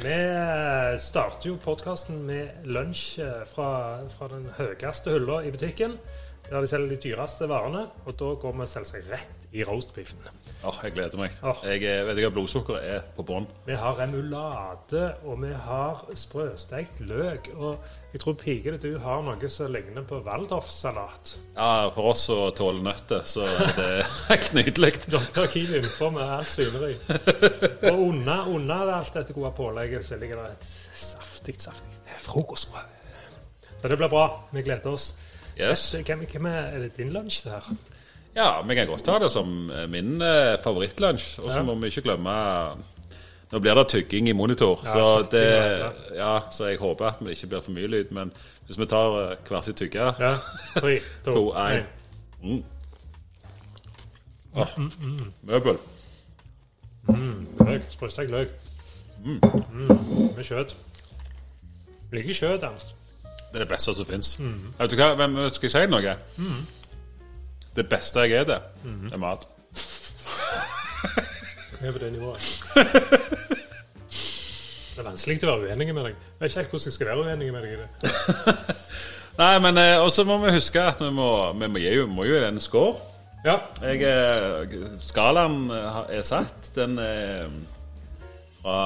Vi 0.00 0.08
eh, 0.12 0.94
starter 0.96 1.50
jo 1.50 1.58
podkasten 1.60 2.22
med 2.24 2.64
lunsj 2.64 3.20
eh, 3.20 3.42
fra, 3.44 3.98
fra 4.08 4.30
den 4.32 4.46
høyeste 4.56 5.12
hylla 5.12 5.42
i 5.44 5.50
butikken. 5.52 5.98
Der 6.46 6.64
de 6.64 6.70
selger 6.70 6.94
de 6.94 7.02
dyreste 7.02 7.48
varene. 7.50 7.82
Og 8.06 8.16
da 8.16 8.30
går 8.40 8.54
vi 8.56 8.68
selvsagt 8.70 9.10
rett 9.12 9.39
i 9.52 9.64
roastbiffen. 9.66 10.18
Åh, 10.62 10.76
jeg 10.84 10.92
gleder 10.94 11.18
meg. 11.18 11.32
Oh. 11.42 11.58
Jeg 11.64 11.82
er, 11.88 12.04
vet 12.06 12.18
ikke 12.20 12.28
hva 12.28 12.34
blodsukkeret 12.36 12.86
er 12.86 13.06
på 13.16 13.24
bånn. 13.26 13.46
Vi 13.66 13.74
har 13.80 13.96
remulade, 13.98 15.02
og 15.24 15.40
vi 15.42 15.50
har 15.64 16.04
sprøstekt 16.18 17.00
løk. 17.08 17.48
Og 17.56 18.12
jeg 18.12 18.22
tror 18.22 18.36
pikene 18.38 18.78
du 18.82 18.92
har 19.02 19.24
noe 19.26 19.50
som 19.50 19.72
ligner 19.72 20.04
på 20.06 20.20
waldorfsalat. 20.26 21.34
Ja, 21.56 21.88
for 21.94 22.12
oss 22.12 22.28
som 22.28 22.44
tåler 22.58 22.84
nøtter, 22.86 23.24
så 23.26 23.48
det 23.78 23.88
er 23.88 24.14
helt 24.28 24.52
nydelig. 24.60 24.92
Dr. 25.10 25.48
Kiel 25.50 25.80
innenfor 25.80 26.14
med 26.14 26.36
alt 26.38 26.54
svineri. 26.54 26.94
Og 27.90 28.04
under, 28.10 28.46
under 28.52 28.94
alt 29.00 29.14
dette 29.16 29.34
gode 29.34 29.54
pålegget 29.56 30.06
så 30.06 30.20
ligger 30.20 30.44
det 30.44 30.52
et 30.58 30.70
saftig, 31.08 31.56
saftig 31.58 32.20
frokostbrød. 32.20 32.98
Så 33.80 33.88
det 33.88 33.96
blir 33.96 34.12
bra. 34.12 34.26
Vi 34.52 34.62
gleder 34.62 34.92
oss. 34.92 35.14
Yes. 35.60 35.90
Hvem, 36.06 36.26
hvem 36.30 36.46
er, 36.46 36.68
er 36.76 36.84
det 36.84 36.96
din 36.96 37.10
lunsj, 37.12 37.42
det 37.44 37.56
her? 37.56 37.72
Ja, 38.36 38.62
vi 38.62 38.74
kan 38.78 38.86
godt 38.86 39.02
ta 39.04 39.18
det 39.18 39.30
som 39.32 39.70
eh, 39.74 39.86
min 39.90 40.20
eh, 40.22 40.54
favorittlunsj. 40.62 41.38
Og 41.42 41.50
så 41.52 41.58
Ja. 41.60 41.66
må 41.66 41.74
vi 41.80 41.86
ikke 41.90 42.02
glemme 42.08 42.34
Nå 43.50 43.58
blir 43.58 43.74
det 43.74 43.88
tygging 43.90 44.28
i 44.28 44.32
monitor, 44.32 44.78
Ja, 44.84 44.92
så, 44.92 45.22
det, 45.30 45.40
ja, 46.14 46.36
så 46.54 46.68
jeg 46.70 46.78
håper 46.78 47.06
at 47.08 47.18
det 47.18 47.30
ikke 47.34 47.48
blir 47.50 47.60
for 47.66 47.72
mye 47.74 47.88
lyd. 47.90 48.12
Men 48.14 48.30
hvis 48.66 48.78
vi 48.78 48.86
tar 48.86 49.16
eh, 49.32 49.36
hver 49.48 49.60
sin 49.66 49.74
tygge 49.74 50.12
Ja. 50.20 50.36
Tre, 50.78 51.00
to, 51.24 51.32
To, 51.32 51.52
en. 51.58 51.86
mm, 52.42 52.62
mm. 55.02 55.32
Møbel. 55.42 55.76
Løk. 57.66 57.82
Sprøstekt 57.90 58.30
løk. 58.30 58.48
Mm. 59.24 59.40
Med 60.36 60.44
kjøtt. 60.44 60.76
Liker 62.12 62.32
kjøtt, 62.34 62.62
Ernst. 62.62 62.94
Det 63.52 63.60
er 63.60 63.64
det 63.64 63.68
beste 63.68 63.94
som 63.94 64.06
fins. 64.06 64.36
Mm. 64.38 64.72
Vet 64.78 64.90
du 64.90 64.96
hva, 64.96 65.14
hvem, 65.18 65.36
skal 65.50 65.66
jeg 65.68 65.74
si 65.74 65.86
noe? 65.90 66.14
Det 67.76 67.88
beste 67.88 68.20
jeg 68.26 68.32
er 68.40 68.44
det, 68.44 68.60
Mm. 68.84 69.12
er 69.12 69.16
mat. 69.22 69.46
Vi 71.80 71.86
er 71.88 71.92
på 71.92 71.98
det 71.98 72.12
nivået. 72.12 72.40
Det 74.90 74.98
er 74.98 75.06
vanskelig 75.06 75.38
å 75.46 75.52
være 75.54 75.70
uenig 75.70 75.94
med 75.94 76.04
deg. 76.10 76.16
Jeg 76.18 76.40
vet 76.42 76.50
ikke 76.50 76.60
helt 76.60 76.72
hvordan 76.74 76.88
jeg 76.90 76.96
skal 76.96 77.06
være 77.08 77.24
uenig 77.24 77.52
med 77.54 77.62
deg 77.64 77.72
i 77.72 77.76
det. 77.80 77.88
Nei, 79.40 79.52
men 79.64 79.78
eh, 79.80 79.96
også 80.02 80.24
må 80.28 80.36
vi 80.42 80.50
huske 80.58 80.82
at 80.82 81.00
vi 81.00 81.08
må, 81.16 81.28
vi 81.56 81.68
må, 81.72 81.80
gi, 81.80 81.92
må 82.10 82.26
jo 82.28 82.36
en 82.44 82.58
score. 82.60 82.98
Ja. 83.46 83.54
Jeg, 83.80 84.02
eh, 84.04 84.74
skalaen 85.00 85.70
eh, 85.72 86.00
er 86.18 86.26
satt. 86.28 86.72
Den 86.76 86.98
er 87.00 87.48
fra 88.60 88.78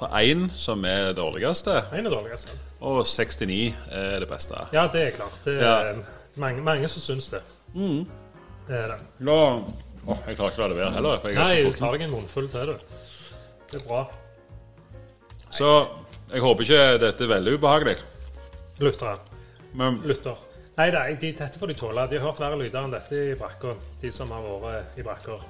Fra 0.00 0.08
1, 0.22 0.46
som 0.56 0.80
er 0.88 1.10
dårligste, 1.12 1.74
En 1.92 2.06
er 2.06 2.10
dårligste. 2.14 2.54
og 2.80 3.02
69 3.04 3.74
er 3.92 4.22
det 4.22 4.28
beste. 4.30 4.56
Ja, 4.72 4.86
det 4.88 5.02
er 5.02 5.10
klart. 5.18 5.36
Det 5.44 5.58
er 5.58 5.66
Ja. 5.66 5.98
Mange, 6.36 6.62
mange 6.62 6.88
som 6.88 7.02
syns 7.02 7.30
det. 7.32 7.42
Det 7.74 8.76
er 8.76 8.92
det. 8.92 8.98
Da, 9.26 9.36
åh, 10.06 10.20
jeg 10.26 10.36
klarer 10.36 10.52
ikke 10.52 10.60
å 10.60 10.64
la 10.64 10.68
det 10.72 10.78
være 10.78 10.92
heller. 10.98 11.18
For 11.22 11.32
jeg 11.32 11.40
Nei, 11.40 11.64
du 11.66 11.78
tar 11.78 11.96
deg 11.96 12.06
en 12.06 12.14
munnfull 12.14 12.48
til, 12.52 12.74
du. 12.74 13.00
Det 13.70 13.80
er 13.80 13.86
bra. 13.86 14.04
Så 15.50 15.72
jeg 16.30 16.44
håper 16.44 16.66
ikke 16.66 17.00
dette 17.02 17.26
er 17.26 17.32
veldig 17.34 17.56
ubehagelig. 17.58 17.96
Lyttere. 18.80 19.16
Men 19.74 19.98
Lytter. 20.06 20.38
Nei, 20.78 20.86
nei 20.94 21.08
de, 21.20 21.32
dette 21.36 21.58
får 21.60 21.72
de 21.72 21.76
tåle. 21.78 22.06
De 22.10 22.18
har 22.18 22.30
hørt 22.30 22.40
verre 22.40 22.58
lyder 22.58 22.86
enn 22.86 22.94
dette 22.94 23.18
i 23.32 23.34
brakka, 23.38 23.74
de 24.00 24.10
som 24.14 24.30
har 24.32 24.46
vært 24.62 24.98
i 24.98 25.04
brakker. 25.06 25.42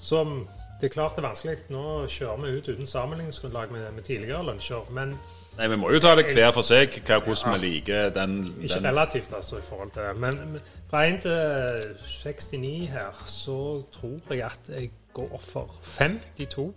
Som 0.00 0.46
Det 0.80 0.88
er 0.88 0.94
klart 0.94 1.16
det 1.16 1.20
er 1.20 1.28
vanskelig. 1.28 1.58
Nå 1.68 1.84
kjører 2.08 2.40
vi 2.40 2.56
ut 2.56 2.68
uten 2.70 2.88
sammenligningsgrunnlag 2.88 3.72
med, 3.74 3.90
med 3.94 4.04
tidligere 4.06 4.40
lunsjer, 4.48 4.86
men 4.96 5.12
nei, 5.58 5.68
vi 5.72 5.78
må 5.80 5.90
jo 5.94 6.00
ta 6.02 6.14
det 6.18 6.26
hver 6.30 6.52
for 6.56 6.66
seg, 6.66 7.00
hva, 7.06 7.20
hvordan 7.24 7.56
vi 7.56 7.60
liker 7.66 8.12
den, 8.14 8.38
ikke 8.60 8.78
den 8.78 8.88
relativt, 8.90 9.32
altså, 9.36 9.58
i 9.58 9.66
forhold 9.66 9.90
til 9.94 10.02
det. 10.02 10.14
Men 10.16 10.60
fra 10.90 11.04
1 11.08 11.20
til 11.26 11.96
69 12.06 12.88
her, 12.94 13.24
så 13.26 13.58
tror 13.94 14.34
jeg 14.34 14.44
at 14.50 14.72
jeg 14.74 14.90
går 15.16 15.34
opp 15.38 15.46
for 15.46 15.80
52. 15.98 16.68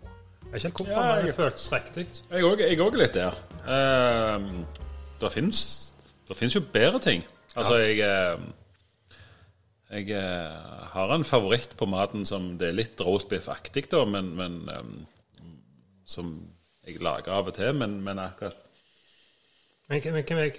Jeg 0.43 0.51
vet 0.51 0.65
ikke 0.65 0.67
helt 0.67 0.77
hvorfor, 0.77 0.93
Ja, 0.93 1.15
men 1.15 1.25
det 1.25 1.35
føltes 1.35 1.71
riktig. 1.73 2.07
Jeg 2.31 2.43
òg 2.43 2.59
jeg 2.61 2.79
er 2.79 2.97
litt 2.99 3.13
der. 3.17 3.37
Uh, 3.65 4.81
det 5.21 5.31
fins 6.37 6.55
jo 6.55 6.61
bedre 6.73 6.99
ting. 6.99 7.23
Altså, 7.55 7.77
jeg 7.77 7.99
eh, 8.01 8.39
Jeg 9.93 10.09
eh, 10.09 10.85
har 10.89 11.11
en 11.13 11.25
favoritt 11.25 11.75
på 11.77 11.85
maten 11.85 12.25
som 12.25 12.55
det 12.57 12.71
er 12.71 12.77
litt 12.79 13.01
roastbiff-aktig, 13.01 13.85
da, 13.91 14.01
men, 14.09 14.31
men 14.35 14.55
um, 14.73 14.95
Som 16.05 16.31
jeg 16.87 16.97
lager 17.01 17.31
av 17.31 17.51
og 17.51 17.53
til, 17.53 17.75
men, 17.77 17.99
men 18.03 18.19
akkurat 18.19 18.57
Men, 19.93 20.53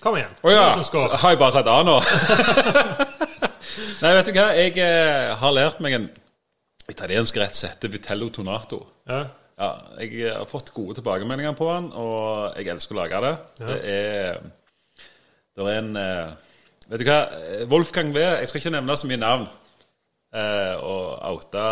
kom 0.00 0.14
igjen. 0.16 0.36
Å 0.40 0.52
ja! 0.54 0.62
Hvem 0.72 0.86
som 0.86 1.18
har 1.20 1.34
jeg 1.34 1.40
bare 1.40 1.54
sagt 1.58 1.68
A 1.68 1.80
nå? 1.84 1.96
Nei, 4.02 4.12
vet 4.16 4.30
du 4.30 4.32
hva? 4.32 4.46
Jeg 4.56 4.78
eh, 4.80 5.34
har 5.36 5.52
lært 5.52 5.82
meg 5.84 5.96
en 5.98 6.08
italiensk 6.88 7.36
rett 7.36 7.58
som 7.58 7.68
heter 7.68 7.92
vitello 7.92 8.30
tonato. 8.32 8.80
Ja. 9.10 9.26
Ja, 9.58 9.72
jeg 9.98 10.30
har 10.30 10.46
fått 10.46 10.70
gode 10.70 10.94
tilbakemeldinger 11.00 11.56
på 11.58 11.66
den, 11.72 11.88
og 11.98 12.54
jeg 12.54 12.70
elsker 12.70 12.94
å 12.94 13.00
lage 13.00 13.22
det. 13.24 13.32
Det 13.58 13.78
er 13.90 14.44
Det 15.58 15.64
er 15.66 15.80
en 15.80 15.96
eh, 15.98 16.36
Vet 16.88 17.02
du 17.02 17.08
hva? 17.10 17.18
Wolfgang 17.68 18.14
V. 18.14 18.22
Jeg 18.22 18.48
skal 18.48 18.62
ikke 18.62 18.72
nevne 18.72 18.96
så 18.96 19.08
mye 19.10 19.20
navn 19.20 19.48
eh, 20.32 20.76
og 20.78 21.18
oute 21.34 21.64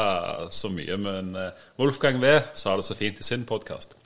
så 0.52 0.68
mye, 0.68 0.98
men 1.00 1.30
eh, 1.40 1.62
Wolfgang 1.78 2.20
V. 2.20 2.34
sa 2.52 2.74
det 2.76 2.84
så 2.84 2.98
fint 2.98 3.22
i 3.22 3.24
sin 3.24 3.46
podkast. 3.48 3.96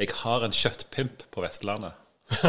Jeg 0.00 0.08
har 0.22 0.44
en 0.44 0.54
kjøttpimp 0.56 1.26
på 1.30 1.44
Vestlandet. 1.44 1.92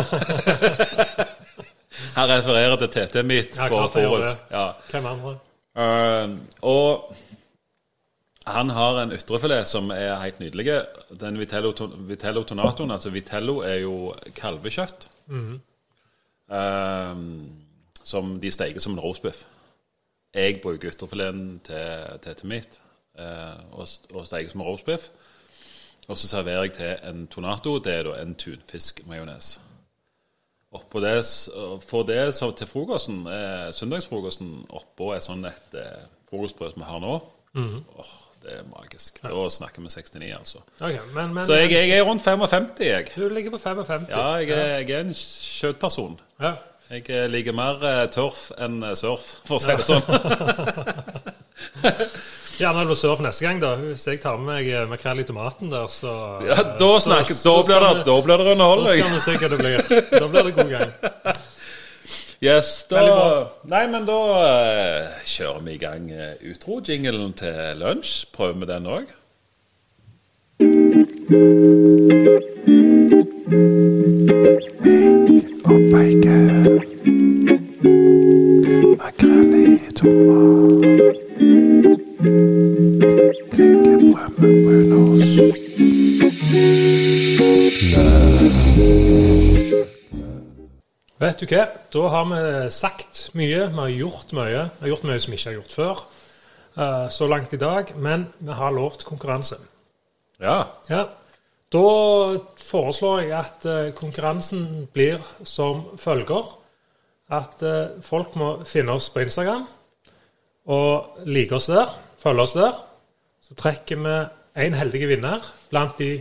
Han 2.18 2.30
refererer 2.30 2.76
til 2.82 2.90
TT 2.90 3.16
Ja, 3.58 3.68
på 3.68 3.88
Forus. 3.94 4.38
Ja. 4.52 4.72
Hvem 4.92 5.06
andre? 5.06 5.38
Uh, 5.74 6.38
og 6.62 7.16
han 8.46 8.70
har 8.70 8.98
en 9.00 9.14
ytrefilet 9.16 9.68
som 9.68 9.92
er 9.96 10.18
helt 10.20 10.40
nydelig. 10.40 10.82
Den 11.20 11.40
Vitello, 11.40 11.72
Vitello 12.10 12.44
tonatoen, 12.44 12.92
altså 12.92 13.10
Vitello 13.10 13.62
er 13.64 13.78
jo 13.86 14.14
kalvekjøtt. 14.36 15.08
Eh, 16.52 17.16
som 18.04 18.40
de 18.42 18.52
steker 18.52 18.84
som 18.84 18.94
en 18.94 19.00
roastbiff. 19.00 19.46
Jeg 20.34 20.60
bruker 20.62 20.92
ytrefileten 20.92 21.62
til 21.64 22.20
TT 22.24 22.44
Meat 22.44 22.80
uh, 23.20 23.78
og, 23.78 23.88
og 24.14 24.26
steker 24.26 24.50
som 24.50 24.62
en 24.62 24.68
roastbiff. 24.68 25.08
Og 26.08 26.18
så 26.18 26.28
serverer 26.28 26.64
jeg 26.68 26.74
til 26.78 26.96
en 27.10 27.28
tonato. 27.28 27.78
Det 27.80 27.94
er 27.94 28.04
da 28.10 28.18
en 28.22 28.36
tunfiskmajones. 28.36 29.60
oppå 30.74 31.00
det, 31.00 31.24
for 31.86 32.04
det 32.04 32.34
til 32.58 32.68
frokosten, 32.68 33.28
eh, 33.28 33.72
søndagsfrokosten, 33.74 34.66
oppå 34.70 35.14
et 35.14 35.24
sånn 35.24 35.46
et 35.46 35.74
eh, 35.78 36.02
frokostbrød 36.30 36.72
som 36.74 36.82
vi 36.82 36.88
har 36.88 37.00
nå, 37.00 37.22
åh, 37.54 38.14
det 38.44 38.52
er 38.58 38.64
magisk. 38.72 39.22
Da 39.22 39.50
snakker 39.50 39.82
vi 39.82 39.88
69, 39.90 40.34
altså. 40.38 40.58
Okay, 40.80 41.00
men, 41.14 41.34
men 41.34 41.46
Så 41.46 41.54
jeg, 41.54 41.72
jeg 41.72 41.90
er 42.00 42.04
rundt 42.04 42.24
55, 42.24 42.66
jeg. 42.80 43.08
du 43.16 43.30
ligger 43.30 43.52
på 43.52 43.58
55. 43.58 44.06
Ja, 44.10 44.34
jeg 44.42 44.50
er, 44.50 44.78
jeg 44.80 44.90
er 44.90 45.00
en 45.06 45.14
kjøttperson. 45.14 46.20
Ja. 46.42 46.54
Jeg 46.90 47.10
eh, 47.10 47.30
liker 47.32 47.54
mer 47.56 47.80
eh, 47.88 48.10
tørf 48.12 48.52
enn 48.62 48.84
eh, 48.84 48.92
surf, 49.00 49.24
for 49.48 49.56
å 49.56 49.60
si 49.64 49.72
det 49.72 49.86
sånn. 49.88 50.04
Gjerne 52.58 52.86
du 52.86 52.96
for 52.96 53.22
neste 53.24 53.46
gang, 53.46 53.62
da. 53.62 53.76
Hvis 53.80 54.08
jeg 54.08 54.22
tar 54.22 54.38
med 54.38 54.46
meg 54.52 54.68
eh, 54.70 54.90
makrell 54.90 55.20
i 55.24 55.28
tomaten 55.28 55.72
der, 55.72 55.88
så 55.92 56.12
Ja, 56.50 56.60
da, 56.80 56.92
snakker, 57.02 57.34
så 57.34 57.62
da, 57.62 57.64
blir 57.70 57.88
det, 57.88 58.06
da 58.06 58.22
blir 58.28 58.44
det 58.44 58.58
Da 58.60 58.70
skal 58.86 59.16
vi 59.16 59.26
se 59.26 59.38
hva 59.40 59.48
det 59.54 59.60
blir. 59.64 59.80
Da 60.12 60.28
blir 60.28 60.44
det 60.50 60.56
god 60.60 60.78
gang. 60.78 60.94
Yes, 62.44 62.86
da, 62.90 63.00
nei, 63.72 63.86
men 63.88 64.04
da 64.04 64.18
uh, 64.36 65.14
kjører 65.24 65.62
vi 65.64 65.78
i 65.78 65.80
gang 65.80 66.10
utro-jinglen 66.52 67.32
til 67.40 67.80
lunsj. 67.80 68.28
Prøver 68.36 68.60
vi 68.60 68.68
den 68.68 68.90
òg. 68.92 69.08
og 75.64 75.80
bacon. 75.92 76.84
Makrell 79.00 79.54
i 79.56 79.58
tomat. 79.96 80.74
Vet 82.24 82.32
du 91.42 91.50
hva? 91.52 91.66
Da 91.92 92.04
har 92.14 92.30
vi 92.30 92.70
sagt 92.72 93.36
mye. 93.36 93.68
Vi 93.68 93.76
har 93.76 93.92
gjort 93.92 94.32
mye. 94.32 94.48
Vi 94.48 94.86
har 94.86 94.88
gjort 94.94 95.04
mye 95.04 95.20
som 95.20 95.36
vi 95.36 95.42
ikke 95.42 95.50
har 95.50 95.58
gjort 95.58 95.76
før 95.76 96.06
eh, 96.80 97.12
så 97.12 97.28
langt 97.28 97.52
i 97.52 97.60
dag. 97.60 97.92
Men 98.00 98.32
vi 98.40 98.56
har 98.56 98.72
lovt 98.72 99.04
konkurranse. 99.04 99.60
Ja. 100.40 100.64
Ja. 100.88 101.04
Da 101.76 101.86
foreslår 102.56 103.20
jeg 103.26 103.36
at 103.42 103.68
eh, 103.68 103.92
konkurransen 104.00 104.88
blir 104.96 105.20
som 105.44 105.90
følger. 106.00 106.56
At 107.28 107.60
eh, 107.60 108.00
folk 108.00 108.40
må 108.40 108.64
finne 108.64 108.96
oss 108.96 109.12
på 109.12 109.28
Instagram 109.28 109.68
og 110.66 111.20
like 111.26 111.56
oss 111.56 111.68
der. 111.68 111.92
Følge 112.24 112.46
oss 112.46 112.56
der. 112.56 112.78
Så 113.44 113.56
trekker 113.60 114.00
vi 114.00 114.16
en 114.64 114.78
heldig 114.78 115.08
vinner 115.10 115.44
blant 115.72 115.98
de 116.00 116.14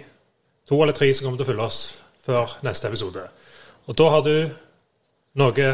to 0.66 0.80
eller 0.82 0.96
tre 0.96 1.12
som 1.14 1.28
kommer 1.28 1.38
til 1.38 1.46
å 1.46 1.50
følge 1.52 1.68
oss 1.68 1.80
før 2.24 2.56
neste 2.66 2.90
episode. 2.90 3.22
Og 3.86 3.98
da 3.98 4.08
har 4.14 4.24
du 4.26 4.34
noe 5.38 5.68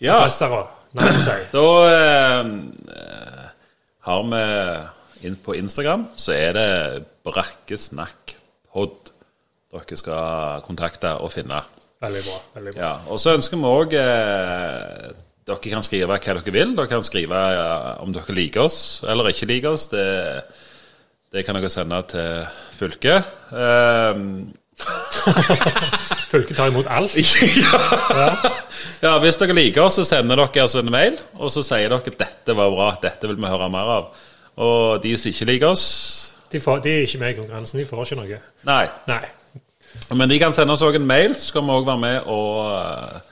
ja. 0.00 0.16
adresser 0.16 0.50
si. 0.50 1.38
Da 1.54 1.66
eh, 1.86 2.50
eh, 2.96 3.46
har 4.08 4.24
vi 4.32 5.28
inn 5.28 5.36
på 5.38 5.54
Instagram, 5.54 6.08
så 6.18 6.34
er 6.34 6.56
det 6.56 6.68
Brakkesnakkpod 7.26 9.12
dere 9.70 9.98
skal 9.98 10.64
kontakte 10.66 11.14
og 11.22 11.30
finne. 11.30 11.60
Veldig 12.02 12.22
bra. 12.26 12.38
veldig 12.56 12.72
bra. 12.74 12.80
Ja, 12.82 12.92
og 13.12 13.20
så 13.22 13.36
ønsker 13.36 13.60
vi 13.60 13.70
òg 13.70 13.94
eh, 14.00 15.10
Dere 15.50 15.72
kan 15.74 15.82
skrive 15.82 16.06
hva 16.06 16.20
dere 16.22 16.54
vil. 16.54 16.74
Dere 16.76 16.90
kan 16.90 17.02
skrive 17.02 17.34
eh, 17.34 17.92
om 18.04 18.14
dere 18.14 18.36
liker 18.36 18.68
oss 18.68 18.78
eller 19.02 19.32
ikke 19.32 19.50
liker 19.50 19.74
oss. 19.74 19.88
Det, 19.90 20.06
det 21.34 21.44
kan 21.46 21.58
dere 21.58 21.72
sende 21.72 22.00
til 22.10 22.44
fylket. 22.78 23.36
Um, 23.50 24.52
Fylket 26.30 26.56
tar 26.56 26.70
imot 26.70 26.86
alt. 26.88 27.16
ja, 29.04 29.12
Hvis 29.20 29.40
dere 29.40 29.56
liker 29.56 29.82
oss, 29.88 29.98
så 29.98 30.06
sender 30.06 30.38
dere 30.38 30.62
altså 30.62 30.80
en 30.80 30.92
mail, 30.92 31.18
og 31.34 31.50
så 31.52 31.64
sier 31.66 31.90
dere 31.90 32.00
at 32.00 32.20
dette 32.22 32.56
var 32.56 32.70
bra, 32.72 32.92
dette 33.02 33.28
vil 33.28 33.40
vi 33.40 33.50
høre 33.50 33.68
mer 33.72 33.94
av. 33.98 34.22
Og 34.60 35.02
de 35.02 35.16
som 35.18 35.30
ikke 35.30 35.48
liker 35.52 35.72
oss 35.72 35.84
De, 36.50 36.58
får, 36.60 36.80
de 36.84 36.90
er 36.90 37.04
ikke 37.06 37.20
med 37.20 37.34
i 37.34 37.36
konkurransen. 37.38 37.80
De 37.80 37.86
får 37.86 38.06
ikke 38.06 38.20
noe. 38.22 38.40
Nei. 38.66 38.84
Nei. 39.08 39.22
Men 40.14 40.30
de 40.30 40.38
kan 40.42 40.54
sende 40.54 40.74
oss 40.74 40.82
òg 40.86 40.98
en 40.98 41.06
mail, 41.06 41.34
så 41.34 41.52
skal 41.52 41.66
vi 41.66 41.74
òg 41.74 41.86
være 41.86 42.02
med 42.02 42.30
og 42.30 42.72
eh, 42.74 43.29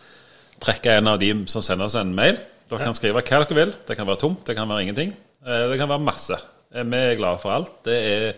trekke 0.61 0.99
en 0.99 1.09
av 1.15 1.19
de 1.23 1.33
som 1.51 1.63
sender 1.63 1.87
oss 1.89 1.95
en 1.99 2.15
mail. 2.15 2.39
Dere 2.69 2.85
kan 2.85 2.95
skrive 2.97 3.23
hva 3.23 3.41
dere 3.45 3.57
vil. 3.57 3.73
Det 3.89 3.97
kan 3.97 4.07
være 4.09 4.21
tomt, 4.21 4.45
det 4.47 4.57
kan 4.59 4.69
være 4.69 4.83
ingenting. 4.87 5.15
Eh, 5.47 5.69
Det 5.71 5.79
kan 5.79 5.89
være 5.89 6.05
masse. 6.05 6.37
Eh, 6.75 6.83
Vi 6.85 6.97
er 6.97 7.17
glade 7.17 7.39
for 7.41 7.51
alt. 7.55 7.73
Det 7.85 7.97
er 7.97 8.33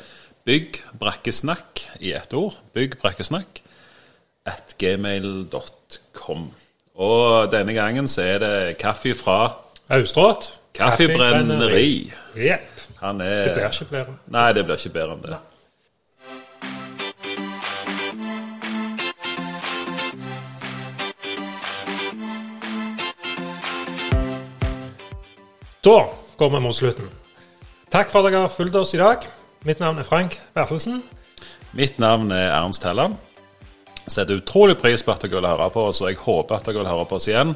bygg 0.46 0.80
brakkesnakk 1.00 1.82
i 2.00 2.12
ett 2.12 2.32
ord. 2.34 2.54
Bygg 2.74 2.98
brakkesnakk 3.02 3.60
at 4.46 4.74
gmail.com. 4.78 6.50
Og 7.00 7.50
denne 7.52 7.74
gangen 7.74 8.06
så 8.10 8.22
er 8.22 8.38
det 8.42 8.78
kaffe 8.78 9.14
fra 9.14 9.54
Austrått. 9.90 10.52
Kaffebrenneri. 10.74 12.12
Jepp. 12.36 12.66
Han 13.00 13.18
Det 13.18 13.54
blir 13.54 13.64
er 13.64 13.70
ikke 13.72 13.90
bedre. 13.90 14.14
Nei, 14.28 14.52
det 14.52 14.64
blir 14.66 14.76
ikke 14.76 14.92
bedre 14.92 15.14
enn 15.16 15.22
det. 15.24 15.38
Da 25.84 26.10
går 26.36 26.50
vi 26.50 26.60
mot 26.60 26.76
slutten. 26.76 27.08
Takk 27.90 28.10
for 28.12 28.20
at 28.20 28.28
dere 28.28 28.44
har 28.44 28.52
fulgt 28.52 28.76
oss 28.76 28.92
i 28.94 29.00
dag. 29.00 29.24
Mitt 29.64 29.80
navn 29.80 29.98
er 29.98 30.04
Frank 30.04 30.36
Bertelsen. 30.54 31.02
Mitt 31.72 31.98
navn 31.98 32.30
er 32.32 32.52
Ernst 32.52 32.84
Helland. 32.84 33.16
Setter 34.06 34.40
utrolig 34.40 34.76
pris 34.78 35.02
på 35.02 35.14
at 35.14 35.24
dere 35.24 35.38
vil 35.38 35.48
høre 35.48 35.70
på 35.72 35.86
oss, 35.88 36.02
og 36.02 36.10
jeg 36.10 36.20
håper 36.20 36.58
at 36.58 36.68
dere 36.68 36.82
vil 36.82 36.90
høre 36.90 37.08
på 37.08 37.16
oss 37.16 37.28
igjen. 37.30 37.54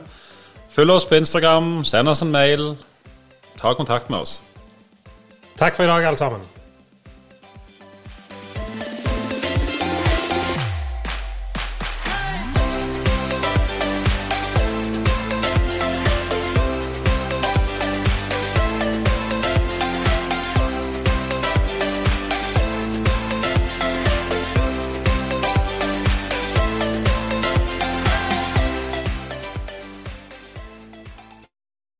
Følg 0.72 0.96
oss 0.96 1.06
på 1.06 1.20
Instagram, 1.20 1.84
send 1.84 2.08
oss 2.08 2.24
en 2.24 2.32
mail. 2.32 2.74
Ta 3.60 3.74
kontakt 3.76 4.10
med 4.10 4.24
oss. 4.24 4.40
Takk 5.60 5.76
for 5.76 5.84
i 5.84 5.92
dag, 5.92 6.08
alle 6.08 6.18
sammen. 6.18 6.53